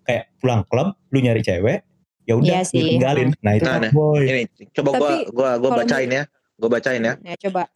kayak 0.05 0.29
pulang 0.37 0.61
klub, 0.69 0.93
lu 1.09 1.17
nyari 1.23 1.41
cewek, 1.41 1.81
ya 2.25 2.33
udah 2.37 2.61
Iya 2.61 2.61
tinggalin. 2.69 3.29
Nah 3.41 3.53
itu 3.57 3.65
Nah, 3.65 3.77
nah. 3.79 3.89
fuckboy. 3.89 4.23
Ini 4.25 4.41
coba 4.73 4.89
gua 4.97 4.99
Tapi 4.99 5.15
gua 5.31 5.49
gua 5.61 5.71
bacain 5.81 6.09
ya. 6.09 6.23
Gua 6.57 6.69
bacain 6.69 7.01
ya. 7.01 7.13
Ya 7.21 7.35
coba. 7.49 7.69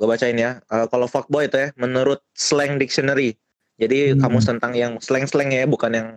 Gue 0.00 0.08
bacain 0.08 0.32
ya. 0.32 0.64
Eh, 0.64 0.86
kalau 0.88 1.04
fuckboy 1.04 1.44
itu 1.44 1.60
ya 1.60 1.68
menurut 1.76 2.24
slang 2.32 2.80
dictionary. 2.80 3.36
Jadi 3.76 4.16
Hmm. 4.16 4.24
kamus 4.24 4.48
tentang 4.48 4.72
yang 4.72 4.96
slang-slang 4.96 5.52
ya, 5.52 5.68
bukan 5.68 5.92
yang 5.92 6.08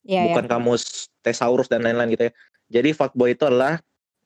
Ya, 0.00 0.24
bukan 0.28 0.48
kamus 0.48 1.08
thesaurus 1.20 1.68
dan 1.68 1.84
lain-lain 1.84 2.12
gitu 2.12 2.28
ya. 2.28 2.32
Jadi 2.68 2.92
fuckboy 2.92 3.32
itu 3.32 3.44
adalah 3.48 3.80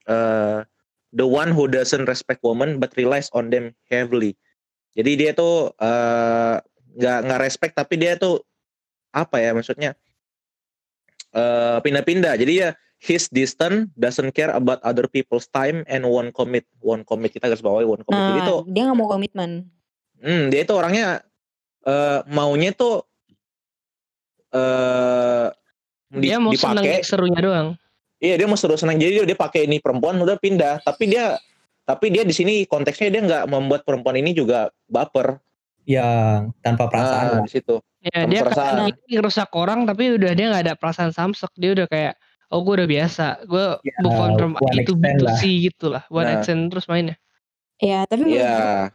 eh, 0.05 0.67
the 1.11 1.23
one 1.25 1.55
who 1.55 1.71
doesn't 1.71 2.05
respect 2.11 2.43
woman 2.43 2.77
but 2.83 2.91
relies 2.99 3.31
on 3.35 3.55
them 3.55 3.71
heavily. 3.87 4.35
Jadi 4.95 5.15
dia 5.15 5.31
tuh 5.31 5.71
eh, 5.79 6.57
nggak 6.95 7.19
nggak 7.27 7.41
respect 7.43 7.75
tapi 7.79 7.95
dia 7.99 8.19
tuh 8.19 8.43
apa 9.11 9.39
ya 9.39 9.55
maksudnya 9.55 9.95
eh, 11.35 11.79
pindah-pindah. 11.83 12.39
Jadi 12.39 12.53
ya 12.63 12.71
he's 12.99 13.29
distant, 13.29 13.93
doesn't 13.95 14.33
care 14.33 14.49
about 14.51 14.81
other 14.81 15.05
people's 15.05 15.45
time 15.47 15.83
and 15.85 16.07
won't 16.07 16.33
commit. 16.33 16.65
Won't 16.81 17.05
commit 17.05 17.35
kita 17.35 17.51
garis 17.51 17.61
bawahi 17.61 17.85
won't 17.85 18.07
commit. 18.07 18.23
Jadi 18.33 18.41
Nah, 18.41 18.49
tuh 18.49 18.59
dia 18.71 18.83
nggak 18.87 18.97
mau 18.97 19.09
komitmen. 19.11 19.51
Hmm, 20.23 20.49
dia 20.49 20.65
itu 20.65 20.73
orangnya 20.73 21.21
eh 21.85 22.21
maunya 22.33 22.73
tuh 22.73 23.05
eh 24.55 25.47
di- 26.15 26.31
Dia 26.31 26.39
mau 26.39 26.55
seneng 26.55 26.81
dipakai. 26.87 27.03
serunya 27.03 27.41
doang. 27.43 27.69
Iya, 28.23 28.41
dia 28.41 28.47
mau 28.49 28.57
seru 28.57 28.79
senang. 28.79 28.97
Jadi 28.97 29.27
dia, 29.27 29.37
pakai 29.37 29.69
ini 29.69 29.83
perempuan 29.83 30.17
udah 30.17 30.39
pindah, 30.41 30.81
tapi 30.81 31.13
dia 31.13 31.37
tapi 31.85 32.09
dia 32.09 32.25
di 32.25 32.33
sini 32.33 32.65
konteksnya 32.65 33.13
dia 33.13 33.21
nggak 33.21 33.45
membuat 33.53 33.85
perempuan 33.85 34.17
ini 34.17 34.33
juga 34.33 34.73
baper. 34.89 35.37
Yang 35.85 36.57
tanpa 36.65 36.89
perasaan 36.89 37.27
Ah, 37.29 37.45
di 37.45 37.51
situ. 37.53 37.77
Ya 38.05 38.29
dia 38.29 38.41
perasaan. 38.43 38.85
ini 38.85 39.17
ngerusak 39.17 39.49
orang 39.51 39.89
tapi 39.89 40.13
udah 40.13 40.33
dia 40.33 40.47
nggak 40.49 40.63
ada 40.65 40.75
perasaan 40.77 41.11
samsek. 41.11 41.49
Dia 41.57 41.73
udah 41.73 41.87
kayak 41.87 42.15
oh 42.49 42.61
gue 42.61 42.75
udah 42.77 42.89
biasa. 42.91 43.27
Gue 43.45 43.65
Ya, 43.81 43.97
bukan 43.99 44.29
from 44.37 44.53
itu 44.73 44.93
gitu 44.93 45.25
lah. 45.25 45.37
sih 45.37 45.55
gitu 45.65 45.87
lah. 45.89 46.03
One 46.09 46.25
Nah. 46.25 46.35
extent 46.37 46.69
terus 46.69 46.85
mainnya. 46.85 47.17
Ya, 47.79 48.05
tapi 48.05 48.23
menurut, 48.25 48.45
Iya, 48.45 48.93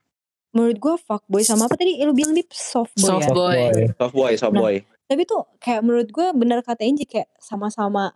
menurut 0.51 0.78
gue 0.78 0.95
fuckboy 0.99 1.41
sama 1.41 1.66
apa 1.66 1.76
tadi 1.76 1.99
lu 1.99 2.14
bilang 2.14 2.32
di 2.32 2.45
softboy 2.47 3.01
ya. 3.01 3.10
Softboy. 3.20 3.57
Softboy. 3.60 3.86
softboy, 3.91 4.32
softboy. 4.38 4.76
Tapi 5.03 5.22
tuh 5.26 5.41
kayak 5.57 5.82
menurut 5.82 6.07
gue 6.07 6.28
bener 6.32 6.62
kata 6.62 6.86
Inji 6.86 7.03
kayak 7.03 7.34
sama-sama 7.36 8.14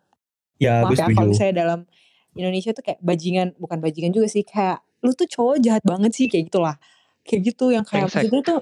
Ya, 0.55 0.85
maaf 0.85 0.93
gue 0.93 1.01
ya 1.01 1.09
kalau 1.09 1.27
misalnya 1.27 1.55
dalam 1.57 1.79
Indonesia 2.31 2.71
tuh 2.71 2.81
kayak 2.81 3.01
bajingan 3.01 3.57
bukan 3.57 3.81
bajingan 3.81 4.13
juga 4.13 4.29
sih 4.29 4.41
kayak 4.41 4.79
lu 5.01 5.11
tuh 5.11 5.25
cowok 5.25 5.57
jahat 5.59 5.83
banget 5.83 6.13
sih 6.13 6.29
kayak 6.29 6.47
gitulah 6.47 6.77
kayak 7.21 7.41
gitu 7.49 7.69
yang 7.69 7.83
kayak 7.83 8.07
maksudnya 8.07 8.41
tuh 8.41 8.59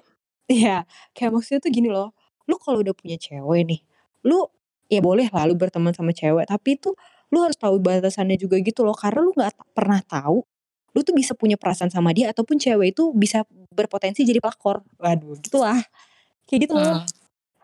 ya 0.49 0.77
kayak 1.11 1.31
maksudnya 1.31 1.59
tuh 1.59 1.69
gini 1.69 1.87
loh 1.87 2.15
lu 2.51 2.59
kalau 2.59 2.83
udah 2.83 2.91
punya 2.91 3.15
cewek 3.15 3.63
nih 3.63 3.81
lu 4.27 4.43
ya 4.91 4.99
boleh 4.99 5.31
lah 5.31 5.47
lu 5.47 5.55
berteman 5.55 5.95
sama 5.95 6.11
cewek 6.11 6.51
tapi 6.51 6.75
tuh 6.75 6.99
lu 7.31 7.39
harus 7.39 7.55
tahu 7.55 7.79
batasannya 7.79 8.35
juga 8.35 8.59
gitu 8.59 8.83
loh 8.83 8.91
karena 8.91 9.23
lu 9.23 9.31
nggak 9.31 9.55
pernah 9.71 10.03
tahu 10.03 10.43
lu 10.91 10.99
tuh 11.07 11.15
bisa 11.15 11.31
punya 11.31 11.55
perasaan 11.55 11.87
sama 11.87 12.11
dia 12.11 12.35
ataupun 12.35 12.59
cewek 12.59 12.91
itu 12.91 13.15
bisa 13.15 13.47
berpotensi 13.71 14.27
jadi 14.27 14.43
pelakor. 14.43 14.83
Waduh 14.99 15.39
gitulah 15.39 15.79
kayak 16.43 16.67
gitu 16.67 16.75
loh. 16.75 16.99
Hmm. 16.99 17.07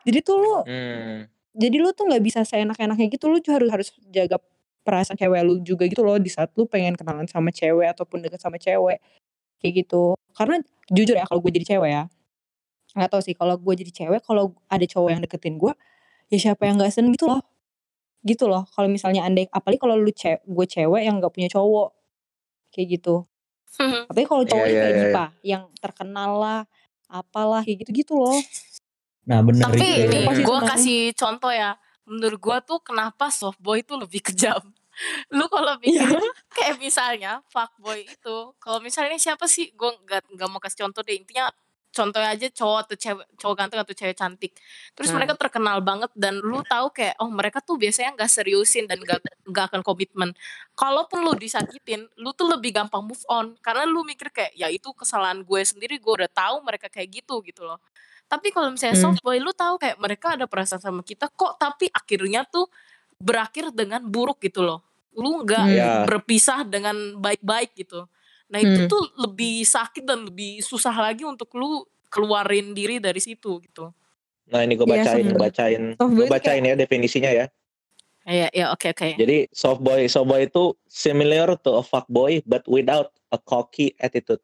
jadi 0.08 0.20
tuh 0.24 0.36
lu 0.40 0.54
Hmm. 0.64 1.28
jadi 1.52 1.76
lu 1.84 1.92
tuh 1.92 2.08
nggak 2.08 2.24
bisa 2.24 2.40
seenak-enaknya 2.48 3.12
gitu 3.12 3.28
lu 3.28 3.44
harus 3.44 3.68
harus 3.68 3.88
jaga 4.08 4.40
perasaan 4.88 5.20
cewek 5.20 5.44
lu 5.44 5.60
juga 5.60 5.84
gitu 5.92 6.00
loh 6.08 6.16
di 6.16 6.32
saat 6.32 6.56
lu 6.56 6.64
pengen 6.64 6.96
kenalan 6.96 7.28
sama 7.28 7.52
cewek 7.52 7.92
ataupun 7.92 8.24
deket 8.24 8.40
sama 8.40 8.56
cewek. 8.56 9.04
Kayak 9.60 9.74
gitu. 9.84 10.16
Karena 10.32 10.64
jujur 10.88 11.20
ya 11.20 11.28
kalau 11.28 11.44
gue 11.44 11.52
jadi 11.52 11.76
cewek 11.76 11.92
ya 11.92 12.04
nggak 12.98 13.12
tahu 13.14 13.22
sih 13.24 13.36
kalau 13.38 13.56
gue 13.62 13.74
jadi 13.78 13.92
cewek 13.94 14.22
kalau 14.26 14.54
ada 14.68 14.86
cowok 14.86 15.10
yang 15.14 15.22
deketin 15.24 15.56
gue 15.62 15.74
ya 16.34 16.38
siapa 16.42 16.66
yang 16.68 16.76
nggak 16.82 16.92
seneng 16.92 17.14
gitu 17.14 17.30
loh 17.30 17.42
gitu 18.26 18.50
loh 18.50 18.66
kalau 18.74 18.90
misalnya 18.92 19.24
andai 19.24 19.48
apalagi 19.54 19.80
kalau 19.80 19.96
lu 19.96 20.12
ce 20.12 20.42
gue 20.44 20.66
cewek 20.68 21.02
yang 21.06 21.22
nggak 21.22 21.32
punya 21.32 21.48
cowok 21.48 21.94
kayak 22.74 23.00
gitu 23.00 23.24
tapi 24.10 24.22
kalau 24.26 24.44
Iya, 24.44 24.50
cowoknya 24.52 24.74
iya, 24.74 24.82
kayak 24.82 24.94
iya, 24.96 25.02
Dipa 25.06 25.26
yang 25.46 25.64
terkenal 25.80 26.32
lah 26.42 26.62
apalah 27.08 27.64
kayak 27.64 27.88
gitu-gitu 27.88 28.18
loh 28.20 28.42
Nah 29.28 29.44
benar 29.44 29.68
Tapi 29.70 29.84
nih, 30.08 30.40
gue 30.40 30.60
kasih 30.64 31.00
contoh 31.14 31.52
ya. 31.52 31.76
Menurut 32.08 32.40
gue 32.40 32.58
tuh 32.64 32.80
kenapa 32.80 33.28
soft 33.28 33.60
boy 33.60 33.84
itu 33.84 34.00
lebih 34.00 34.24
kejam. 34.24 34.64
Lu 35.36 35.46
kalau 35.52 35.76
Iya. 35.84 36.08
pikir 36.08 36.24
kayak 36.56 36.76
misalnya 36.80 37.44
fuckboy 37.52 38.08
itu, 38.08 38.38
kalau 38.58 38.80
misalnya 38.80 39.20
siapa 39.20 39.46
sih? 39.46 39.76
Gue 39.76 39.92
nggak 40.08 40.32
nggak 40.32 40.48
mau 40.48 40.64
kasih 40.64 40.88
contoh 40.88 41.04
deh. 41.04 41.20
Intinya 41.20 41.52
contohnya 41.90 42.30
aja 42.32 42.48
cowok 42.50 42.78
atau 42.86 42.96
cewek, 42.96 43.26
cowok 43.36 43.56
ganteng 43.58 43.80
atau 43.82 43.96
cewek 43.96 44.16
cantik. 44.16 44.54
Terus 44.94 45.10
Hmm. 45.10 45.18
mereka 45.18 45.34
terkenal 45.36 45.82
banget 45.82 46.12
dan 46.14 46.38
lu 46.40 46.62
tahu 46.62 46.94
kayak 46.94 47.16
oh 47.18 47.28
mereka 47.28 47.58
tuh 47.60 47.76
biasanya 47.76 48.14
nggak 48.14 48.30
seriusin 48.30 48.86
dan 48.86 49.02
nggak 49.02 49.20
nggak 49.48 49.66
akan 49.74 49.82
komitmen. 49.82 50.30
Kalaupun 50.74 51.26
lu 51.26 51.34
disakitin, 51.34 52.06
lu 52.16 52.32
tuh 52.32 52.48
lebih 52.48 52.72
gampang 52.72 53.02
move 53.02 53.24
on 53.28 53.58
karena 53.60 53.84
lu 53.84 54.04
mikir 54.04 54.30
kayak 54.30 54.54
ya 54.54 54.68
itu 54.68 54.94
kesalahan 54.94 55.42
gue 55.42 55.62
sendiri, 55.62 55.98
gue 55.98 56.14
udah 56.24 56.30
tahu 56.30 56.62
mereka 56.62 56.88
kayak 56.88 57.24
gitu 57.24 57.42
gitu 57.42 57.66
loh. 57.66 57.82
Tapi 58.28 58.52
kalau 58.52 58.70
misalnya 58.70 59.00
Hmm. 59.00 59.16
soft 59.16 59.24
boy 59.24 59.40
lu 59.40 59.52
tahu 59.52 59.80
kayak 59.80 59.98
mereka 59.98 60.36
ada 60.36 60.46
perasaan 60.46 60.80
sama 60.80 61.02
kita 61.02 61.32
kok 61.32 61.56
tapi 61.58 61.88
akhirnya 61.90 62.44
tuh 62.44 62.68
berakhir 63.18 63.72
dengan 63.72 64.04
buruk 64.06 64.38
gitu 64.40 64.62
loh. 64.62 64.84
Lu 65.18 65.42
nggak 65.42 65.66
Hmm. 65.66 65.74
Iya. 65.74 65.92
berpisah 66.06 66.62
dengan 66.62 66.94
baik-baik 67.18 67.74
gitu. 67.74 68.06
Nah, 68.48 68.60
itu 68.60 68.80
Hmm. 68.80 68.88
tuh 68.88 69.04
lebih 69.18 69.62
sakit 69.62 70.04
dan 70.04 70.24
lebih 70.24 70.60
susah 70.62 70.94
lagi 70.94 71.22
untuk 71.22 71.52
lu 71.54 71.84
keluarin 72.08 72.72
diri 72.72 72.98
dari 72.98 73.20
situ 73.20 73.60
gitu. 73.60 73.92
Nah 74.48 74.64
ini 74.64 74.74
gue 74.74 74.88
Iya, 74.88 75.04
bacain, 75.04 75.20
gue 75.22 75.34
boy. 75.34 75.44
bacain, 75.44 75.84
boy 75.94 76.08
gue 76.16 76.26
bacain 76.26 76.64
ya 76.64 76.74
definisinya 76.74 77.28
ya. 77.28 77.46
Ya, 78.24 78.48
ya, 78.50 78.72
oke, 78.72 78.88
oke. 78.90 79.10
Jadi 79.14 79.52
soft 79.52 79.80
boy, 79.80 80.08
soft 80.08 80.24
boy 80.26 80.44
itu 80.44 80.72
similar 80.86 81.56
to 81.58 81.76
a 81.76 81.84
fuck 81.84 82.08
boy 82.08 82.40
but 82.44 82.64
without 82.66 83.12
a 83.28 83.38
cocky 83.38 83.92
attitude. 83.98 84.40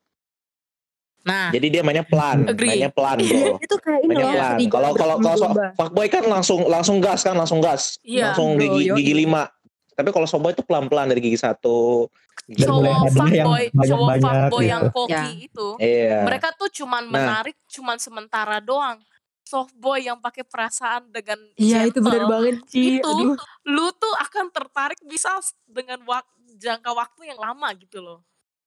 Nah, 1.23 1.55
Jadi 1.55 1.67
dia 1.69 1.81
mainnya 1.81 2.03
pelan, 2.03 2.43
Agree. 2.45 2.67
mainnya 2.75 2.91
pelan 2.91 3.15
Iya, 3.17 3.31
bro. 3.31 3.55
itu 3.63 3.75
kayak 3.77 3.99
ini 4.01 4.07
Mainnya 4.09 4.23
loh 4.25 4.33
pelan. 4.33 4.57
Kalau 4.67 4.91
kalau 4.91 5.15
kalau 5.17 5.37
so- 5.37 5.47
domba. 5.47 5.67
fuckboy 5.73 6.07
kan 6.09 6.23
langsung 6.25 6.67
langsung 6.67 6.97
gas 6.99 7.23
kan, 7.23 7.31
langsung 7.33 7.59
gas, 7.59 7.95
Iya, 8.03 8.31
langsung 8.31 8.49
bro, 8.53 8.75
gigi 8.75 8.91
gigi 8.93 9.13
lima. 9.17 9.47
Tapi 9.89 10.09
kalau 10.09 10.27
soft 10.27 10.43
boy 10.43 10.51
itu 10.51 10.59
pelan 10.61 10.91
pelan 10.91 11.07
dari 11.07 11.23
gigi 11.23 11.37
satu. 11.37 12.11
Cowok 12.43 12.83
yang 12.83 13.03
fuckboy, 13.09 13.63
cowok 13.71 14.09
fuckboy 14.19 14.33
gitu. 14.59 14.67
yang 14.67 14.83
koki 14.89 15.13
Ya. 15.13 15.23
itu, 15.31 15.67
Iya. 15.77 16.19
mereka 16.23 16.47
tuh 16.51 16.69
cuman 16.69 17.03
Nah. 17.03 17.13
menarik 17.13 17.55
cuman 17.67 17.97
sementara 17.97 18.59
doang. 18.59 18.99
Soft 19.43 19.75
boy 19.75 19.99
yang 20.01 20.17
pakai 20.17 20.41
perasaan 20.41 21.07
dengan 21.07 21.35
Iya 21.53 21.85
itu 21.85 21.99
gentle, 21.99 22.25
banget 22.25 22.55
Ci. 22.65 22.97
itu 22.97 23.05
Aduh. 23.05 23.35
lu 23.65 23.87
tuh 23.93 24.13
akan 24.17 24.47
tertarik 24.49 24.97
bisa 25.03 25.35
dengan 25.65 25.99
wak 26.03 26.23
jangka 26.55 26.89
waktu 26.89 27.27
yang 27.27 27.37
lama 27.37 27.67
gitu 27.73 27.99
loh. 27.99 28.19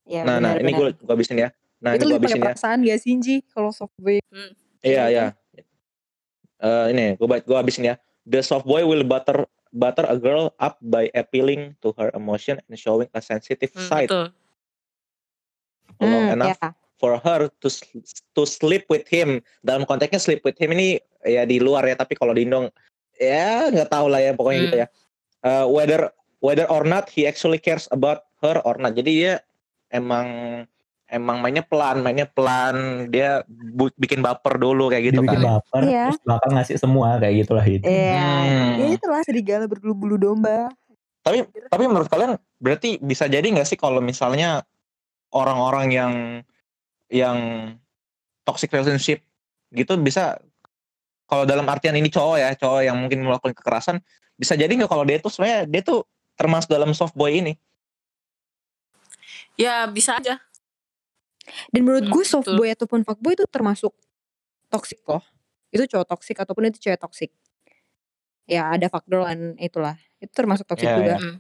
ya, 0.05 0.23
Nah, 0.23 0.37
nah 0.37 0.53
benar, 0.53 0.63
ini 0.63 0.71
gue 0.71 0.87
benar. 0.87 1.01
gue 1.01 1.13
habisin 1.13 1.39
ya. 1.39 1.49
Nah 1.77 1.91
itu 1.93 1.99
ini 1.99 2.07
gue 2.07 2.19
habisin 2.19 2.39
ya. 2.39 2.45
perasaan 2.47 2.79
gak 2.81 2.99
sih 2.99 3.13
Ji 3.17 3.37
kalau 3.49 3.71
soft 3.71 3.97
boy 3.97 4.21
Iya 4.79 5.05
iya. 5.09 5.27
Eh 6.57 6.87
ini 6.91 7.05
gue 7.15 7.27
gue 7.27 7.57
habisin 7.57 7.85
ya. 7.87 7.95
The 8.23 8.41
soft 8.41 8.65
boy 8.65 8.83
will 8.83 9.03
butter 9.03 9.45
butter 9.73 10.07
a 10.07 10.17
girl 10.19 10.55
up 10.59 10.79
by 10.83 11.11
appealing 11.15 11.75
to 11.83 11.95
her 11.99 12.11
emotion 12.15 12.61
and 12.67 12.77
showing 12.79 13.11
a 13.15 13.21
sensitive 13.23 13.73
Hmm, 13.75 13.89
side 13.89 14.11
betul. 14.11 14.27
long 16.03 16.27
Hmm, 16.29 16.35
enough 16.37 16.59
ya. 16.61 16.71
for 17.01 17.17
her 17.21 17.49
to 17.61 17.69
to 18.37 18.43
sleep 18.45 18.85
with 18.93 19.09
him. 19.09 19.41
Dalam 19.65 19.85
konteksnya 19.89 20.21
sleep 20.21 20.45
with 20.45 20.57
him 20.61 20.73
ini 20.77 21.01
ya 21.25 21.45
di 21.49 21.61
luar 21.61 21.85
ya, 21.89 21.97
tapi 21.97 22.17
kalau 22.17 22.37
di 22.37 22.45
Indong 22.45 22.69
ya 23.17 23.73
nggak 23.73 23.89
tahu 23.89 24.13
lah 24.13 24.21
ya 24.21 24.33
pokoknya 24.37 24.59
Hmm. 24.61 24.67
gitu 24.69 24.77
ya. 24.85 24.87
Eh, 25.47 25.67
whether 25.69 26.01
whether 26.45 26.67
or 26.69 26.85
not 26.85 27.09
he 27.09 27.25
actually 27.25 27.61
cares 27.61 27.89
about 27.93 28.29
her 28.45 28.61
or 28.65 28.77
not. 28.77 28.93
Jadi 28.93 29.11
dia 29.25 29.35
emang 29.89 30.27
emang 31.07 31.39
mainnya 31.39 31.63
pelan, 31.63 32.03
mainnya 32.03 32.27
pelan. 32.27 33.07
Dia 33.09 33.43
bu- 33.49 33.95
bikin 33.95 34.21
baper 34.21 34.59
dulu 34.59 34.91
kayak 34.91 35.15
gitu 35.15 35.21
Dibikin 35.23 35.43
kan. 35.43 35.63
baper, 35.63 35.83
Iya. 35.87 36.05
terus 36.11 36.21
bakal 36.27 36.49
ngasih 36.55 36.77
semua 36.79 37.09
kayak 37.19 37.35
gitulah 37.47 37.67
itu. 37.67 37.87
Iya, 37.87 38.27
Hmm. 38.27 38.71
ya 38.83 38.87
itulah 38.95 39.23
serigala 39.23 39.65
berbulu 39.71 40.19
domba. 40.19 40.71
Tapi 41.23 41.43
tapi 41.67 41.85
menurut 41.91 42.07
kalian 42.07 42.39
berarti 42.59 43.03
bisa 43.03 43.27
jadi 43.27 43.43
nggak 43.43 43.67
sih 43.67 43.75
kalau 43.75 43.99
misalnya 43.99 44.63
orang-orang 45.35 45.87
yang 45.91 46.13
yang 47.11 47.39
toxic 48.47 48.71
relationship 48.71 49.23
gitu 49.75 49.99
bisa 49.99 50.39
kalau 51.27 51.43
dalam 51.43 51.67
artian 51.67 51.99
ini 51.99 52.07
cowok 52.07 52.37
ya 52.39 52.51
cowok 52.55 52.81
yang 52.87 52.95
mungkin 52.95 53.27
melakukan 53.27 53.55
kekerasan 53.59 53.99
bisa 54.39 54.55
jadi 54.55 54.71
nggak 54.71 54.87
kalau 54.87 55.03
dia 55.03 55.19
tuh 55.19 55.31
sebenarnya 55.35 55.67
dia 55.67 55.83
tuh 55.83 56.07
termasuk 56.39 56.71
dalam 56.71 56.95
soft 56.95 57.19
boy 57.19 57.35
ini 57.35 57.59
Ya 59.57 59.89
bisa 59.89 60.21
aja. 60.21 60.39
Dan 61.71 61.81
menurut 61.83 62.05
Hmm, 62.05 62.13
gue 62.13 62.25
soft 62.25 62.47
betul. 62.47 62.59
boy 62.59 62.69
ataupun 62.71 63.01
fuck 63.03 63.19
boy 63.19 63.33
itu 63.33 63.45
termasuk 63.47 63.93
toxic 64.67 65.01
loh. 65.05 65.23
Itu 65.69 65.87
cowok 65.87 66.07
toxic 66.09 66.37
ataupun 66.37 66.69
itu 66.69 66.79
cewek 66.81 66.99
toxic. 66.99 67.31
Ya 68.45 68.71
ada 68.71 68.87
fuck 68.87 69.03
girl 69.05 69.27
and 69.27 69.59
itulah. 69.59 69.99
Itu 70.17 70.31
termasuk 70.33 70.65
toxic 70.65 70.87
Ya, 70.87 70.97
juga. 70.97 71.15
ya. 71.15 71.19
Hmm. 71.19 71.39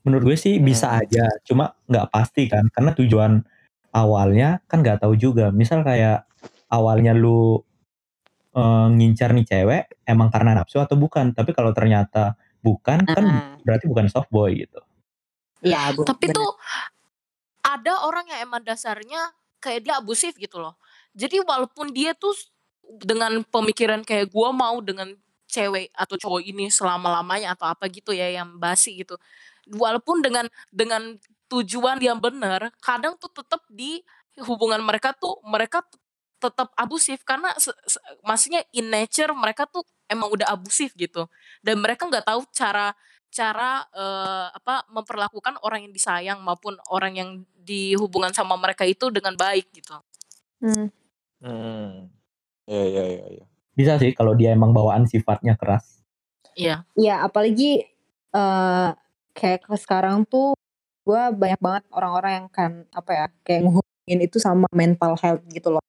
Menurut 0.00 0.32
gue 0.32 0.36
sih 0.38 0.56
bisa 0.56 0.88
Hmm. 0.88 1.02
aja, 1.02 1.24
cuma 1.44 1.76
nggak 1.84 2.08
pasti 2.08 2.48
kan, 2.48 2.64
karena 2.70 2.90
tujuan 2.94 3.32
awalnya 3.90 4.62
kan 4.64 4.80
nggak 4.80 5.02
tahu 5.02 5.12
juga. 5.14 5.50
Misal 5.50 5.82
kayak 5.82 6.24
awalnya 6.68 7.12
lu 7.12 7.60
eh, 8.50 8.86
ngincar 8.90 9.30
nih 9.30 9.46
cewek 9.46 9.82
emang 10.02 10.26
karena 10.26 10.58
nafsu 10.58 10.82
atau 10.82 10.98
bukan, 10.98 11.30
tapi 11.30 11.54
kalau 11.54 11.70
ternyata 11.70 12.34
bukan 12.58 13.06
kan 13.06 13.22
Ah. 13.22 13.54
berarti 13.62 13.86
bukan 13.86 14.10
soft 14.10 14.26
boy 14.26 14.50
gitu. 14.58 14.82
Iya, 15.62 15.94
bu- 15.94 16.02
Tapi 16.02 16.26
benar. 16.26 16.34
tuh 16.34 16.50
ada 17.78 18.06
orang 18.06 18.26
yang 18.30 18.40
emang 18.48 18.62
dasarnya 18.64 19.20
kayak 19.62 19.80
dia 19.86 19.94
abusif 20.00 20.34
gitu 20.38 20.58
loh. 20.62 20.74
Jadi 21.14 21.42
walaupun 21.44 21.92
dia 21.92 22.14
tuh 22.16 22.32
dengan 23.04 23.42
pemikiran 23.46 24.02
kayak 24.02 24.30
gua 24.34 24.50
mau 24.54 24.78
dengan 24.82 25.14
cewek 25.50 25.90
atau 25.94 26.14
cowok 26.18 26.42
ini 26.46 26.70
selama-lamanya 26.70 27.54
atau 27.58 27.66
apa 27.70 27.86
gitu 27.90 28.14
ya 28.14 28.30
yang 28.30 28.58
basi 28.58 29.02
gitu. 29.02 29.18
Walaupun 29.70 30.22
dengan 30.24 30.46
dengan 30.74 31.18
tujuan 31.50 31.98
yang 32.02 32.18
benar, 32.22 32.70
kadang 32.82 33.14
tuh 33.18 33.30
tetap 33.34 33.62
di 33.70 34.02
hubungan 34.46 34.80
mereka 34.82 35.10
tuh 35.14 35.38
mereka 35.46 35.82
tetap 36.40 36.72
abusif 36.78 37.20
karena 37.26 37.52
se- 37.60 37.74
maksudnya 38.24 38.64
in 38.72 38.88
nature 38.88 39.28
mereka 39.36 39.68
tuh 39.68 39.84
emang 40.08 40.30
udah 40.32 40.48
abusif 40.54 40.94
gitu. 40.96 41.26
Dan 41.62 41.82
mereka 41.82 42.06
nggak 42.08 42.24
tahu 42.26 42.42
cara 42.54 42.94
cara 43.30 43.86
eh, 43.94 44.46
apa 44.50 44.84
memperlakukan 44.90 45.62
orang 45.62 45.86
yang 45.86 45.94
disayang 45.94 46.38
maupun 46.42 46.76
orang 46.90 47.14
yang 47.14 47.30
di 47.54 47.94
hubungan 47.94 48.34
sama 48.34 48.58
mereka 48.58 48.82
itu 48.82 49.08
dengan 49.08 49.38
baik 49.38 49.70
gitu. 49.70 49.94
Hmm. 50.60 50.92
hmm. 51.40 52.12
ya 52.68 52.84
ya 52.84 53.04
ya 53.08 53.26
ya 53.40 53.44
Bisa 53.72 53.96
sih 53.96 54.12
kalau 54.12 54.36
dia 54.36 54.52
emang 54.52 54.74
bawaan 54.74 55.06
sifatnya 55.06 55.56
keras. 55.56 56.02
Iya. 56.58 56.84
Ya 56.98 57.22
apalagi 57.24 57.86
eh 58.30 58.88
kayak 59.32 59.70
sekarang 59.78 60.26
tuh 60.26 60.58
gue 61.06 61.22
banyak 61.32 61.60
banget 61.62 61.84
orang-orang 61.94 62.32
yang 62.44 62.48
kan 62.52 62.72
apa 62.92 63.10
ya 63.14 63.26
kayak 63.46 63.60
ngehubungin 63.66 64.20
itu 64.20 64.36
sama 64.36 64.66
mental 64.74 65.16
health 65.16 65.42
gitu 65.48 65.78
loh. 65.78 65.84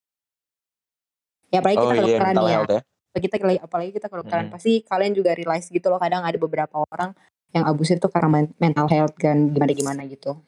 Ya 1.51 1.59
apalagi 1.59 1.77
oh 1.83 1.89
kita 1.89 1.93
iya 2.05 2.17
kedokteran 2.21 2.35
ya. 2.37 2.53
health 2.55 2.71
ya 2.71 2.81
Kita 3.12 3.36
apalagi 3.59 3.91
kita 3.91 4.07
kedokteran 4.07 4.47
Hmm. 4.47 4.53
pasti 4.55 4.80
kalian 4.82 5.12
juga 5.12 5.36
realize 5.36 5.68
gitu 5.68 5.91
loh 5.91 5.99
kadang 5.99 6.24
ada 6.24 6.38
beberapa 6.39 6.88
orang 6.88 7.12
yang 7.51 7.68
abusif 7.68 7.99
tuh 7.99 8.07
karena 8.07 8.32
men- 8.32 8.55
mental 8.55 8.88
health 8.88 9.20
kan 9.20 9.51
gimana 9.51 9.72
gimana 9.76 10.01
gitu. 10.07 10.39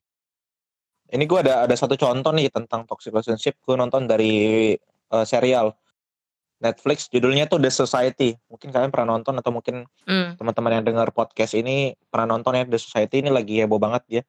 ini 1.14 1.30
gue 1.30 1.46
ada 1.46 1.70
ada 1.70 1.76
satu 1.78 1.94
contoh 1.94 2.34
nih 2.34 2.50
tentang 2.50 2.90
toxic 2.90 3.14
relationship 3.14 3.60
gue 3.62 3.76
nonton 3.78 4.08
dari 4.08 4.74
eh, 5.14 5.26
serial 5.28 5.76
Netflix 6.58 7.06
judulnya 7.06 7.46
tuh 7.46 7.60
The 7.60 7.70
Society 7.70 8.34
mungkin 8.48 8.72
kalian 8.72 8.90
pernah 8.90 9.14
nonton 9.14 9.36
atau 9.38 9.52
mungkin 9.52 9.84
Hmm. 10.08 10.40
teman-teman 10.40 10.80
yang 10.80 10.86
dengar 10.88 11.12
podcast 11.12 11.54
ini 11.54 11.94
pernah 12.08 12.34
nonton 12.34 12.56
ya 12.56 12.64
The 12.64 12.80
Society 12.80 13.22
ini 13.22 13.30
lagi 13.30 13.62
heboh 13.62 13.78
banget 13.78 14.04
ya 14.10 14.22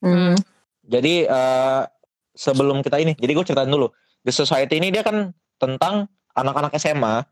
Hmm. 0.00 0.34
jadi 0.82 1.28
eh, 1.28 1.82
sebelum 2.32 2.80
kita 2.80 2.96
ini 2.98 3.12
jadi 3.14 3.30
gue 3.30 3.44
ceritain 3.44 3.70
dulu 3.70 3.92
The 4.24 4.32
Society 4.32 4.80
ini 4.80 4.90
dia 4.90 5.04
kan 5.04 5.30
tentang 5.60 6.08
anak-anak 6.32 6.74
SMA 6.74 7.22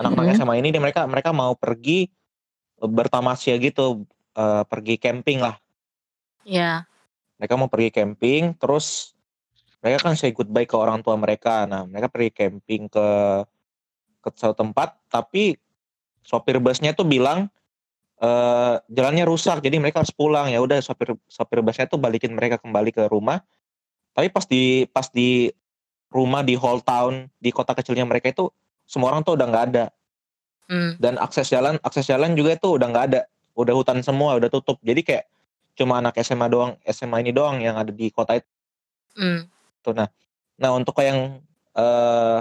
anak-anak 0.00 0.32
Mhm. 0.32 0.36
SMA 0.40 0.54
ini 0.58 0.68
dia 0.72 0.80
mereka 0.80 1.04
mereka 1.04 1.30
mau 1.30 1.52
pergi 1.52 2.08
eh, 2.80 2.88
bertamasya 2.90 3.60
gitu 3.60 4.08
eh, 4.34 4.62
pergi 4.64 4.96
camping 4.96 5.44
lah 5.44 5.60
Ya. 6.42 6.88
mereka 7.36 7.54
mau 7.60 7.68
pergi 7.68 7.92
camping 7.92 8.56
terus 8.56 9.12
mereka 9.80 10.08
kan 10.08 10.16
say 10.16 10.32
goodbye 10.32 10.64
ke 10.64 10.72
orang 10.76 11.04
tua 11.04 11.16
mereka 11.20 11.68
nah 11.68 11.84
mereka 11.84 12.08
pergi 12.08 12.32
camping 12.32 12.88
ke 12.88 13.08
ke 14.20 14.28
satu 14.36 14.56
tempat 14.56 14.96
tapi 15.08 15.56
sopir 16.20 16.60
busnya 16.60 16.92
tuh 16.92 17.04
bilang 17.04 17.48
eh 18.20 18.76
jalannya 18.92 19.24
rusak 19.24 19.64
jadi 19.64 19.80
mereka 19.80 20.04
harus 20.04 20.12
pulang 20.12 20.52
ya 20.52 20.60
udah 20.60 20.84
sopir 20.84 21.16
sopir 21.24 21.64
busnya 21.64 21.88
tuh 21.88 21.96
balikin 21.96 22.36
mereka 22.36 22.60
kembali 22.60 22.92
ke 22.92 23.08
rumah 23.08 23.40
tapi 24.12 24.28
pas 24.28 24.44
di 24.44 24.84
pas 24.92 25.08
di 25.08 25.48
rumah 26.12 26.44
di 26.44 26.52
whole 26.60 26.84
town 26.84 27.32
di 27.40 27.48
kota 27.48 27.72
kecilnya 27.72 28.04
mereka 28.04 28.28
itu 28.28 28.52
semua 28.90 29.14
orang 29.14 29.22
tuh 29.22 29.38
udah 29.38 29.46
nggak 29.46 29.66
ada. 29.70 29.86
Hmm. 30.70 30.94
dan 31.02 31.18
akses 31.18 31.50
jalan 31.50 31.82
akses 31.82 32.06
jalan 32.06 32.38
juga 32.38 32.54
itu 32.54 32.78
udah 32.78 32.86
nggak 32.94 33.04
ada. 33.10 33.20
Udah 33.58 33.74
hutan 33.74 34.06
semua 34.06 34.38
udah 34.38 34.46
tutup. 34.46 34.78
Jadi 34.86 35.02
kayak 35.02 35.24
cuma 35.74 35.98
anak 35.98 36.14
SMA 36.22 36.46
doang 36.46 36.78
SMA 36.86 37.26
ini 37.26 37.34
doang 37.34 37.58
yang 37.58 37.74
ada 37.74 37.90
di 37.90 38.06
kota 38.14 38.38
itu. 38.38 38.50
Hmm. 39.18 39.50
tuh 39.82 39.98
nah. 39.98 40.06
Nah 40.62 40.70
untuk 40.78 40.94
yang 41.02 41.42
eh 41.74 42.38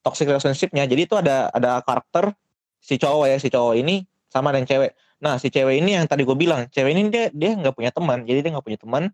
toxic 0.00 0.24
relationshipnya 0.24 0.88
jadi 0.88 1.04
itu 1.04 1.20
ada 1.20 1.52
ada 1.52 1.84
karakter 1.84 2.32
si 2.80 2.96
cowok 2.96 3.26
ya 3.26 3.36
si 3.36 3.52
cowok 3.52 3.76
ini 3.76 4.08
sama 4.32 4.56
dengan 4.56 4.72
cewek. 4.72 4.96
Nah 5.20 5.36
si 5.36 5.52
cewek 5.52 5.76
ini 5.76 6.00
yang 6.00 6.08
tadi 6.08 6.24
gue 6.24 6.36
bilang 6.36 6.72
cewek 6.72 6.96
ini 6.96 7.12
dia 7.12 7.28
dia 7.28 7.52
nggak 7.52 7.76
punya 7.76 7.92
teman. 7.92 8.24
Jadi 8.24 8.40
dia 8.40 8.50
nggak 8.56 8.64
punya 8.64 8.80
teman. 8.80 9.04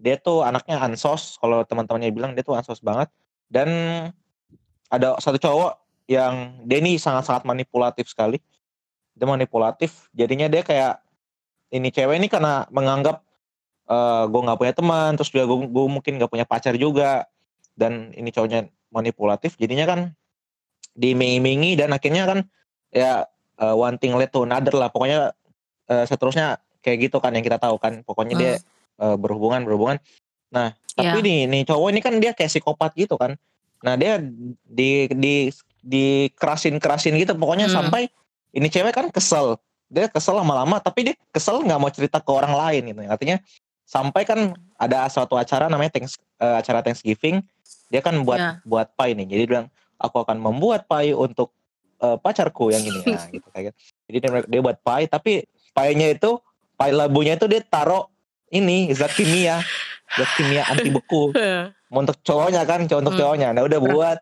Dia 0.00 0.16
tuh 0.16 0.48
anaknya 0.48 0.80
ansos. 0.80 1.36
Kalau 1.36 1.60
teman-temannya 1.68 2.08
bilang 2.08 2.32
dia 2.32 2.40
tuh 2.40 2.56
ansos 2.56 2.80
banget. 2.80 3.12
Dan 3.52 3.68
ada 4.88 5.20
satu 5.20 5.36
cowok 5.36 5.81
yang 6.12 6.60
dia 6.68 6.78
ini 6.78 7.00
sangat-sangat 7.00 7.48
manipulatif 7.48 8.12
sekali. 8.12 8.38
Dia 9.16 9.28
manipulatif 9.28 10.08
jadinya 10.12 10.48
dia 10.48 10.60
kayak 10.64 11.00
ini 11.72 11.88
cewek 11.88 12.20
ini 12.20 12.28
karena 12.28 12.68
menganggap 12.68 13.24
eh 13.88 14.24
gue 14.30 14.40
nggak 14.40 14.58
punya 14.60 14.74
teman 14.76 15.10
terus 15.18 15.28
juga 15.34 15.50
gue, 15.50 15.86
mungkin 15.90 16.20
nggak 16.20 16.30
punya 16.30 16.46
pacar 16.46 16.76
juga 16.78 17.26
dan 17.74 18.14
ini 18.14 18.30
cowoknya 18.30 18.68
manipulatif 18.92 19.56
jadinya 19.58 19.88
kan 19.88 20.00
diiming-imingi 20.92 21.74
dan 21.80 21.90
akhirnya 21.90 22.28
kan 22.28 22.38
ya 22.92 23.24
eh, 23.58 23.74
one 23.74 23.96
thing 23.96 24.12
led 24.14 24.28
to 24.28 24.44
another 24.44 24.76
lah 24.76 24.92
pokoknya 24.92 25.32
eh, 25.88 26.04
seterusnya 26.04 26.60
kayak 26.84 27.08
gitu 27.10 27.18
kan 27.18 27.32
yang 27.32 27.42
kita 27.42 27.56
tahu 27.56 27.80
kan 27.80 28.04
pokoknya 28.04 28.34
dia 28.36 28.52
eh, 29.00 29.16
berhubungan 29.16 29.64
berhubungan. 29.64 29.98
Nah 30.52 30.76
tapi 30.92 31.24
Iya. 31.24 31.24
nih 31.24 31.40
nih 31.48 31.62
cowok 31.64 31.88
ini 31.88 32.00
kan 32.04 32.14
dia 32.20 32.32
kayak 32.36 32.52
psikopat 32.52 32.92
gitu 32.94 33.16
kan. 33.16 33.34
Nah 33.82 33.96
dia 33.96 34.20
di 34.68 35.08
di 35.10 35.48
di 35.82 36.30
kerasin 36.32 36.78
kerasin 36.78 37.12
gitu. 37.14 37.34
Pokoknya 37.34 37.66
Hmm. 37.66 37.76
sampai 37.84 38.08
ini 38.50 38.70
cewek 38.70 38.94
kan 38.94 39.10
kesel. 39.10 39.58
Dia 39.86 40.08
kesel 40.08 40.32
lama-lama 40.34 40.78
tapi 40.78 41.04
dia 41.04 41.14
kesel 41.28 41.60
nggak 41.60 41.76
mau 41.76 41.90
cerita 41.90 42.16
ke 42.16 42.30
orang 42.30 42.54
lain 42.54 42.82
gitu. 42.88 43.00
Artinya 43.04 43.36
sampai 43.84 44.22
kan 44.22 44.40
ada 44.74 45.04
suatu 45.06 45.36
acara 45.36 45.66
namanya 45.66 45.92
thanks, 45.92 46.16
eh, 46.38 46.56
acara 46.56 46.80
Thanksgiving 46.80 47.42
dia 47.86 48.00
kan 48.00 48.16
buat 48.22 48.40
Ya. 48.40 48.50
buat 48.64 48.88
pie 48.94 49.12
nih. 49.12 49.26
Jadi 49.26 49.38
dia 49.38 49.50
bilang 49.50 49.66
aku 49.98 50.16
akan 50.18 50.38
membuat 50.38 50.86
pie 50.86 51.12
untuk 51.12 51.52
eh, 51.98 52.18
pacarku 52.18 52.70
yang 52.70 52.82
ini. 52.82 52.98
Nah, 53.04 53.26
gitu 53.28 53.46
kayak 53.48 53.64
gitu. 53.70 53.76
jadi 54.08 54.16
dia, 54.18 54.30
dia 54.48 54.60
buat 54.60 54.74
pie 54.76 55.06
tapi 55.06 55.32
pie-nya 55.70 56.10
itu 56.10 56.34
pie 56.74 56.90
labunya 56.90 57.36
itu 57.36 57.46
dia 57.46 57.60
taruh 57.60 58.10
ini 58.48 58.90
zat 58.90 59.12
kimia. 59.12 59.62
Zat 60.10 60.30
kimia 60.34 60.66
anti 60.66 60.90
beku. 60.90 61.30
Untuk 61.92 62.18
cowoknya 62.20 62.64
kan 62.64 62.84
cowok 62.84 63.00
untuk 63.00 63.14
Hmm. 63.14 63.22
cowoknya. 63.22 63.48
Nah 63.52 63.62
udah 63.62 63.78
buat 63.78 64.18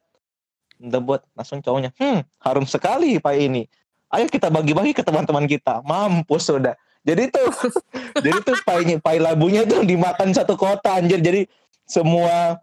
udah 0.81 1.01
buat 1.05 1.21
langsung 1.37 1.61
cowoknya 1.61 1.93
hmm 2.01 2.25
harum 2.41 2.65
sekali 2.65 3.21
pie 3.21 3.41
ini. 3.47 3.63
Ayo 4.11 4.27
kita 4.27 4.51
bagi-bagi 4.51 4.91
ke 4.97 5.07
teman-teman 5.07 5.47
kita. 5.47 5.85
Mampus 5.87 6.51
sudah. 6.51 6.75
Jadi 7.07 7.31
tuh 7.31 7.49
jadi 8.25 8.39
tuh 8.43 8.57
pie 8.65 8.99
pie 8.99 9.21
labunya 9.21 9.63
tuh 9.69 9.85
dimakan 9.87 10.35
satu 10.35 10.57
kota 10.59 10.99
anjir. 10.99 11.21
Jadi 11.23 11.47
semua 11.87 12.59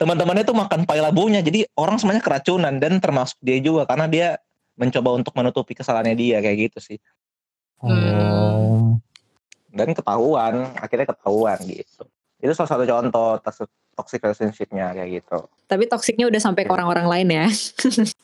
teman-temannya 0.00 0.46
tuh 0.46 0.56
makan 0.56 0.88
pie 0.88 1.02
labunya. 1.02 1.44
Jadi 1.44 1.68
orang 1.76 2.00
semuanya 2.00 2.24
keracunan 2.24 2.80
dan 2.80 2.96
termasuk 3.02 3.36
dia 3.44 3.60
juga 3.60 3.84
karena 3.84 4.08
dia 4.08 4.28
mencoba 4.80 5.12
untuk 5.12 5.36
menutupi 5.36 5.76
kesalahannya 5.76 6.16
dia 6.16 6.40
kayak 6.40 6.70
gitu 6.70 6.80
sih. 6.80 6.98
Oh. 7.80 9.00
dan 9.72 9.96
ketahuan 9.96 10.68
akhirnya 10.76 11.08
ketahuan 11.08 11.56
gitu. 11.64 12.04
Itu 12.36 12.52
salah 12.52 12.76
satu 12.76 12.84
contoh 12.84 13.40
toxic 14.00 14.24
relationship-nya 14.24 14.96
kayak 14.96 15.20
gitu. 15.20 15.38
Tapi 15.68 15.84
toksiknya 15.86 16.26
udah 16.26 16.40
sampai 16.40 16.66
ke 16.66 16.72
orang-orang 16.72 17.06
lain 17.06 17.28
ya. 17.30 17.46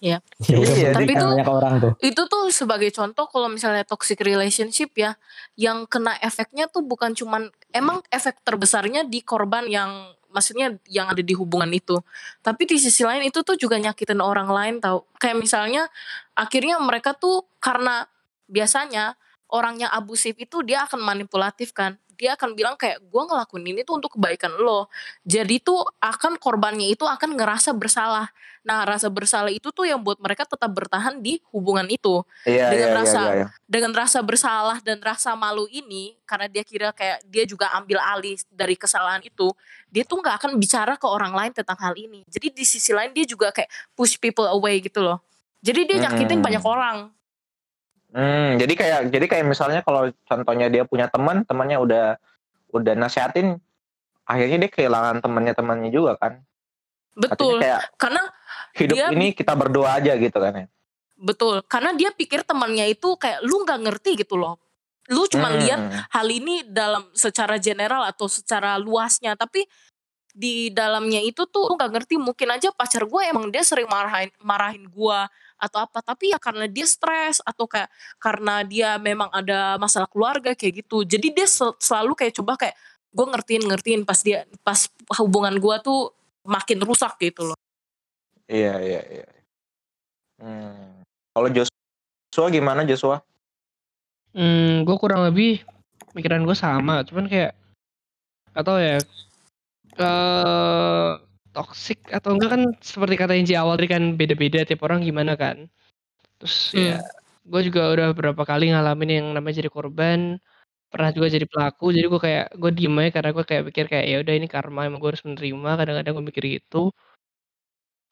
Ya 0.03 0.17
udah 0.51 0.75
Iya, 0.77 0.91
tapi 0.91 1.13
tuh- 1.13 1.31
banyak 1.37 1.47
orang 1.49 1.75
tuh. 1.79 1.93
itu 2.01 2.23
tuh 2.27 2.45
sebagai 2.51 2.91
contoh 2.91 3.29
kalau 3.29 3.47
misalnya 3.47 3.85
toxic 3.85 4.19
relationship 4.19 4.91
ya 4.97 5.15
yang 5.55 5.85
kena 5.87 6.17
efeknya 6.19 6.67
tuh 6.67 6.83
bukan 6.83 7.13
cuman 7.13 7.49
emang 7.71 8.01
efek 8.11 8.41
terbesarnya 8.43 9.05
di 9.07 9.23
korban 9.23 9.69
yang 9.69 10.11
maksudnya 10.27 10.75
yang 10.91 11.07
ada 11.09 11.23
di 11.23 11.33
hubungan 11.33 11.71
itu. 11.71 11.97
Tapi 12.43 12.67
di 12.67 12.77
sisi 12.77 13.07
lain 13.07 13.25
itu 13.25 13.41
tuh 13.41 13.57
juga 13.57 13.79
nyakitin 13.79 14.19
orang 14.21 14.51
lain 14.51 14.75
tau. 14.83 15.07
Kayak 15.17 15.39
misalnya 15.41 15.87
akhirnya 16.35 16.77
mereka 16.83 17.15
tuh 17.17 17.47
karena 17.57 18.05
biasanya 18.47 19.15
orang 19.49 19.79
yang 19.81 19.91
abusif 19.95 20.35
itu 20.37 20.61
dia 20.67 20.85
akan 20.85 21.01
manipulatif 21.01 21.71
kan 21.71 21.95
dia 22.17 22.33
akan 22.33 22.57
bilang 22.57 22.75
kayak 22.75 22.99
gue 22.99 23.23
ngelakuin 23.23 23.65
ini 23.69 23.81
tuh 23.81 24.01
untuk 24.01 24.17
kebaikan 24.17 24.57
lo. 24.57 24.89
Jadi 25.23 25.61
tuh 25.61 25.85
akan 26.01 26.37
korbannya 26.37 26.89
itu 26.89 27.05
akan 27.05 27.37
ngerasa 27.37 27.71
bersalah. 27.71 28.33
Nah 28.65 28.83
rasa 28.83 29.07
bersalah 29.07 29.49
itu 29.49 29.71
tuh 29.71 29.87
yang 29.87 30.01
buat 30.01 30.19
mereka 30.19 30.43
tetap 30.43 30.67
bertahan 30.69 31.21
di 31.21 31.39
hubungan 31.53 31.87
itu. 31.87 32.25
Iya 32.43 32.73
Dengan 32.73 32.91
iya 32.91 32.97
rasa- 32.97 33.29
iya, 33.29 33.37
iya. 33.37 33.47
dengan 33.63 33.93
rasa 33.93 34.19
bersalah 34.21 34.81
dan 34.81 34.99
rasa 34.99 35.37
malu 35.37 35.69
ini 35.69 36.17
karena 36.25 36.49
dia 36.49 36.65
kira 36.65 36.91
kayak 36.91 37.23
dia 37.23 37.45
juga 37.45 37.71
ambil 37.73 38.03
alih 38.03 38.35
dari 38.51 38.75
kesalahan 38.75 39.23
itu 39.23 39.53
dia 39.87 40.03
tuh 40.03 40.19
nggak 40.19 40.35
akan 40.43 40.51
bicara 40.57 40.97
ke 40.97 41.07
orang 41.07 41.31
lain 41.31 41.53
tentang 41.53 41.79
hal 41.79 41.95
ini. 41.95 42.27
Jadi 42.27 42.51
di 42.51 42.65
sisi 42.65 42.91
lain 42.91 43.13
dia 43.13 43.23
juga 43.23 43.53
kayak 43.53 43.69
push 43.93 44.17
people 44.17 44.49
away 44.49 44.81
gitu 44.81 44.99
loh. 44.99 45.23
Jadi 45.61 45.85
dia 45.85 45.97
nyakitin 46.03 46.39
Hmm. 46.39 46.47
banyak 46.47 46.65
orang 46.65 46.97
Hmm, 48.17 48.57
jadi 48.57 48.73
kayak 48.73 49.01
jadi 49.13 49.27
kayak 49.29 49.45
misalnya 49.45 49.81
kalau 49.85 50.09
contohnya 50.25 50.73
dia 50.73 50.89
punya 50.89 51.05
teman, 51.07 51.45
temannya 51.45 51.77
udah 51.77 52.05
udah 52.73 52.95
nasihatin, 52.97 53.61
akhirnya 54.25 54.65
dia 54.65 54.71
kehilangan 54.73 55.21
temannya 55.21 55.53
temannya 55.53 55.91
juga 55.93 56.17
kan. 56.17 56.41
betul 57.13 57.57
Artinya 57.57 57.61
kayak 57.61 57.81
karena 57.97 58.23
hidup 58.75 58.97
dia- 58.97 59.11
ini 59.11 59.27
kita 59.33 59.53
berdua 59.53 59.97
aja 59.97 60.13
gitu 60.17 60.37
kan 60.37 60.53
ya. 60.55 60.67
betul 61.15 61.65
karena 61.65 61.93
dia 61.93 62.13
pikir 62.13 62.45
temannya 62.45 62.89
itu 62.89 63.17
kayak 63.17 63.41
lu 63.41 63.65
nggak 63.65 63.89
ngerti 63.89 64.21
gitu 64.21 64.37
loh 64.37 64.61
lu 65.09 65.25
cuma 65.25 65.49
Hmm, 65.49 65.57
lihat 65.57 65.81
hal 66.11 66.29
ini 66.29 66.61
dalam 66.63 67.09
secara 67.13 67.57
general 67.57 68.05
atau 68.05 68.29
secara 68.29 68.77
luasnya 68.77 69.33
tapi 69.33 69.65
di 70.29 70.69
dalamnya 70.69 71.25
itu 71.25 71.49
tuh 71.49 71.73
lu 71.73 71.81
nggak 71.81 71.93
ngerti 71.97 72.21
mungkin 72.21 72.53
aja 72.53 72.69
pacar 72.69 73.09
gue 73.09 73.23
emang 73.25 73.49
dia 73.49 73.65
sering 73.65 73.89
marahin 73.89 74.29
marahin 74.45 74.85
gue 74.85 75.19
atau 75.57 75.85
apa 75.85 76.05
tapi 76.05 76.33
ya 76.33 76.39
karena 76.39 76.69
dia 76.69 76.85
stres 76.85 77.41
atau 77.45 77.65
kayak 77.65 77.89
karena 78.21 78.61
dia 78.63 79.01
memang 79.01 79.33
ada 79.33 79.81
masalah 79.81 80.09
keluarga 80.09 80.53
kayak 80.53 80.85
gitu 80.85 81.03
jadi 81.03 81.33
dia 81.33 81.49
sel- 81.49 81.77
selalu 81.81 82.13
kayak 82.13 82.37
coba 82.37 82.61
kayak 82.61 82.77
gue 83.13 83.27
ngertiin 83.27 83.63
ngertiin 83.65 84.01
pas 84.05 84.21
dia 84.21 84.45
pas 84.61 84.77
hubungan 85.21 85.57
gue 85.57 85.77
tuh 85.81 86.13
makin 86.45 86.79
rusak 86.85 87.17
gitu 87.19 87.53
loh 87.53 87.59
Iya 88.47 88.79
iya 88.79 89.03
iya. 89.11 89.27
Hmm. 90.39 91.03
Kalau 91.35 91.51
Joshua 91.51 92.47
gimana 92.47 92.87
Joshua? 92.87 93.19
Hmm, 94.31 94.87
gue 94.87 94.97
kurang 95.03 95.27
lebih 95.27 95.67
pikiran 96.15 96.47
gue 96.47 96.55
sama, 96.55 97.03
cuman 97.03 97.27
kayak 97.27 97.59
atau 98.55 98.79
ya 98.79 99.03
eh 99.97 101.11
toxic 101.57 101.97
atau 102.13 102.37
enggak 102.37 102.53
kan 102.53 102.63
seperti 102.85 103.17
kata 103.17 103.33
Inci 103.33 103.57
awal 103.57 103.81
tadi 103.81 103.89
kan 103.89 104.03
beda-beda 104.21 104.69
tiap 104.69 104.85
orang 104.85 105.01
gimana 105.01 105.33
kan. 105.41 105.73
Terus 106.37 106.77
ya 106.77 107.01
gue 107.47 107.61
juga 107.65 107.89
udah 107.95 108.07
beberapa 108.13 108.43
kali 108.45 108.75
ngalamin 108.75 109.23
yang 109.23 109.27
namanya 109.33 109.65
jadi 109.65 109.71
korban, 109.73 110.37
pernah 110.93 111.11
juga 111.17 111.33
jadi 111.33 111.47
pelaku. 111.49 111.95
Jadi 111.97 112.07
gue 112.11 112.21
kayak 112.21 112.47
gue 112.59 112.71
diem 112.75 112.95
aja 113.01 113.11
karena 113.17 113.31
gue 113.33 113.45
kayak 113.47 113.63
pikir 113.73 113.85
kayak 113.89 114.05
ya 114.05 114.17
udah 114.21 114.35
ini 114.37 114.47
karma 114.51 114.85
emang 114.85 115.01
gue 115.01 115.11
harus 115.15 115.25
menerima. 115.25 115.71
Kadang-kadang 115.79 116.13
gue 116.19 116.25
mikir 116.27 116.45
gitu. 116.61 116.93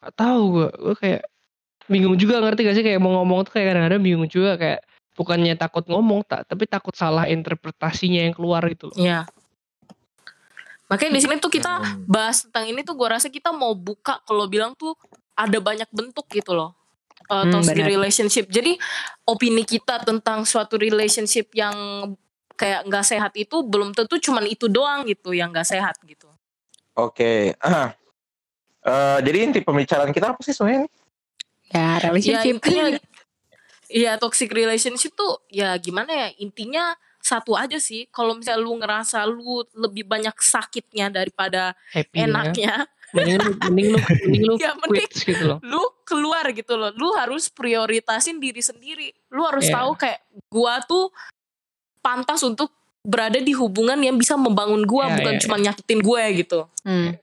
Gak 0.01 0.15
tahu 0.17 0.43
gue, 0.55 0.69
gue 0.71 0.97
kayak 0.97 1.23
bingung 1.91 2.17
juga 2.17 2.41
ngerti 2.41 2.65
gak 2.65 2.77
sih 2.81 2.85
kayak 2.87 3.01
mau 3.03 3.13
ngomong 3.21 3.45
tuh 3.45 3.61
kayak 3.61 3.75
kadang-kadang 3.75 4.01
bingung 4.01 4.29
juga 4.31 4.57
kayak 4.57 4.81
bukannya 5.15 5.55
takut 5.55 5.85
ngomong 5.87 6.27
tak 6.27 6.49
tapi 6.51 6.67
takut 6.67 6.95
salah 6.97 7.29
interpretasinya 7.29 8.25
yang 8.25 8.35
keluar 8.35 8.65
gitu 8.71 8.91
loh. 8.91 8.99
Iya. 8.99 9.29
Makanya 10.85 11.13
di 11.13 11.21
sini 11.21 11.35
tuh 11.39 11.49
kita 11.49 11.73
Hmm. 11.81 12.05
bahas 12.05 12.45
tentang 12.45 12.69
ini 12.69 12.85
tuh 12.85 12.93
gue 12.93 13.09
rasa 13.09 13.29
kita 13.29 13.51
mau 13.51 13.73
buka 13.73 14.21
kalau 14.23 14.45
bilang 14.45 14.73
tuh 14.75 14.93
ada 15.33 15.59
banyak 15.59 15.89
bentuk 15.91 16.29
gitu 16.29 16.53
loh. 16.53 16.77
Uh, 17.25 17.49
Hmm, 17.49 17.57
toxic 17.57 17.81
relationship. 17.81 18.47
Jadi 18.49 18.77
opini 19.25 19.65
kita 19.65 20.05
tentang 20.05 20.45
suatu 20.45 20.77
relationship 20.77 21.49
yang 21.53 21.73
kayak 22.55 22.85
nggak 22.85 23.03
sehat 23.03 23.33
itu 23.35 23.65
belum 23.65 23.91
tentu 23.91 24.21
cuman 24.21 24.45
itu 24.45 24.69
doang 24.69 25.09
gitu 25.09 25.33
yang 25.33 25.49
nggak 25.49 25.65
sehat 25.67 25.97
gitu. 26.05 26.29
Oke. 26.95 27.57
Eh, 28.85 29.19
jadi 29.25 29.49
inti 29.49 29.65
pembicaraan 29.65 30.13
kita 30.13 30.37
apa 30.37 30.45
sih 30.45 30.53
sebenarnya? 30.53 30.85
Ya, 31.73 31.97
Ya 31.97 32.05
relationship. 32.05 32.61
intinya 32.61 32.85
Iya 33.85 34.13
toxic 34.17 34.53
relationship 34.53 35.17
tuh 35.17 35.41
ya 35.49 35.73
gimana 35.81 36.13
ya 36.13 36.29
intinya 36.37 36.93
satu 37.25 37.57
aja 37.57 37.81
sih 37.81 38.05
kalau 38.09 38.37
misalnya 38.37 38.61
lu 38.61 38.77
ngerasa 38.77 39.25
lu 39.25 39.65
lebih 39.73 40.05
banyak 40.05 40.37
sakitnya 40.37 41.09
daripada 41.09 41.73
Happy 41.89 42.21
enaknya 42.21 42.85
Mending 43.15 43.39
lu 43.39 43.53
mending 43.63 43.89
lu 43.89 43.99
mending 44.21 44.43
lu 44.45 44.55
Ya, 44.59 44.73
mending- 44.77 45.09
gitu 45.09 45.45
loh. 45.47 45.59
lu 45.63 45.81
keluar 46.05 46.45
gitu 46.51 46.75
loh 46.75 46.93
lu 46.93 47.15
harus 47.15 47.49
prioritasin 47.49 48.37
diri 48.37 48.61
sendiri 48.61 49.09
lu 49.31 49.41
harus 49.43 49.65
Iya. 49.65 49.75
tahu 49.75 49.91
kayak 49.97 50.21
gua 50.47 50.83
tuh 50.83 51.09
pantas 52.01 52.43
untuk 52.43 52.69
berada 53.01 53.37
di 53.37 53.53
hubungan 53.53 53.97
yang 53.97 54.17
bisa 54.17 54.35
membangun 54.35 54.85
gua 54.85 55.09
Iya, 55.09 55.15
bukan 55.17 55.33
iya, 55.33 55.41
cuma 55.41 55.57
nyakitin 55.57 56.01
gue 56.01 56.23
gitu 56.39 56.61
Hmm. 56.83 57.17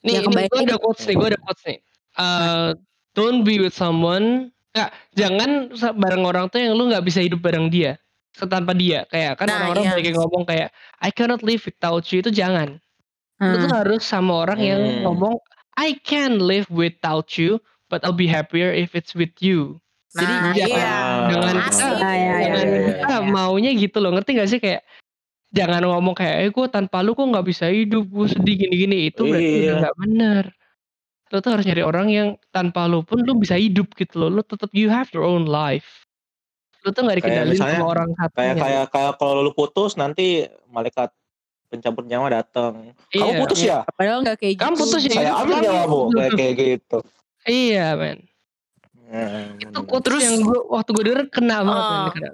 Nih, 0.00 0.12
Ya, 0.12 0.20
ini 0.22 0.46
gue 0.46 0.60
ada 0.62 0.78
quotes 0.78 1.02
nih, 1.02 1.12
gue 1.12 1.28
ada 1.28 1.40
quotes 1.40 1.62
nih. 1.66 1.78
Uh, 2.14 2.78
don't 3.12 3.42
be 3.42 3.58
with 3.58 3.74
someone, 3.74 4.48
nggak, 4.70 4.88
jangan 5.12 5.50
bareng 5.92 6.22
orang 6.22 6.46
tuh 6.46 6.56
yang 6.56 6.72
lu 6.72 6.86
nggak 6.86 7.02
bisa 7.02 7.18
hidup 7.18 7.42
bareng 7.42 7.66
dia. 7.66 7.98
Tanpa 8.44 8.76
dia. 8.76 9.08
Kayak 9.08 9.40
kan 9.40 9.48
Nah, 9.48 9.56
orang-orang 9.64 9.82
iya. 9.82 9.92
banyak 9.96 10.06
yang 10.06 10.18
ngomong 10.20 10.44
kayak 10.44 10.68
I 11.00 11.08
cannot 11.08 11.40
live 11.40 11.64
without 11.64 12.04
you 12.12 12.20
itu 12.20 12.28
jangan. 12.28 12.76
Hmm. 13.36 13.68
harus 13.68 14.00
sama 14.00 14.48
orang 14.48 14.60
yang 14.60 14.80
Hmm. 14.80 15.00
ngomong 15.04 15.36
I 15.76 16.00
can 16.00 16.40
live 16.40 16.64
without 16.68 17.36
you 17.36 17.60
but 17.88 18.00
I'll 18.00 18.16
be 18.16 18.24
happier 18.24 18.72
if 18.72 18.92
it's 18.92 19.12
with 19.12 19.36
you. 19.40 19.76
Jadi 20.10 20.32
Nah, 20.32 20.52
jangan 20.56 20.72
iya. 20.72 20.96
jangan 21.28 21.54
Asik. 21.60 21.84
kita, 21.84 21.84
Ah, 22.00 22.14
iya, 22.16 22.16
iya, 22.16 22.32
jangan 22.48 22.64
iya, 22.64 22.92
kita 22.96 23.16
maunya 23.26 23.70
gitu 23.72 23.96
loh. 24.00 24.10
Ngerti 24.12 24.30
gak 24.34 24.48
sih 24.48 24.56
kayak 24.56 24.80
jangan 25.52 25.84
ngomong 25.84 26.16
kayak 26.16 26.36
eh 26.42 26.50
gue 26.50 26.66
tanpa 26.66 27.00
lu 27.00 27.12
kok 27.12 27.28
nggak 27.28 27.44
bisa 27.44 27.68
hidup 27.68 28.08
gue 28.08 28.26
sedih 28.26 28.56
gini-gini 28.56 29.08
itu 29.08 29.22
berarti 29.22 29.44
udah 29.52 29.60
Iya. 29.60 29.72
nggak 29.84 29.96
bener. 30.00 30.44
Lu 31.26 31.36
tuh 31.42 31.50
harus 31.52 31.64
nyari 31.66 31.82
orang 31.82 32.08
yang 32.08 32.28
tanpa 32.48 32.88
lu 32.88 33.04
pun 33.04 33.20
lu 33.20 33.36
bisa 33.36 33.60
hidup 33.60 33.92
gitu 33.92 34.16
loh. 34.16 34.30
Lu 34.30 34.40
tetap 34.40 34.72
you 34.72 34.88
have 34.88 35.12
your 35.12 35.28
own 35.28 35.44
life. 35.44 36.05
Lu 36.86 36.94
tuh 36.94 37.02
nggak 37.02 37.18
Kayak 37.18 37.26
dikendalin 37.26 37.50
misalnya, 37.50 37.76
sama 37.76 37.86
orang 37.90 38.08
kayak 38.08 38.30
satunya. 38.30 38.54
kayak 38.62 38.84
kayak 38.88 39.12
kalau 39.18 39.42
lu 39.42 39.50
putus 39.50 39.92
nanti 39.94 40.26
malaikat 40.66 41.10
pencampur 41.66 42.06
nyawa 42.06 42.28
datang. 42.32 42.94
Kamu 43.10 43.26
Iya. 43.26 43.40
putus 43.42 43.58
ya? 43.60 43.78
Padahal 43.90 44.18
nggak 44.22 44.36
kayak 44.38 44.52
gitu. 44.54 44.62
Kamu 44.62 44.74
putus 44.78 45.02
ya? 45.02 45.10
Saya 45.12 45.32
ambil 45.34 45.50
Kamu- 45.52 45.64
nyawamu 45.66 45.98
kayak 46.12 46.32
kayak 46.32 46.54
gitu. 46.56 46.98
Iya 47.44 47.86
men. 47.92 48.18
Hmm, 49.02 49.58
Itu 49.60 49.78
quotes 49.82 50.06
Terus- 50.08 50.22
yang 50.24 50.36
gua 50.40 50.60
waktu 50.72 50.90
gue 50.92 51.04
denger 51.04 51.22
kena 51.28 51.56
banget 51.60 51.74
men. 51.84 51.98
Ah. 51.98 52.10
Kena. 52.12 52.30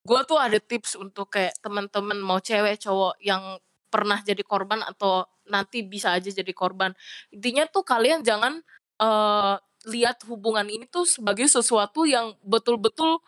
gue 0.00 0.20
tuh 0.24 0.38
ada 0.38 0.56
tips 0.58 0.96
untuk 0.96 1.28
kayak 1.28 1.52
teman-teman 1.58 2.16
mau 2.16 2.36
cewek 2.38 2.76
cowok 2.78 3.20
yang 3.20 3.60
pernah 3.86 4.16
jadi 4.18 4.40
korban 4.40 4.80
atau 4.80 5.20
nanti 5.44 5.80
bisa 5.80 6.12
aja 6.12 6.28
jadi 6.30 6.48
korban 6.50 6.96
intinya 7.28 7.64
tuh 7.66 7.80
kalian 7.82 8.20
jangan 8.20 8.56
eh, 8.96 9.54
lihat 9.84 10.24
hubungan 10.24 10.64
ini 10.66 10.84
tuh 10.84 11.04
sebagai 11.04 11.44
sesuatu 11.44 12.02
yang 12.02 12.32
betul-betul 12.40 13.20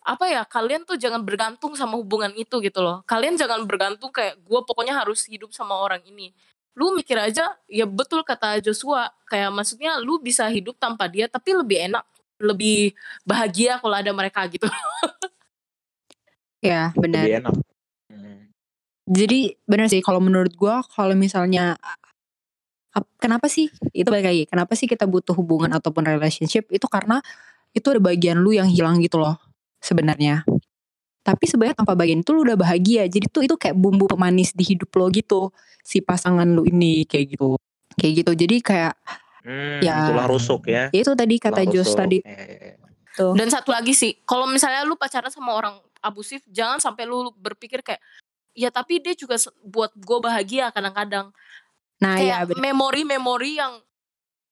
apa 0.00 0.24
ya 0.32 0.42
kalian 0.48 0.88
tuh 0.88 0.96
jangan 0.96 1.20
bergantung 1.20 1.76
sama 1.76 2.00
hubungan 2.00 2.32
itu 2.32 2.56
gitu 2.64 2.80
loh 2.80 3.04
kalian 3.04 3.36
jangan 3.36 3.62
bergantung 3.68 4.08
kayak 4.08 4.40
gue 4.40 4.60
pokoknya 4.64 4.96
harus 4.96 5.28
hidup 5.28 5.52
sama 5.52 5.76
orang 5.76 6.00
ini 6.08 6.32
lu 6.72 6.96
mikir 6.96 7.20
aja 7.20 7.52
ya 7.68 7.84
betul 7.84 8.24
kata 8.24 8.64
Joshua 8.64 9.12
kayak 9.28 9.52
maksudnya 9.52 10.00
lu 10.00 10.16
bisa 10.22 10.48
hidup 10.48 10.80
tanpa 10.80 11.04
dia 11.10 11.28
tapi 11.28 11.52
lebih 11.52 11.92
enak 11.92 12.04
lebih 12.40 12.96
bahagia 13.28 13.76
kalau 13.76 13.96
ada 14.00 14.12
mereka 14.16 14.48
gitu 14.48 14.64
Ya 16.60 16.92
benar. 16.92 17.24
Lebih 17.24 17.36
enak. 17.40 17.54
Hmm. 18.12 18.40
Jadi 19.08 19.56
benar 19.64 19.88
sih 19.88 20.04
kalau 20.04 20.20
menurut 20.20 20.52
gua 20.54 20.84
kalau 20.92 21.16
misalnya 21.16 21.74
ap- 22.92 23.10
kenapa 23.16 23.48
sih 23.48 23.72
itu 23.96 24.06
balik 24.06 24.28
lagi 24.28 24.44
kenapa 24.44 24.72
sih 24.76 24.86
kita 24.86 25.08
butuh 25.08 25.32
hubungan 25.34 25.72
ataupun 25.72 26.04
relationship 26.04 26.68
itu 26.68 26.84
karena 26.86 27.24
itu 27.72 27.86
ada 27.88 28.02
bagian 28.02 28.38
lu 28.38 28.52
yang 28.52 28.68
hilang 28.68 29.00
gitu 29.00 29.18
loh 29.18 29.38
sebenarnya. 29.80 30.44
Tapi 31.20 31.44
sebenarnya 31.44 31.76
tanpa 31.84 31.92
bagian 31.92 32.24
itu 32.24 32.32
lu 32.32 32.44
udah 32.48 32.56
bahagia. 32.56 33.04
Jadi 33.08 33.28
tuh 33.28 33.44
itu 33.44 33.56
kayak 33.60 33.76
bumbu 33.76 34.08
pemanis 34.08 34.56
di 34.56 34.64
hidup 34.64 34.88
lo 34.96 35.12
gitu 35.12 35.52
si 35.84 36.00
pasangan 36.00 36.48
lu 36.48 36.64
ini 36.64 37.04
kayak 37.04 37.36
gitu. 37.36 37.60
Kayak 37.96 38.12
gitu. 38.24 38.32
Jadi 38.46 38.56
kayak 38.64 38.94
Hmm, 39.40 39.80
Ya. 39.80 40.04
tulang 40.04 40.28
rusuk 40.28 40.68
ya. 40.68 40.92
ya 40.92 41.00
itu 41.00 41.12
tadi 41.16 41.40
kata 41.40 41.64
Tulang 41.64 41.72
Jos 41.72 41.88
rusuk. 41.88 41.96
tadi 41.96 42.18
iya. 42.20 42.76
tuh. 43.16 43.32
Dan 43.32 43.48
satu 43.48 43.72
lagi 43.72 43.96
sih, 43.96 44.12
kalau 44.28 44.44
misalnya 44.44 44.84
lu 44.84 45.00
pacaran 45.00 45.32
sama 45.32 45.56
orang 45.56 45.80
abusif, 46.04 46.44
jangan 46.44 46.76
sampai 46.76 47.08
lu 47.08 47.32
berpikir 47.40 47.80
kayak, 47.80 48.04
ya 48.52 48.68
tapi 48.68 49.00
dia 49.00 49.16
juga 49.16 49.40
buat 49.64 49.96
gue 49.96 50.18
bahagia 50.20 50.68
kadang-kadang. 50.76 51.32
Nah 52.04 52.20
ya 52.20 52.44
kayak 52.44 52.52
benar. 52.52 52.60
memori-memori 52.68 53.52
yang 53.56 53.80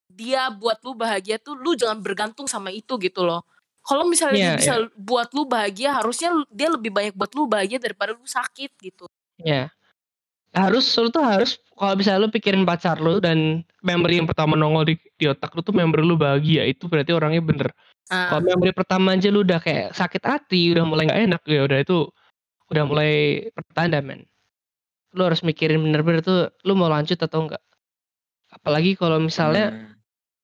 dia 0.09 0.49
buat 0.49 0.81
lu 0.81 0.97
bahagia 0.97 1.37
tuh, 1.37 1.53
lu 1.53 1.77
jangan 1.77 2.01
bergantung 2.01 2.49
sama 2.49 2.73
itu 2.73 2.97
gitu 2.97 3.29
loh. 3.29 3.45
Kalau 3.89 4.05
misalnya 4.05 4.37
Iya, 4.37 4.49
dia 4.53 4.61
bisa 4.61 4.75
buat 5.01 5.33
lu 5.33 5.49
bahagia, 5.49 5.97
harusnya 5.97 6.29
dia 6.53 6.69
lebih 6.69 6.93
banyak 6.93 7.17
buat 7.17 7.33
lu 7.33 7.49
bahagia 7.49 7.81
daripada 7.81 8.13
lu 8.13 8.21
sakit 8.29 8.77
gitu. 8.85 9.09
Ya. 9.41 9.73
Harus 10.53 10.85
lu 11.01 11.09
tuh 11.09 11.25
harus 11.25 11.57
kalau 11.73 11.97
misalnya 11.97 12.29
lu 12.29 12.31
pikirin 12.33 12.69
pacar 12.69 13.01
lu 13.01 13.17
dan 13.17 13.65
memori 13.81 14.21
yang 14.21 14.29
pertama 14.29 14.61
nongol 14.61 14.85
di, 14.93 15.01
di 15.17 15.25
otak 15.25 15.57
lu 15.57 15.65
tuh 15.65 15.73
memori 15.73 16.05
lu 16.05 16.21
bahagia 16.21 16.69
itu 16.69 16.85
berarti 16.85 17.17
orangnya 17.17 17.41
bener. 17.41 17.69
Ah, 18.13 18.37
Kalau 18.37 18.45
memori 18.45 18.73
pertama 18.77 19.17
aja 19.17 19.33
lu 19.33 19.41
udah 19.41 19.61
kayak 19.61 19.97
sakit 19.97 20.21
hati, 20.25 20.77
udah 20.77 20.85
mulai 20.85 21.09
nggak 21.09 21.21
enak 21.25 21.43
ya 21.49 21.61
udah 21.65 21.79
itu 21.81 22.09
udah 22.69 22.85
mulai 22.85 23.13
pertanda 23.57 24.05
men. 24.05 24.29
Lu 25.17 25.25
harus 25.25 25.41
mikirin 25.41 25.81
bener-bener 25.81 26.21
tuh 26.21 26.53
lu 26.69 26.77
mau 26.77 26.93
lanjut 26.93 27.17
atau 27.17 27.49
enggak. 27.49 27.65
Apalagi 28.53 28.97
kalau 29.01 29.17
misalnya 29.21 29.73
Hmm. 29.73 29.98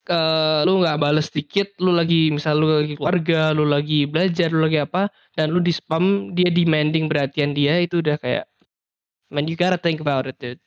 Ke 0.05 0.21
lu 0.63 0.79
nggak 0.79 1.01
bales 1.01 1.29
dikit, 1.29 1.73
lu 1.81 1.91
lagi 1.91 2.29
misal 2.29 2.61
lu 2.61 2.69
lagi 2.69 2.93
keluarga, 2.95 3.51
lu 3.51 3.65
lagi 3.65 4.05
belajar, 4.05 4.53
lu 4.53 4.63
lagi 4.63 4.79
apa, 4.79 5.09
dan 5.33 5.49
lu 5.49 5.59
di 5.59 5.73
spam 5.73 6.05
dia 6.31 6.49
demanding 6.49 7.09
perhatian 7.09 7.51
dia 7.51 7.81
itu 7.81 7.99
udah 7.99 8.15
kayak, 8.17 8.45
man 9.29 9.49
you 9.49 9.57
gotta 9.57 9.77
think 9.77 9.99
about 9.99 10.25
it 10.25 10.37
dude. 10.37 10.61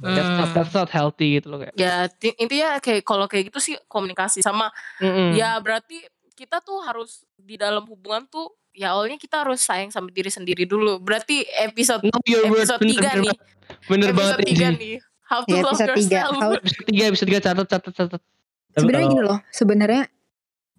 That's 0.00 0.16
not, 0.24 0.48
Hmm. 0.48 0.54
that's 0.56 0.72
not 0.72 0.88
healthy 0.88 1.36
gitu 1.36 1.52
loh 1.52 1.58
kayak. 1.60 1.76
ya 1.76 2.08
ti- 2.08 2.32
intinya 2.34 2.80
kayak 2.80 3.04
kalau 3.04 3.28
kayak 3.28 3.52
gitu 3.52 3.60
sih 3.60 3.76
komunikasi 3.84 4.40
sama 4.40 4.72
Mm-mm. 4.96 5.36
ya 5.36 5.60
berarti 5.60 6.00
kita 6.32 6.58
tuh 6.58 6.80
harus 6.80 7.20
di 7.36 7.60
dalam 7.60 7.84
hubungan 7.84 8.24
tuh 8.24 8.48
ya 8.72 8.96
awalnya 8.96 9.20
kita 9.20 9.44
harus 9.44 9.60
sayang 9.60 9.92
sama 9.92 10.08
diri 10.08 10.32
sendiri 10.32 10.64
dulu. 10.64 10.96
Berarti 10.96 11.44
episode 11.60 12.00
worth, 12.00 12.16
episode 12.64 12.80
bener, 12.80 12.96
3 12.96 12.96
bener, 12.96 13.20
nih. 13.20 13.36
bener 13.84 14.10
banget 14.10 14.36
episode 14.38 14.48
3 14.48 14.56
Eji. 14.56 14.80
nih. 14.80 14.96
How 15.20 15.40
to 15.42 15.52
Ya, 15.52 15.60
love 15.60 15.68
episode 15.70 15.90
tiga. 15.92 16.16
yourself. 16.16 16.34
How- 16.34 16.54
Episode 16.56 16.84
tiga, 16.88 17.02
episode 17.06 17.28
tiga 17.28 17.40
catat, 17.44 17.66
catat, 17.68 17.92
catat. 17.92 18.22
Tapi 18.70 18.80
Sebenarnya 18.80 19.02
kalau- 19.02 19.14
gini 19.14 19.22
loh, 19.24 19.38
sebenarnya 19.50 20.02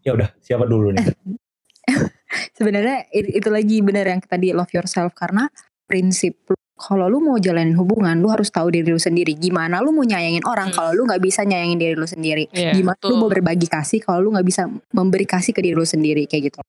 ya 0.01 0.11
udah 0.13 0.29
siapa 0.37 0.65
dulu 0.65 0.87
nih? 0.91 1.05
sebenarnya 2.57 2.97
it- 3.09 3.33
itu 3.33 3.49
lagi 3.49 3.77
benar 3.79 4.05
yang 4.07 4.21
tadi 4.21 4.51
love 4.51 4.71
yourself 4.71 5.11
karena 5.11 5.49
prinsip 5.83 6.47
lu, 6.47 6.55
kalau 6.73 7.05
lu 7.05 7.19
mau 7.19 7.35
jalanin 7.35 7.75
hubungan 7.75 8.15
lu 8.15 8.27
harus 8.27 8.47
tahu 8.47 8.71
diri 8.71 8.87
lu 8.87 8.97
sendiri 8.97 9.35
gimana 9.35 9.77
lu 9.79 9.91
mau 9.91 10.01
nyayangin 10.01 10.41
orang 10.43 10.69
Hmm. 10.69 10.77
kalau 10.79 10.91
lu 10.93 11.03
nggak 11.03 11.19
bisa 11.19 11.43
nyayangin 11.43 11.77
diri 11.77 11.93
lu 11.93 12.05
sendiri 12.05 12.47
Iya, 12.49 12.71
gimana 12.71 12.97
lu 12.97 13.07
betul. 13.07 13.19
mau 13.19 13.29
berbagi 13.29 13.67
kasih 13.67 13.99
kalau 13.99 14.19
lu 14.21 14.31
nggak 14.31 14.47
bisa 14.47 14.65
memberi 14.89 15.25
kasih 15.25 15.51
ke 15.51 15.59
diri 15.59 15.75
lu 15.75 15.83
sendiri 15.83 16.25
kayak 16.25 16.49
gitu 16.49 16.59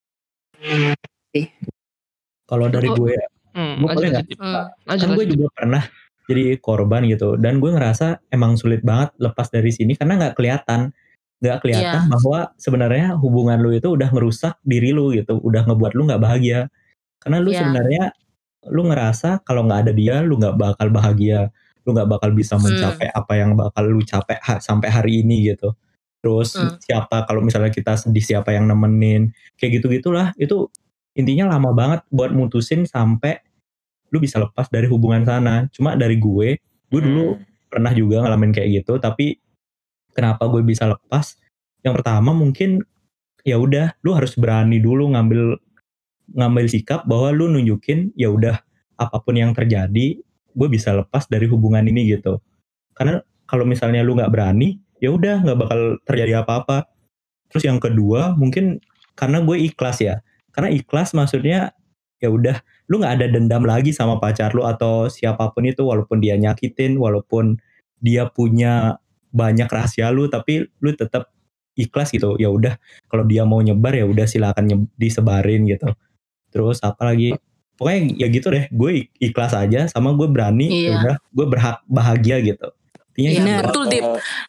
Kalau 2.44 2.66
dari 2.68 2.84
Oh, 2.86 2.96
gue, 2.98 3.16
Hmm, 3.52 3.78
Gua 3.78 3.92
lanjut, 3.92 3.96
boleh 3.98 4.10
lanjut, 4.12 4.38
Hmm. 4.38 4.64
lanjut, 4.82 5.00
kan 5.02 5.10
gue 5.12 5.26
juga 5.28 5.46
pernah 5.52 5.82
jadi 6.24 6.42
korban 6.56 7.04
gitu, 7.04 7.36
dan 7.36 7.56
gue 7.58 7.68
ngerasa 7.68 8.06
emang 8.28 8.56
sulit 8.56 8.80
banget 8.80 9.12
lepas 9.18 9.48
dari 9.48 9.68
sini 9.68 9.92
karena 9.92 10.16
nggak 10.18 10.34
kelihatan, 10.34 10.88
nggak 11.43 11.59
kelihatan 11.61 12.07
Iya. 12.07 12.11
bahwa 12.11 12.38
sebenarnya 12.57 13.07
hubungan 13.18 13.59
lu 13.59 13.74
itu 13.74 13.90
udah 13.90 14.09
ngerusak 14.14 14.62
diri 14.62 14.95
lu 14.95 15.11
gitu, 15.11 15.43
udah 15.43 15.66
ngebuat 15.66 15.93
lu 15.99 16.07
nggak 16.07 16.22
bahagia. 16.22 16.70
Karena 17.18 17.43
lu 17.43 17.51
Iya. 17.51 17.66
sebenarnya 17.66 18.05
lu 18.70 18.82
ngerasa 18.86 19.43
kalau 19.43 19.66
nggak 19.66 19.80
ada 19.88 19.93
dia 19.93 20.22
lu 20.22 20.38
nggak 20.38 20.55
bakal 20.55 20.86
bahagia, 20.95 21.51
lu 21.82 21.90
nggak 21.99 22.07
bakal 22.07 22.30
bisa 22.30 22.55
Hmm. 22.55 22.70
mencapai 22.70 23.11
apa 23.11 23.32
yang 23.34 23.59
bakal 23.59 23.84
lu 23.90 24.01
capek 24.07 24.38
ha- 24.38 24.62
sampai 24.62 24.88
hari 24.88 25.26
ini 25.26 25.51
gitu. 25.51 25.74
Terus 26.22 26.55
Hmm. 26.55 26.78
siapa 26.78 27.26
kalau 27.26 27.43
misalnya 27.43 27.74
kita 27.74 27.99
sedih 27.99 28.22
siapa 28.22 28.55
yang 28.55 28.70
nemenin, 28.70 29.34
kayak 29.59 29.82
gitu 29.82 29.90
gitulah 29.90 30.30
itu 30.38 30.70
intinya 31.18 31.51
lama 31.51 31.74
banget 31.74 32.01
buat 32.09 32.30
mutusin 32.30 32.86
sampai 32.86 33.43
lu 34.14 34.22
bisa 34.22 34.38
lepas 34.38 34.70
dari 34.70 34.86
hubungan 34.86 35.26
sana. 35.26 35.66
Cuma 35.74 35.99
dari 35.99 36.22
gue, 36.22 36.55
gue 36.62 37.01
dulu 37.03 37.34
Hmm. 37.34 37.43
pernah 37.66 37.90
juga 37.90 38.22
ngalamin 38.22 38.55
kayak 38.55 38.68
gitu, 38.84 39.03
tapi 39.03 39.43
kenapa 40.12 40.48
gue 40.48 40.62
bisa 40.64 40.88
lepas? 40.88 41.36
Yang 41.82 42.00
pertama 42.00 42.30
mungkin 42.32 42.84
ya 43.42 43.58
udah, 43.58 43.96
lu 44.06 44.14
harus 44.14 44.38
berani 44.38 44.78
dulu 44.78 45.10
ngambil 45.12 45.58
ngambil 46.32 46.64
sikap 46.70 47.04
bahwa 47.04 47.34
lu 47.34 47.50
nunjukin 47.50 48.14
ya 48.14 48.30
udah 48.30 48.62
apa 48.96 49.16
pun 49.20 49.34
yang 49.36 49.52
terjadi, 49.52 50.20
gue 50.54 50.68
bisa 50.70 50.94
lepas 50.94 51.26
dari 51.26 51.50
hubungan 51.50 51.82
ini 51.84 52.14
gitu. 52.14 52.38
Karena 52.94 53.20
kalau 53.48 53.66
misalnya 53.66 54.00
lu 54.06 54.14
nggak 54.16 54.30
berani, 54.30 54.78
ya 55.02 55.10
udah 55.10 55.42
nggak 55.42 55.58
bakal 55.58 55.80
terjadi 56.06 56.46
apa-apa. 56.46 56.86
Terus 57.50 57.68
yang 57.68 57.82
kedua 57.82 58.32
mungkin 58.38 58.78
karena 59.18 59.42
gue 59.42 59.58
ikhlas 59.58 60.00
ya. 60.00 60.22
Karena 60.54 60.70
ikhlas 60.72 61.12
maksudnya 61.12 61.74
ya 62.22 62.30
udah 62.30 62.62
lu 62.86 63.02
nggak 63.02 63.18
ada 63.18 63.26
dendam 63.28 63.66
lagi 63.66 63.90
sama 63.90 64.22
pacar 64.22 64.54
lu 64.54 64.62
atau 64.62 65.10
siapa 65.10 65.50
pun 65.50 65.66
itu 65.66 65.82
walaupun 65.82 66.22
dia 66.22 66.38
nyakitin, 66.38 66.96
walaupun 66.96 67.58
dia 67.98 68.30
punya 68.30 69.01
banyak 69.33 69.66
rahasia 69.66 70.12
lu 70.12 70.28
tapi 70.28 70.68
lu 70.78 70.91
tetap 70.93 71.33
ikhlas 71.74 72.12
gitu. 72.12 72.37
Ya 72.37 72.53
udah 72.53 72.76
kalau 73.09 73.24
dia 73.24 73.43
mau 73.43 73.59
nyebar 73.59 73.97
ya 73.97 74.05
udah 74.05 74.28
silakan 74.28 74.64
nye- 74.68 74.91
disebarin 74.95 75.64
gitu. 75.66 75.89
Terus 76.53 76.85
apalagi 76.85 77.33
pokoknya 77.80 78.01
ya 78.20 78.26
gitu 78.28 78.53
deh, 78.53 78.68
gue 78.68 79.09
ikhlas 79.18 79.57
aja 79.57 79.89
sama 79.89 80.12
gue 80.12 80.28
berani 80.28 80.68
ya 80.68 80.76
Iya. 80.76 80.93
udah 81.01 81.16
gue 81.33 81.47
berhak 81.49 81.76
bahagia 81.89 82.37
gitu. 82.45 82.68
Iya, 83.12 83.28
gitu. 83.37 83.68
betul, 83.68 83.85
Dip. 83.93 84.05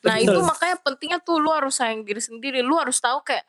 Nah 0.08 0.16
Betul. 0.20 0.24
itu 0.24 0.40
makanya 0.44 0.76
pentingnya 0.80 1.20
tuh 1.20 1.36
lu 1.40 1.52
harus 1.52 1.76
sayang 1.76 2.04
diri 2.08 2.20
sendiri. 2.24 2.60
Lu 2.64 2.80
harus 2.80 2.96
tahu 3.00 3.20
kayak 3.24 3.44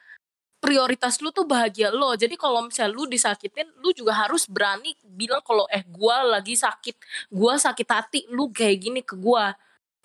prioritas 0.58 1.20
lu 1.20 1.30
tuh 1.30 1.44
bahagia 1.46 1.92
lo. 1.94 2.16
Jadi 2.16 2.34
kalau 2.34 2.66
misalnya 2.66 2.96
lu 2.96 3.04
disakitin, 3.06 3.68
lu 3.78 3.92
juga 3.92 4.16
harus 4.16 4.48
berani 4.48 4.96
bilang 5.04 5.44
kalau 5.44 5.68
eh 5.70 5.84
gua 5.86 6.24
lagi 6.24 6.56
sakit, 6.56 7.28
gua 7.30 7.60
sakit 7.60 7.88
hati, 7.90 8.20
lu 8.32 8.48
kayak 8.50 8.76
gini 8.80 9.00
ke 9.04 9.14
gua. 9.14 9.52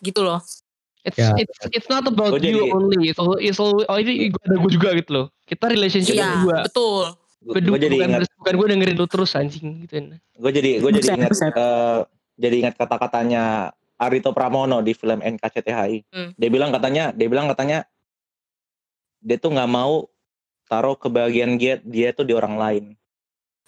Gitu 0.04 0.20
loh. 0.22 0.44
It's 1.10 1.18
Ya. 1.18 1.34
it's 1.36 1.58
it's 1.74 1.88
not 1.88 2.04
about 2.04 2.32
Gua 2.32 2.40
you 2.40 2.62
jadi- 2.62 2.72
only. 2.72 3.00
It's 3.08 3.18
all, 3.18 3.36
it's 3.36 3.58
all, 3.58 3.74
oh 3.80 3.98
ini 3.98 4.30
gue 4.30 4.42
ada 4.42 4.56
gue 4.56 4.72
juga 4.72 4.90
gitu 4.94 5.10
loh. 5.12 5.26
Kita 5.44 5.66
relationship 5.68 6.14
Iya, 6.14 6.30
juga. 6.40 6.58
betul. 6.64 7.06
Bedu, 7.40 7.72
gue 7.72 7.80
jadi 7.82 7.96
bukan, 7.96 8.08
ingat 8.12 8.22
bukan 8.36 8.54
gue 8.54 8.68
dengerin 8.68 8.96
lu 8.96 9.08
terus 9.08 9.32
anjing 9.32 9.68
gitu 9.82 10.12
gue 10.12 10.52
jadi 10.52 10.70
gue 10.78 10.92
jadi 10.94 11.08
ingat 11.16 11.32
eh, 11.32 12.00
jadi 12.36 12.56
ingat 12.60 12.76
kata-katanya 12.76 13.44
Arito 13.96 14.32
Pramono 14.32 14.80
di 14.80 14.92
film 14.92 15.24
NKCTHI 15.24 16.04
Hmm. 16.12 16.30
dia 16.36 16.50
bilang 16.50 16.68
katanya 16.70 17.16
dia 17.16 17.28
bilang 17.28 17.48
katanya 17.48 17.88
dia 19.20 19.36
tuh 19.36 19.52
nggak 19.52 19.68
mau 19.68 20.12
taruh 20.66 20.96
kebahagiaan 20.96 21.56
dia 21.56 21.80
dia 21.80 22.12
tuh 22.12 22.24
di 22.24 22.36
orang 22.36 22.56
lain 22.56 22.84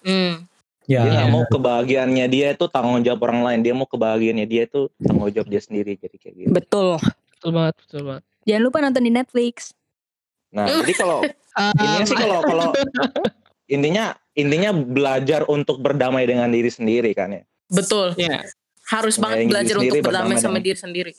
Hmm. 0.00 0.44
Ya, 0.84 1.08
dia 1.08 1.14
nggak 1.14 1.28
ya. 1.28 1.32
mau 1.32 1.44
kebahagiaannya 1.46 2.26
dia 2.26 2.46
itu 2.52 2.64
tanggung 2.66 3.00
jawab 3.00 3.24
orang 3.24 3.40
lain 3.42 3.60
dia 3.62 3.72
mau 3.72 3.86
kebahagiaannya 3.86 4.44
dia 4.44 4.62
itu 4.66 4.92
tanggung 4.98 5.30
jawab 5.30 5.48
dia 5.48 5.62
sendiri 5.62 5.96
jadi 5.96 6.16
kayak 6.18 6.34
gitu 6.36 6.52
Betul. 6.52 7.00
Betul 7.42 7.52
banget 7.52 7.74
betul 7.82 8.00
banget 8.06 8.24
Jangan 8.42 8.62
lupa 8.62 8.78
nonton 8.78 9.02
di 9.02 9.12
Netflix. 9.12 9.56
nah 10.54 10.66
jadi 10.86 10.94
kalau 10.94 11.18
intinya 11.74 12.04
sih 12.06 12.16
kalau 12.16 12.38
kalau 12.40 12.66
intinya 13.74 14.04
intinya 14.32 14.70
belajar 14.70 15.42
untuk 15.50 15.82
berdamai 15.82 16.22
dengan 16.24 16.46
diri 16.48 16.70
sendiri 16.70 17.10
kan 17.12 17.34
ya 17.34 17.42
Betul. 17.66 18.14
ya 18.14 18.44
Harus 18.82 19.16
banget 19.16 19.46
diri 19.46 19.50
belajar 19.50 19.74
sendiri, 19.78 19.88
untuk 19.88 20.04
berdamai 20.04 20.26
berdamai 20.36 20.42
sama 20.42 20.58
dengan- 20.60 20.66
diri 20.68 20.78
sendiri. 20.78 21.12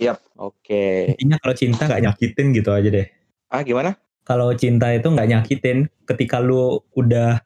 Yap, 0.00 0.18
oke. 0.40 0.84
Intinya 1.12 1.36
kalau 1.38 1.54
cinta 1.54 1.82
nggak 1.86 2.02
nyakitin 2.08 2.46
gitu 2.56 2.70
aja 2.72 2.88
deh. 2.88 3.06
Ah 3.52 3.60
gimana? 3.60 4.00
Kalau 4.24 4.48
cinta 4.56 4.88
itu 4.90 5.06
nggak 5.06 5.28
nyakitin, 5.28 5.78
ketika 6.08 6.40
lu 6.40 6.80
udah 6.96 7.38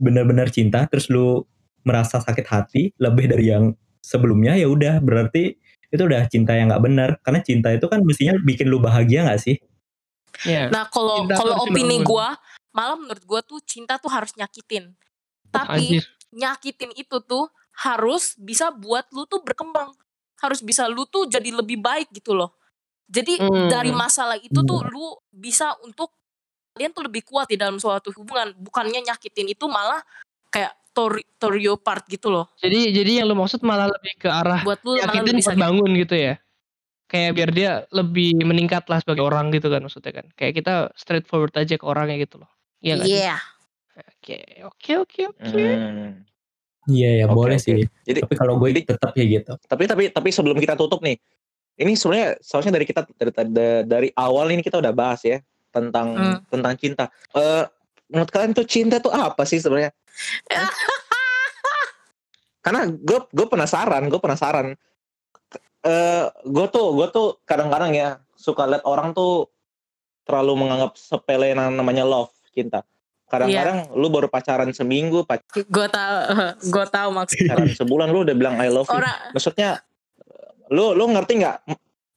benar-benar 0.00 0.48
cinta, 0.48 0.88
terus 0.88 1.12
lu 1.12 1.44
merasa 1.84 2.18
sakit 2.18 2.46
hati 2.48 2.82
lebih 2.96 3.28
dari 3.28 3.52
yang 3.52 3.76
sebelumnya, 4.00 4.56
ya 4.56 4.66
udah 4.72 4.98
berarti 5.04 5.60
itu 5.92 6.02
udah 6.02 6.24
cinta 6.32 6.56
yang 6.56 6.72
nggak 6.72 6.82
benar. 6.82 7.10
Karena 7.20 7.40
cinta 7.44 7.68
itu 7.68 7.86
kan 7.86 8.00
mestinya 8.00 8.34
bikin 8.40 8.66
lu 8.72 8.80
bahagia 8.80 9.28
nggak 9.28 9.40
sih? 9.40 9.56
ya 10.48 10.72
Nah, 10.72 10.88
kalau 10.88 11.28
kalau 11.28 11.68
opini 11.68 12.00
gua, 12.00 12.34
malah 12.72 12.96
menurut 12.96 13.22
gua 13.28 13.40
tuh 13.44 13.60
cinta 13.62 14.00
tuh 14.00 14.08
harus 14.08 14.32
nyakitin. 14.32 14.96
Tapi 15.52 16.00
anjir 16.00 16.04
nyakitin 16.32 16.96
itu 16.96 17.20
tuh 17.20 17.52
harus 17.84 18.34
bisa 18.40 18.72
buat 18.72 19.04
lu 19.12 19.28
tuh 19.28 19.44
berkembang. 19.44 19.92
Harus 20.40 20.64
bisa 20.64 20.88
lu 20.88 21.04
tuh 21.06 21.28
jadi 21.28 21.52
lebih 21.52 21.78
baik 21.78 22.08
gitu 22.10 22.32
loh. 22.32 22.56
Jadi 23.12 23.36
Hmm. 23.36 23.68
dari 23.68 23.92
masalah 23.92 24.40
itu 24.40 24.64
tuh 24.64 24.80
lu 24.88 25.12
bisa 25.28 25.76
untuk 25.84 26.16
kalian 26.72 26.96
tuh 26.96 27.04
lebih 27.04 27.22
kuat 27.28 27.52
di 27.52 27.60
dalam 27.60 27.76
suatu 27.76 28.08
hubungan. 28.16 28.56
Bukannya 28.56 29.04
nyakitin 29.04 29.52
itu 29.52 29.68
malah 29.68 30.00
kayak 30.48 30.72
tori, 30.92 31.24
torio 31.36 31.74
part 31.76 32.04
gitu 32.04 32.28
loh. 32.28 32.52
jadi 32.56 32.92
jadi 32.92 33.10
yang 33.18 33.26
lu 33.26 33.34
maksud 33.34 33.60
malah 33.60 33.88
lebih 33.88 34.12
ke 34.16 34.28
arah 34.28 34.60
Buat 34.60 34.80
lu 34.82 34.94
malah 34.94 35.08
yakin 35.14 35.36
sakit. 35.38 35.58
bangun 35.58 35.90
gitu 35.96 36.14
ya 36.14 36.34
kayak 37.06 37.30
biar 37.32 37.50
dia 37.50 37.70
lebih 37.90 38.40
meningkat 38.40 38.84
lah 38.86 38.98
sebagai 38.98 39.20
orang 39.20 39.48
gitu 39.50 39.66
kan 39.66 39.80
maksudnya 39.80 40.12
kan 40.14 40.26
kayak 40.32 40.52
kita 40.54 40.74
straightforward 40.94 41.52
aja 41.54 41.74
ke 41.74 41.84
orangnya 41.84 42.16
gitu 42.18 42.38
loh 42.38 42.48
Iya? 42.78 42.94
Iya. 42.98 43.36
oke 43.94 44.36
oke 44.64 44.92
oke 44.98 45.20
oke 45.30 45.62
Hmm. 45.62 46.24
Iya 46.84 47.10
ya 47.14 47.26
boleh 47.30 47.56
sih. 47.56 47.78
Jadi 48.02 48.18
Tapi 48.20 48.34
kalau 48.34 48.58
gue 48.58 48.74
jadi- 48.74 48.82
tetap 48.84 49.14
ya 49.14 49.22
gitu. 49.24 49.54
tapi 49.62 49.86
tapi 49.86 50.02
tapi 50.10 50.28
sebelum 50.28 50.58
kita 50.58 50.74
tutup 50.74 50.98
nih, 50.98 51.14
ini 51.78 51.94
sebenarnya 51.94 52.42
seharusnya 52.42 52.74
dari 52.74 52.82
kita 52.82 53.06
dari, 53.06 53.30
dari, 53.30 53.48
dari 53.86 54.08
awal 54.12 54.50
ini 54.50 54.60
kita 54.60 54.76
udah 54.76 54.90
bahas 54.90 55.22
ya 55.22 55.38
tentang 55.70 56.10
Hmm. 56.10 56.36
tentang 56.44 56.74
cinta. 56.74 57.06
Eh 57.30 57.62
menurut 58.12 58.30
kalian 58.30 58.52
tuh 58.52 58.68
cinta 58.68 59.00
tuh 59.00 59.10
apa 59.10 59.42
sih 59.48 59.58
sebenarnya? 59.58 59.90
Karena 62.64 62.86
gue 62.86 63.20
gue 63.32 63.46
penasaran, 63.48 64.06
gue 64.06 64.20
penasaran. 64.20 64.76
Eh 65.82 66.24
gue 66.46 66.66
tuh 66.70 66.86
gue 66.94 67.08
tuh 67.10 67.26
kadang-kadang 67.42 67.90
ya 67.96 68.08
suka 68.38 68.68
lihat 68.68 68.86
orang 68.86 69.16
tuh 69.16 69.50
terlalu 70.22 70.62
menganggap 70.62 70.94
sepele 70.94 71.50
yang 71.50 71.74
namanya 71.74 72.06
love 72.06 72.30
cinta. 72.54 72.86
Kadang-kadang 73.26 73.88
lu 73.96 74.12
baru 74.12 74.28
pacaran 74.28 74.70
seminggu, 74.76 75.24
Gue 75.56 75.88
tahu, 75.88 76.16
gue 76.76 76.86
tahu 76.86 77.08
maksudnya. 77.16 77.56
pacaran 77.56 77.72
sebulan 77.72 78.08
lu 78.12 78.28
udah 78.28 78.36
bilang 78.36 78.54
I 78.60 78.68
love 78.68 78.86
you. 78.86 79.00
Orang 79.00 79.16
maksudnya 79.32 79.80
lu 80.70 80.94
lu 80.94 81.10
ngerti 81.10 81.42
nggak 81.42 81.56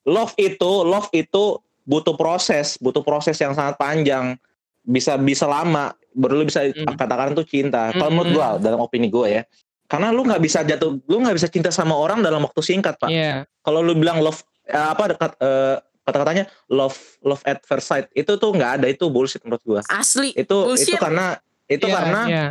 love 0.05 0.33
itu 0.37 0.71
love 0.85 1.09
itu 1.11 1.59
butuh 1.85 2.15
proses 2.17 2.79
butuh 2.79 3.03
proses 3.03 3.35
yang 3.37 3.51
sangat 3.51 3.75
panjang 3.77 4.39
bisa 4.85 5.17
bisa 5.17 5.45
lama 5.45 5.89
baru 6.11 6.39
lu 6.39 6.45
bisa 6.45 6.61
Hmm. 6.63 6.93
katakan 6.93 7.33
itu 7.33 7.43
cinta 7.43 7.89
kalau 7.91 8.07
Hmm. 8.07 8.15
menurut 8.15 8.31
gua 8.31 8.47
dalam 8.55 8.79
opini 8.79 9.09
gua 9.09 9.27
ya 9.27 9.41
karena 9.85 10.09
lu 10.09 10.21
nggak 10.21 10.39
bisa 10.39 10.61
jatuh 10.61 10.95
lu 11.01 11.17
nggak 11.19 11.35
bisa 11.35 11.47
cinta 11.47 11.69
sama 11.69 11.91
orang 11.91 12.21
dalam 12.21 12.39
waktu 12.39 12.61
singkat 12.61 12.95
pak 12.95 13.09
Iya. 13.09 13.43
kalau 13.59 13.81
lu 13.81 13.93
bilang 13.93 14.17
love 14.19 14.39
eh, 14.63 14.77
apa 14.77 15.11
dekat 15.11 15.31
eh, 15.37 15.75
kata-katanya 16.01 16.45
love 16.67 16.93
love 17.19 17.41
at 17.43 17.61
first 17.61 17.85
sight 17.85 18.05
itu 18.11 18.29
tuh 18.31 18.49
nggak 18.49 18.71
ada 18.77 18.87
itu 18.87 19.05
bullshit 19.07 19.41
menurut 19.41 19.61
gua 19.61 19.81
asli. 19.87 20.29
itu 20.31 20.37
itu 20.37 20.55
Bullshit. 20.55 20.97
karena 20.97 21.35
itu 21.65 21.81
Iya, 21.83 21.93
karena 21.95 22.21
iya. 22.25 22.45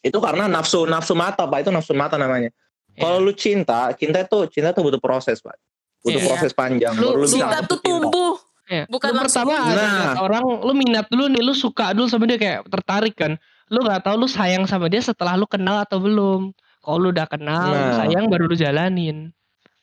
itu 0.00 0.18
karena 0.18 0.44
nafsu 0.46 0.84
nafsu 0.84 1.14
mata 1.14 1.42
pak 1.42 1.62
itu 1.62 1.70
nafsu 1.70 1.90
mata 1.92 2.14
namanya 2.14 2.50
Iya. 2.92 3.00
kalau 3.00 3.18
lu 3.20 3.30
cinta, 3.30 3.92
cinta 3.92 4.20
itu 4.20 4.38
cinta 4.48 4.72
tuh 4.72 4.80
butuh 4.80 4.96
proses, 4.96 5.36
Pak. 5.38 5.52
Butuh 6.00 6.16
Iya. 6.16 6.26
proses 6.26 6.50
panjang. 6.50 6.96
Lu- 6.96 7.12
baru 7.12 7.18
lu 7.20 7.28
Cinta 7.28 7.60
tuh 7.62 7.76
tumbuh. 7.78 8.40
Iya. 8.66 8.84
Bukan 8.90 9.14
lu 9.14 9.22
langsung 9.22 9.46
pertama 9.46 9.54
ada 9.62 9.86
Nah. 9.86 10.14
orang 10.18 10.42
lu 10.60 10.72
minat 10.74 11.06
dulu 11.06 11.30
nih 11.30 11.42
lu 11.42 11.54
suka 11.54 11.94
dulu 11.94 12.06
sama 12.06 12.26
dia 12.26 12.34
kayak 12.34 12.66
tertarik 12.66 13.14
kan 13.14 13.38
lu 13.66 13.78
nggak 13.80 14.02
tahu 14.02 14.18
lu 14.18 14.26
sayang 14.26 14.66
sama 14.66 14.86
dia 14.86 14.98
setelah 14.98 15.34
lu 15.34 15.46
kenal 15.46 15.80
atau 15.80 15.98
belum 15.98 16.50
kalau 16.80 16.98
lu 16.98 17.08
udah 17.10 17.26
kenal 17.26 17.70
lu 17.70 17.78
Nah. 17.78 17.96
sayang 17.96 18.26
baru 18.26 18.46
lu 18.46 18.54
jalanin 18.54 19.30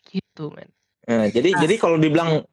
gitu 0.06 0.52
men 0.52 0.68
Nah, 1.04 1.28
jadi 1.28 1.52
Ah. 1.52 1.60
jadi 1.60 1.76
kalau 1.76 2.00
dibilang 2.00 2.44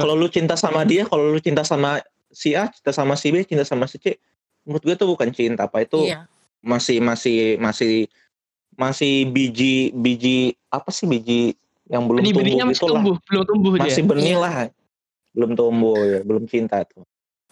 kalau, 0.00 0.14
lu 0.14 0.24
cinta 0.26 0.54
sama 0.54 0.84
dia, 0.84 1.04
kalau 1.04 1.28
lu 1.28 1.36
cinta 1.36 1.60
sama 1.60 1.98
si 2.30 2.54
A, 2.54 2.70
cinta 2.70 2.92
sama 2.92 3.12
si 3.12 3.28
B, 3.28 3.42
cinta 3.42 3.60
sama 3.60 3.84
si 3.84 3.98
C, 3.98 4.16
menurut 4.62 4.80
gue 4.80 4.94
itu 4.94 5.04
bukan 5.04 5.28
cinta, 5.30 5.66
Pak. 5.66 5.84
Itu 5.84 6.06
Iya. 6.06 6.24
masih 6.62 6.96
masih 6.98 7.58
masih 7.58 8.06
masih 8.72 9.26
biji 9.26 9.90
biji 9.92 10.54
apa 10.68 10.88
sih 10.88 11.04
biji 11.04 11.56
yang 11.86 12.04
belum 12.04 12.20
benih-benihnya 12.20 12.62
tumbuh 12.62 12.68
masih 12.68 12.78
itu 12.78 12.86
lah. 12.86 12.92
tumbuh 12.94 13.16
belum 13.22 13.42
tumbuh 13.44 13.70
Masih 13.76 14.02
dia 14.02 14.08
benih 14.08 14.32
Iya. 14.32 14.38
lah. 14.38 14.54
Belum 15.36 15.52
tumbuh 15.52 16.00
ya, 16.08 16.24
belum 16.24 16.48
cinta 16.48 16.80
tuh. 16.88 17.04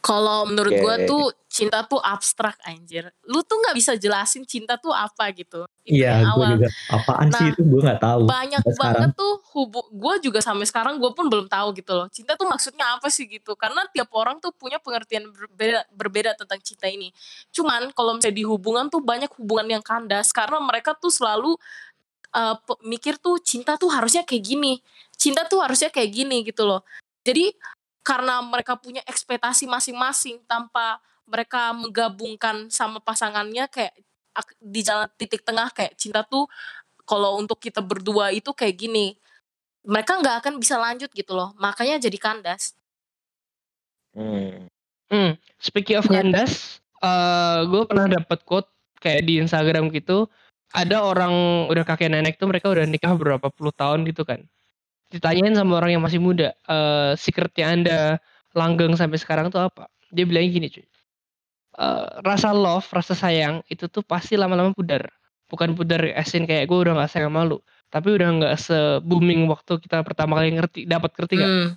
Kalau 0.04 0.44
menurut 0.44 0.76
Oke. 0.76 0.84
gua 0.84 0.94
tuh 1.08 1.24
cinta 1.48 1.80
tuh 1.88 1.96
abstrak 1.96 2.60
anjir. 2.68 3.08
Lu 3.24 3.40
tuh 3.40 3.56
nggak 3.56 3.72
bisa 3.72 3.96
jelasin 3.96 4.44
cinta 4.44 4.76
tuh 4.76 4.92
apa 4.92 5.32
gitu. 5.32 5.64
Itu 5.80 5.96
Iya, 5.96 6.28
gue 6.28 6.60
juga. 6.60 6.68
Apaan 6.92 7.32
sih 7.32 7.40
Nah, 7.40 7.52
itu 7.56 7.62
gue 7.64 7.80
nggak 7.80 8.00
tahu. 8.04 8.22
Banyak 8.28 8.62
banget 8.68 8.76
sekarang. 8.76 9.12
tuh 9.16 9.32
hubu 9.56 9.80
gua 9.96 10.20
juga 10.20 10.44
sampai 10.44 10.68
sekarang 10.68 11.00
gua 11.00 11.16
pun 11.16 11.32
belum 11.32 11.48
tahu 11.48 11.72
gitu 11.80 11.96
loh. 11.96 12.12
Cinta 12.12 12.36
tuh 12.36 12.44
maksudnya 12.44 12.84
apa 13.00 13.08
sih 13.08 13.24
gitu. 13.24 13.56
Karena 13.56 13.80
tiap 13.88 14.12
orang 14.12 14.44
tuh 14.44 14.52
punya 14.52 14.76
pengertian 14.76 15.24
berbeda 15.32 15.88
berbeda 15.96 16.30
tentang 16.36 16.60
cinta 16.60 16.84
ini. 16.84 17.08
Cuman 17.48 17.88
kalau 17.96 18.20
misalnya 18.20 18.36
di 18.36 18.44
hubungan 18.44 18.92
tuh 18.92 19.00
banyak 19.00 19.32
hubungan 19.40 19.80
yang 19.80 19.84
kandas 19.84 20.36
karena 20.36 20.60
mereka 20.60 20.92
tuh 20.92 21.08
selalu 21.08 21.56
uh, 22.36 22.60
mikir 22.84 23.16
tuh 23.16 23.40
cinta 23.40 23.80
tuh 23.80 23.88
harusnya 23.88 24.20
kayak 24.28 24.44
gini. 24.52 24.84
Cinta 25.16 25.48
tuh 25.48 25.64
harusnya 25.64 25.88
kayak 25.88 26.12
gini 26.12 26.44
gitu 26.44 26.68
loh. 26.68 26.84
Jadi 27.24 27.56
karena 28.04 28.44
mereka 28.44 28.76
punya 28.76 29.00
ekspektasi 29.08 29.64
masing-masing 29.64 30.44
tanpa 30.44 31.00
mereka 31.24 31.72
menggabungkan 31.72 32.68
sama 32.68 33.00
pasangannya 33.00 33.64
kayak 33.72 33.96
ak- 34.36 34.60
di 34.60 34.84
jalan 34.84 35.08
titik 35.16 35.40
tengah 35.40 35.72
kayak 35.72 35.96
cinta 35.96 36.20
tuh 36.20 36.44
kalau 37.08 37.40
untuk 37.40 37.56
kita 37.56 37.80
berdua 37.80 38.28
itu 38.30 38.52
kayak 38.52 38.76
gini 38.76 39.16
mereka 39.88 40.20
nggak 40.20 40.44
akan 40.44 40.54
bisa 40.60 40.76
lanjut 40.76 41.08
gitu 41.16 41.32
loh 41.32 41.56
makanya 41.56 41.96
jadi 41.96 42.18
kandas 42.20 42.76
Hmm. 44.14 44.70
Hmm, 45.10 45.34
speaking 45.58 45.98
of 45.98 46.06
Ya. 46.06 46.22
kandas, 46.22 46.78
eh 47.02 47.58
gue 47.66 47.82
pernah 47.84 48.06
dapat 48.06 48.46
quote 48.46 48.70
kayak 49.02 49.26
di 49.26 49.42
Instagram 49.42 49.90
gitu. 49.90 50.30
Ada 50.70 51.02
orang 51.02 51.66
udah 51.66 51.82
kakek 51.82 52.10
nenek 52.10 52.38
tuh 52.38 52.46
mereka 52.50 52.70
udah 52.70 52.86
nikah 52.86 53.14
berapa 53.14 53.50
puluh 53.50 53.74
tahun 53.74 54.06
gitu 54.06 54.22
kan. 54.22 54.42
Ditanyain 55.14 55.54
sama 55.54 55.78
orang 55.78 55.94
yang 55.94 56.02
masih 56.02 56.18
muda, 56.18 56.50
eh 56.66 57.12
secretnya 57.14 57.66
anda 57.70 57.98
langgeng 58.50 58.98
sampai 58.98 59.14
sekarang 59.14 59.46
tuh 59.46 59.62
apa? 59.62 59.86
Dia 60.10 60.26
bilang 60.26 60.50
gini 60.50 60.66
cuy. 60.68 60.82
eh, 61.74 62.06
rasa 62.22 62.54
love, 62.54 62.86
rasa 62.86 63.14
sayang 63.14 63.58
itu 63.66 63.86
tuh 63.86 64.02
pasti 64.02 64.34
lama-lama 64.34 64.70
pudar. 64.70 65.10
Bukan 65.50 65.74
pudar 65.74 66.06
asin 66.14 66.46
kayak 66.46 66.66
gue 66.66 66.78
udah 66.78 66.94
gak 66.94 67.10
sayang 67.10 67.30
sama 67.30 67.42
lu. 67.42 67.58
Tapi 67.90 68.14
udah 68.14 68.28
nggak 68.30 68.54
se 68.56 68.78
booming 69.02 69.46
waktu 69.46 69.78
kita 69.78 70.02
pertama 70.02 70.38
kali 70.38 70.54
ngerti, 70.54 70.86
dapat 70.86 71.10
ngerti 71.14 71.34
gak? 71.34 71.50
Hmm. 71.50 71.68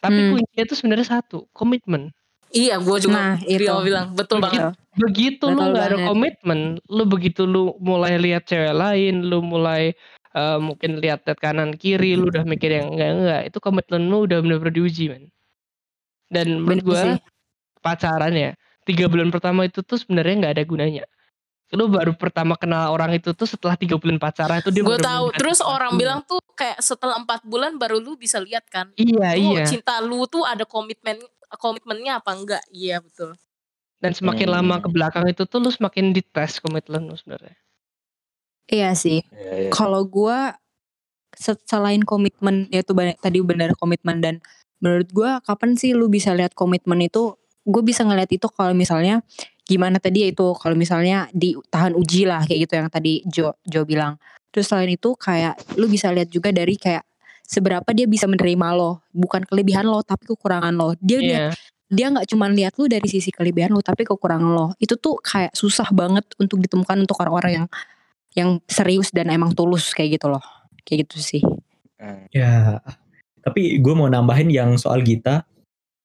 Tapi 0.00 0.16
Hmm. 0.18 0.30
kuncinya 0.32 0.64
tuh 0.64 0.76
sebenarnya 0.76 1.06
satu, 1.10 1.38
komitmen. 1.52 2.08
iya 2.52 2.78
gue 2.78 2.96
juga 3.02 3.18
Nah, 3.18 3.34
itu. 3.42 3.60
Rio 3.60 3.82
bilang 3.82 4.14
betul 4.14 4.38
Begitu- 4.38 4.62
banget 4.62 4.78
begitu 4.94 5.44
lu 5.44 5.58
Betul 5.58 5.68
nggak 5.74 5.86
ada 5.90 5.98
komitmen 6.06 6.60
lu 6.86 7.02
begitu 7.04 7.42
lu 7.44 7.74
mulai 7.82 8.14
lihat 8.14 8.46
cewek 8.46 8.70
lain 8.70 9.26
lu 9.26 9.42
mulai 9.42 9.90
eh, 10.34 10.58
mungkin 10.60 10.98
lihat 10.98 11.24
lihat 11.24 11.38
kanan 11.38 11.78
kiri 11.78 12.18
lu 12.18 12.28
udah 12.28 12.44
mikir 12.44 12.70
yang 12.74 12.92
enggak 12.94 13.10
enggak. 13.14 13.42
Itu 13.48 13.58
komitmen 13.62 14.10
lu 14.10 14.26
udah 14.26 14.42
benar-benar 14.42 14.74
diuji 14.74 15.04
men. 15.10 15.24
Dan 16.28 16.60
menurut 16.66 16.98
sih. 16.98 17.16
pacaran 17.84 18.34
ya 18.34 18.50
tiga 18.84 19.08
bulan 19.08 19.32
pertama 19.32 19.64
itu 19.64 19.80
tuh 19.80 19.96
sebenarnya 19.96 20.34
nggak 20.44 20.54
ada 20.60 20.64
gunanya. 20.66 21.04
Lu 21.74 21.90
baru 21.90 22.14
pertama 22.14 22.54
kenal 22.54 22.92
orang 22.92 23.16
itu 23.18 23.32
tuh 23.34 23.48
setelah 23.48 23.74
tiga 23.74 23.96
bulan 23.98 24.20
pacaran 24.20 24.60
itu 24.62 24.70
dia 24.70 24.84
gue 24.84 25.00
tahu. 25.00 25.32
terus 25.34 25.58
orang 25.64 25.96
bilang 25.98 26.20
tuh 26.22 26.38
kayak 26.54 26.78
setelah 26.78 27.18
empat 27.18 27.42
bulan 27.42 27.80
baru 27.80 27.98
lu 27.98 28.14
bisa 28.14 28.38
lihat 28.38 28.62
kan 28.70 28.94
iya 28.94 29.34
lu 29.34 29.58
iya. 29.58 29.66
cinta 29.66 29.98
lu 29.98 30.22
tuh 30.30 30.46
ada 30.46 30.62
komitmen 30.62 31.18
komitmennya 31.58 32.20
apa 32.22 32.30
enggak? 32.34 32.62
Iya 32.70 33.02
betul. 33.02 33.34
Dan 33.98 34.12
semakin 34.12 34.48
Hmm. 34.52 34.56
lama 34.60 34.76
ke 34.84 34.88
belakang 34.92 35.24
itu 35.26 35.48
tuh 35.48 35.58
lu 35.64 35.70
semakin 35.72 36.12
dites 36.12 36.60
komitmen 36.60 37.08
lu 37.08 37.16
sebenarnya. 37.16 37.56
Iya 38.66 38.96
sih. 38.96 39.20
Iya, 39.28 39.68
iya. 39.68 39.70
Kalau 39.70 40.04
gua 40.08 40.56
se- 41.34 41.60
selain 41.66 42.00
komitmen 42.02 42.68
yaitu 42.70 42.94
tadi 43.20 43.38
benar 43.44 43.74
komitmen 43.76 44.22
dan 44.22 44.34
menurut 44.78 45.08
gua 45.12 45.30
kapan 45.44 45.76
sih 45.76 45.92
lu 45.92 46.08
bisa 46.08 46.32
lihat 46.32 46.52
komitmen 46.56 47.00
itu? 47.04 47.36
Gue 47.64 47.80
bisa 47.80 48.04
ngeliat 48.04 48.28
itu 48.28 48.44
kalau 48.52 48.76
misalnya 48.76 49.24
gimana 49.64 49.96
tadi 49.96 50.28
itu 50.28 50.52
kalau 50.60 50.76
misalnya 50.76 51.32
di 51.32 51.56
tahan 51.72 51.96
uji 51.96 52.28
lah 52.28 52.44
kayak 52.44 52.68
gitu 52.68 52.72
yang 52.76 52.88
tadi 52.92 53.24
Jo 53.24 53.56
Jo 53.64 53.88
bilang. 53.88 54.20
Terus 54.52 54.68
selain 54.68 54.92
itu 54.92 55.16
kayak 55.16 55.56
lu 55.80 55.88
bisa 55.88 56.12
lihat 56.12 56.28
juga 56.28 56.52
dari 56.52 56.76
kayak 56.76 57.00
seberapa 57.44 57.88
dia 57.96 58.04
bisa 58.04 58.28
menerima 58.28 58.76
lo, 58.76 59.00
bukan 59.16 59.48
kelebihan 59.48 59.88
lo 59.88 60.04
tapi 60.04 60.28
kekurangan 60.28 60.76
lo. 60.76 60.92
Dia 61.00 61.18
lihat 61.24 61.40
Iya. 61.40 61.50
dia 61.88 62.06
nggak 62.12 62.26
cuma 62.28 62.52
lihat 62.52 62.76
lu 62.76 62.84
dari 62.84 63.08
sisi 63.08 63.32
kelebihan 63.32 63.72
lu 63.72 63.80
tapi 63.80 64.04
kekurangan 64.04 64.50
lo 64.50 64.72
itu 64.76 64.96
tuh 64.96 65.16
kayak 65.20 65.52
susah 65.56 65.88
banget 65.94 66.24
untuk 66.36 66.60
ditemukan 66.60 67.00
untuk 67.04 67.16
orang-orang 67.24 67.64
yang 67.64 67.66
yang 68.34 68.58
serius 68.66 69.14
dan 69.14 69.30
emang 69.30 69.54
tulus 69.54 69.94
kayak 69.94 70.18
gitu 70.18 70.26
loh 70.30 70.42
kayak 70.82 71.06
gitu 71.06 71.22
sih 71.22 71.42
Hmm. 72.04 72.28
Ya, 72.36 72.84
tapi 73.40 73.80
gue 73.80 73.94
mau 73.96 74.10
nambahin 74.12 74.52
yang 74.52 74.76
soal 74.76 75.00
Gita. 75.00 75.48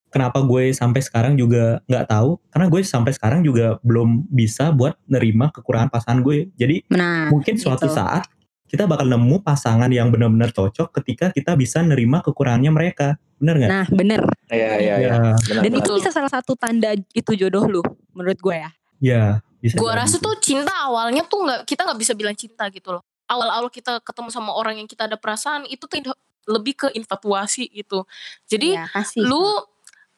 Kenapa 0.10 0.42
gue 0.42 0.74
sampai 0.74 1.06
sekarang 1.06 1.38
juga 1.38 1.86
nggak 1.86 2.06
tahu? 2.10 2.42
Karena 2.50 2.66
gue 2.66 2.82
sampai 2.82 3.14
sekarang 3.14 3.46
juga 3.46 3.78
belum 3.86 4.26
bisa 4.34 4.74
buat 4.74 4.98
nerima 5.06 5.54
kekurangan 5.54 5.94
pasangan 5.94 6.26
gue. 6.26 6.50
Jadi 6.58 6.90
nah 6.90 7.30
mungkin 7.30 7.62
suatu 7.62 7.86
gitu. 7.86 7.94
saat 7.94 8.26
kita 8.66 8.90
bakal 8.90 9.06
nemu 9.06 9.46
pasangan 9.46 9.90
yang 9.94 10.10
benar-benar 10.10 10.50
cocok 10.50 10.94
ketika 11.02 11.30
kita 11.30 11.54
bisa 11.54 11.86
nerima 11.86 12.26
kekurangannya 12.26 12.74
mereka. 12.74 13.08
Bener 13.38 13.56
nggak? 13.62 13.72
nah 13.72 13.86
bener 13.88 14.20
Iya, 14.50 14.72
iya, 14.82 14.96
iya. 14.98 15.12
Ya, 15.46 15.62
dan 15.62 15.72
itu 15.78 15.90
bisa 15.94 16.10
salah 16.10 16.28
satu 16.28 16.58
tanda 16.58 16.92
itu 16.92 17.32
jodoh 17.38 17.70
lu 17.70 17.82
menurut 18.18 18.36
gue 18.42 18.56
ya 18.58 18.70
ya 19.00 19.24
bisa. 19.60 19.76
Gua 19.76 19.92
jadi. 19.92 20.00
rasa 20.04 20.16
tuh 20.18 20.36
cinta 20.40 20.72
awalnya 20.84 21.24
tuh 21.24 21.44
nggak 21.44 21.60
kita 21.68 21.84
nggak 21.86 22.00
bisa 22.00 22.14
bilang 22.16 22.36
cinta 22.36 22.68
gitu 22.72 22.96
loh. 22.96 23.04
Awal-awal 23.28 23.70
kita 23.70 24.02
ketemu 24.02 24.30
sama 24.32 24.52
orang 24.52 24.80
yang 24.80 24.88
kita 24.90 25.06
ada 25.06 25.20
perasaan 25.20 25.68
itu 25.70 25.86
tuh 25.86 26.00
lebih 26.50 26.74
ke 26.74 26.88
infatuasi 26.96 27.70
gitu. 27.70 28.08
Jadi 28.48 28.74
ya, 28.74 28.90
kasih 28.90 29.22
lu 29.22 29.44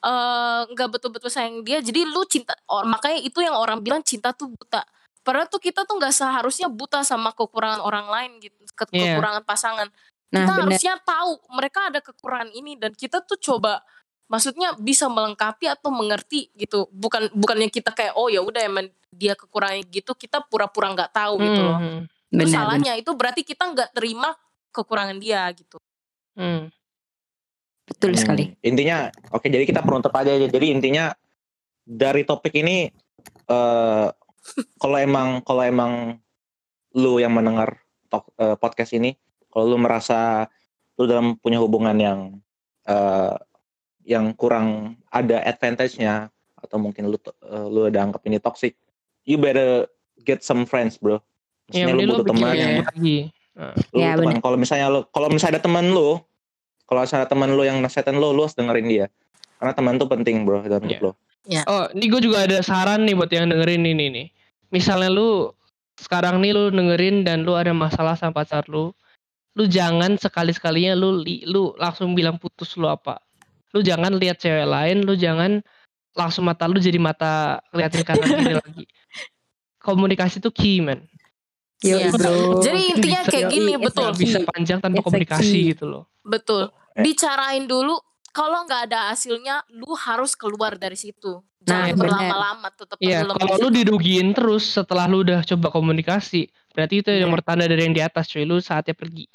eh, 0.02 0.62
nggak 0.66 0.90
betul-betul 0.90 1.30
sayang 1.30 1.62
dia 1.62 1.78
jadi 1.78 2.10
lu 2.10 2.26
cinta 2.26 2.58
or, 2.66 2.90
makanya 2.90 3.22
itu 3.22 3.38
yang 3.38 3.54
orang 3.54 3.80
bilang 3.86 4.02
cinta 4.02 4.34
tuh 4.34 4.50
buta 4.50 4.82
padahal 5.22 5.46
tuh 5.46 5.62
kita 5.62 5.86
tuh 5.86 6.02
nggak 6.02 6.10
seharusnya 6.10 6.66
buta 6.74 7.06
sama 7.06 7.30
kekurangan 7.38 7.78
orang 7.86 8.10
lain 8.10 8.32
gitu 8.42 8.58
ke- 8.74 8.90
Iya. 8.90 9.14
kekurangan 9.14 9.44
pasangan 9.46 9.88
nah 10.34 10.42
kita 10.42 10.54
bener 10.58 10.62
harusnya 10.74 10.94
tahu 11.06 11.32
mereka 11.54 11.80
ada 11.94 12.00
kekurangan 12.02 12.50
ini 12.50 12.82
dan 12.82 12.98
kita 12.98 13.22
tuh 13.22 13.38
coba 13.38 13.86
maksudnya 14.32 14.72
bisa 14.80 15.12
melengkapi 15.12 15.68
atau 15.68 15.92
mengerti 15.92 16.48
gitu 16.56 16.88
bukan 16.90 17.28
bukannya 17.36 17.68
kita 17.68 17.92
kayak 17.92 18.16
oh 18.16 18.32
ya 18.32 18.40
udah 18.40 18.64
emang 18.64 18.88
dia 19.12 19.36
kekurangan 19.36 19.84
gitu 19.92 20.16
kita 20.16 20.40
pura-pura 20.48 20.96
nggak 20.96 21.12
tahu 21.12 21.36
gitu 21.44 21.60
loh 21.60 21.76
Hmm, 21.76 22.08
itu 22.08 22.08
bener, 22.32 22.48
bener. 22.48 22.56
salahnya 22.56 22.94
itu 22.96 23.12
berarti 23.12 23.44
kita 23.44 23.64
nggak 23.68 23.92
terima 23.92 24.32
kekurangan 24.72 25.20
dia 25.20 25.44
gitu 25.52 25.76
hmm. 26.40 26.72
betul 27.92 28.16
Hmm, 28.16 28.22
sekali 28.24 28.44
Intinya, 28.64 29.12
oke 29.36 29.52
jadi 29.52 29.68
kita 29.68 29.84
penutup 29.84 30.16
aja. 30.16 30.32
Jadi 30.38 30.72
intinya 30.72 31.12
dari 31.84 32.24
topik 32.24 32.56
ini, 32.56 32.88
eh 33.52 34.08
kalau 34.80 34.98
emang 34.98 35.44
kalau 35.44 35.60
emang 35.60 36.16
lu 36.96 37.20
yang 37.20 37.36
mendengar 37.36 37.84
tok- 38.08 38.32
eh, 38.40 38.56
podcast 38.56 38.96
ini, 38.96 39.12
kalau 39.52 39.76
lu 39.76 39.76
merasa 39.76 40.48
lu 40.96 41.04
dalam 41.04 41.36
punya 41.36 41.60
hubungan 41.60 41.98
yang 42.00 42.20
eh 42.88 43.36
yang 44.04 44.34
kurang 44.34 44.98
ada 45.10 45.42
advantage-nya 45.44 46.30
atau 46.58 46.78
mungkin 46.78 47.10
lu 47.10 47.18
eh, 47.18 47.68
lu 47.68 47.88
udah 47.88 48.02
anggap 48.10 48.22
ini 48.26 48.38
toxic, 48.38 48.78
you 49.26 49.38
better 49.38 49.86
get 50.22 50.42
some 50.42 50.64
friends, 50.64 50.98
bro. 50.98 51.18
Ya, 51.72 51.88
Maksudnya 51.88 51.94
lu 51.96 52.14
butuh 52.20 52.26
teman 52.28 52.54
yang 52.54 52.76
lagi. 52.84 53.18
lu 53.94 54.00
Ya, 54.00 54.16
teman 54.16 54.40
kalau 54.40 54.58
misalnya 54.58 54.88
lu 54.90 55.00
kalau 55.12 55.28
misalnya 55.28 55.60
ada 55.60 55.64
teman 55.64 55.86
lu 55.92 56.20
kalau 56.88 57.00
misalnya 57.04 57.24
ada 57.28 57.32
teman 57.32 57.50
lu 57.56 57.64
yang 57.64 57.78
nasihatin 57.80 58.16
lu 58.20 58.32
lu 58.32 58.44
harus 58.44 58.56
dengerin 58.56 58.88
dia 58.88 59.06
karena 59.60 59.72
teman 59.76 59.96
tuh 59.96 60.08
penting 60.08 60.44
bro 60.44 60.64
dalam 60.64 60.84
hidup 60.88 61.16
Iya. 61.48 61.64
lu 61.66 61.72
Oh, 61.72 61.86
ini 61.98 62.06
gue 62.06 62.22
juga 62.22 62.46
ada 62.46 62.62
saran 62.62 63.02
nih 63.10 63.18
buat 63.18 63.32
yang 63.34 63.50
dengerin 63.50 63.82
ini 63.82 64.06
nih. 64.14 64.28
Misalnya 64.70 65.10
lu 65.10 65.50
sekarang 65.98 66.38
nih 66.38 66.54
lu 66.54 66.70
dengerin 66.70 67.26
dan 67.26 67.42
lu 67.42 67.58
ada 67.58 67.74
masalah 67.74 68.14
sama 68.14 68.46
pacar 68.46 68.62
lu, 68.70 68.94
lu 69.58 69.64
jangan 69.66 70.22
sekali-sekalinya 70.22 70.94
lu 70.94 71.18
li- 71.18 71.42
lu 71.50 71.74
langsung 71.82 72.14
bilang 72.14 72.38
putus 72.38 72.78
lu 72.78 72.86
apa. 72.86 73.18
Lu 73.72 73.80
jangan 73.82 74.12
lihat 74.14 74.38
cewek 74.38 74.64
lain, 74.64 75.02
lu 75.02 75.14
jangan 75.14 75.64
langsung 76.12 76.44
mata 76.44 76.66
lu 76.66 76.76
jadi 76.76 76.98
mata 76.98 77.32
liatin 77.72 78.04
kanan 78.04 78.28
kiri 78.38 78.56
lagi. 78.60 78.84
Komunikasi 79.78 80.38
itu 80.38 80.50
key 80.50 80.80
man. 80.80 81.08
Yo, 81.82 81.98
Iya. 81.98 82.14
bro. 82.14 82.62
jadi 82.62 82.78
intinya 82.94 83.22
bisa- 83.22 83.32
kayak 83.32 83.44
Yoi, 83.44 83.54
gini 83.58 83.72
it's 83.74 83.82
betul 83.84 84.10
bisa 84.14 84.38
panjang 84.46 84.78
tanpa 84.78 85.02
It's 85.02 85.08
komunikasi 85.08 85.58
gitu 85.74 85.86
loh. 85.88 86.04
betul 86.22 86.70
Eh. 86.94 87.02
bicarain 87.02 87.66
dulu 87.66 87.98
kalau 88.30 88.62
nggak 88.64 88.86
ada 88.86 89.10
hasilnya 89.10 89.66
lu 89.72 89.90
harus 89.98 90.38
keluar 90.38 90.78
dari 90.78 90.94
situ 90.94 91.42
Nah, 91.62 91.90
jangan 91.90 91.98
berlama-lama 91.98 92.70
tetap 92.70 92.98
Iya, 92.98 93.26
tenggelam 93.26 93.34
kalau 93.36 93.56
lu 93.56 93.68
situ. 93.68 93.78
dirugiin 93.82 94.30
terus 94.32 94.64
setelah 94.68 95.06
lu 95.06 95.22
udah 95.22 95.42
coba 95.44 95.68
komunikasi, 95.70 96.54
berarti 96.72 96.96
itu 97.00 97.10
yang 97.12 97.28
Iya. 97.28 97.36
pertanda 97.38 97.64
dari 97.66 97.82
yang 97.84 97.94
di 97.94 98.02
atas 98.02 98.26
cuy, 98.28 98.44
lu 98.44 98.58
saatnya 98.58 98.94
pergi. 98.94 99.26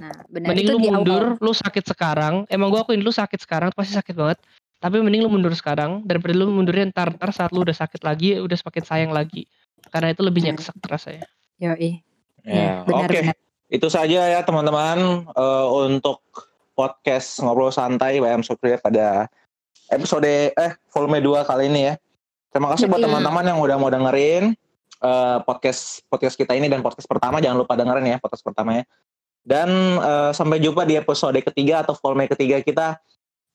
nah 0.00 0.10
benar 0.26 0.48
Mending 0.50 0.66
itu 0.66 0.72
lu 0.72 0.78
di 0.78 0.88
mundur, 0.88 1.24
awal 1.36 1.40
lu 1.40 1.52
sakit 1.52 1.84
sekarang. 1.86 2.34
Emang 2.48 2.68
gua 2.68 2.82
akuin 2.82 2.98
lu 2.98 3.10
sakit 3.10 3.38
sekarang 3.38 3.70
pasti 3.72 3.92
sakit 3.92 4.12
banget. 4.12 4.38
Tapi 4.76 4.98
mending 4.98 5.22
lu 5.22 5.30
mundur 5.30 5.54
sekarang 5.54 6.02
daripada 6.02 6.34
lu 6.34 6.50
mundurnya 6.50 6.90
ntar 6.90 7.14
ntar 7.14 7.30
saat 7.30 7.50
lu 7.50 7.62
udah 7.62 7.72
sakit 7.72 8.02
lagi, 8.02 8.34
udah 8.36 8.56
semakin 8.56 8.82
sayang 8.82 9.12
lagi. 9.12 9.46
Karena 9.88 10.10
itu 10.10 10.20
lebih 10.20 10.42
Hmm. 10.42 10.54
nyesek 10.54 10.74
rasanya. 10.82 11.24
Yoi. 11.58 12.02
ya 12.42 12.82
benar 12.82 13.06
oke 13.06 13.18
benar 13.22 13.36
itu 13.70 13.86
saja 13.86 14.20
ya 14.28 14.42
teman-teman 14.42 14.98
eh, 15.24 15.66
untuk 15.86 16.18
podcast 16.72 17.38
ngobrol 17.38 17.70
santai 17.70 18.18
WM 18.18 18.42
Sukri 18.42 18.74
pada 18.76 19.30
episode 19.86 20.26
eh 20.50 20.72
volume 20.90 21.22
2 21.22 21.44
kali 21.44 21.68
ini 21.68 21.86
ya 21.86 21.94
terima 22.50 22.74
kasih 22.74 22.90
buat 22.90 22.98
Iya. 22.98 23.06
teman-teman 23.06 23.44
yang 23.46 23.58
udah 23.58 23.76
mau 23.76 23.88
dengerin 23.88 24.58
eh, 25.02 25.38
podcast 25.42 26.06
podcast 26.06 26.38
kita 26.38 26.54
ini 26.54 26.70
dan 26.70 26.80
podcast 26.80 27.10
pertama 27.10 27.42
jangan 27.42 27.58
lupa 27.66 27.74
dengerin 27.74 28.06
ya 28.06 28.18
podcast 28.22 28.46
pertamanya 28.46 28.86
dan 29.42 29.68
eh, 29.98 30.30
sampai 30.30 30.62
jumpa 30.62 30.86
di 30.86 30.94
episode 30.96 31.34
ketiga 31.42 31.82
atau 31.82 31.98
volume 31.98 32.30
ketiga 32.30 32.62
kita 32.62 32.96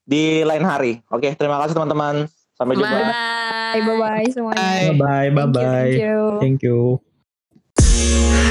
di 0.04 0.44
lain 0.44 0.64
hari 0.68 1.00
oke 1.08 1.28
terima 1.40 1.64
kasih 1.64 1.74
teman-teman 1.80 2.28
sampai 2.60 2.74
jumpa 2.76 2.98
Bye. 3.00 3.82
bye 3.84 3.98
bye 4.00 4.28
semuanya 4.32 4.92
Bye. 4.96 4.96
Bye 4.96 5.30
bye 5.32 5.48
bye 5.48 5.64
Thank 5.64 6.00
you, 6.00 6.16
bye. 6.16 6.40
thank 6.44 6.62
you. 6.64 6.80
Thank 7.78 8.30
you. 8.44 8.47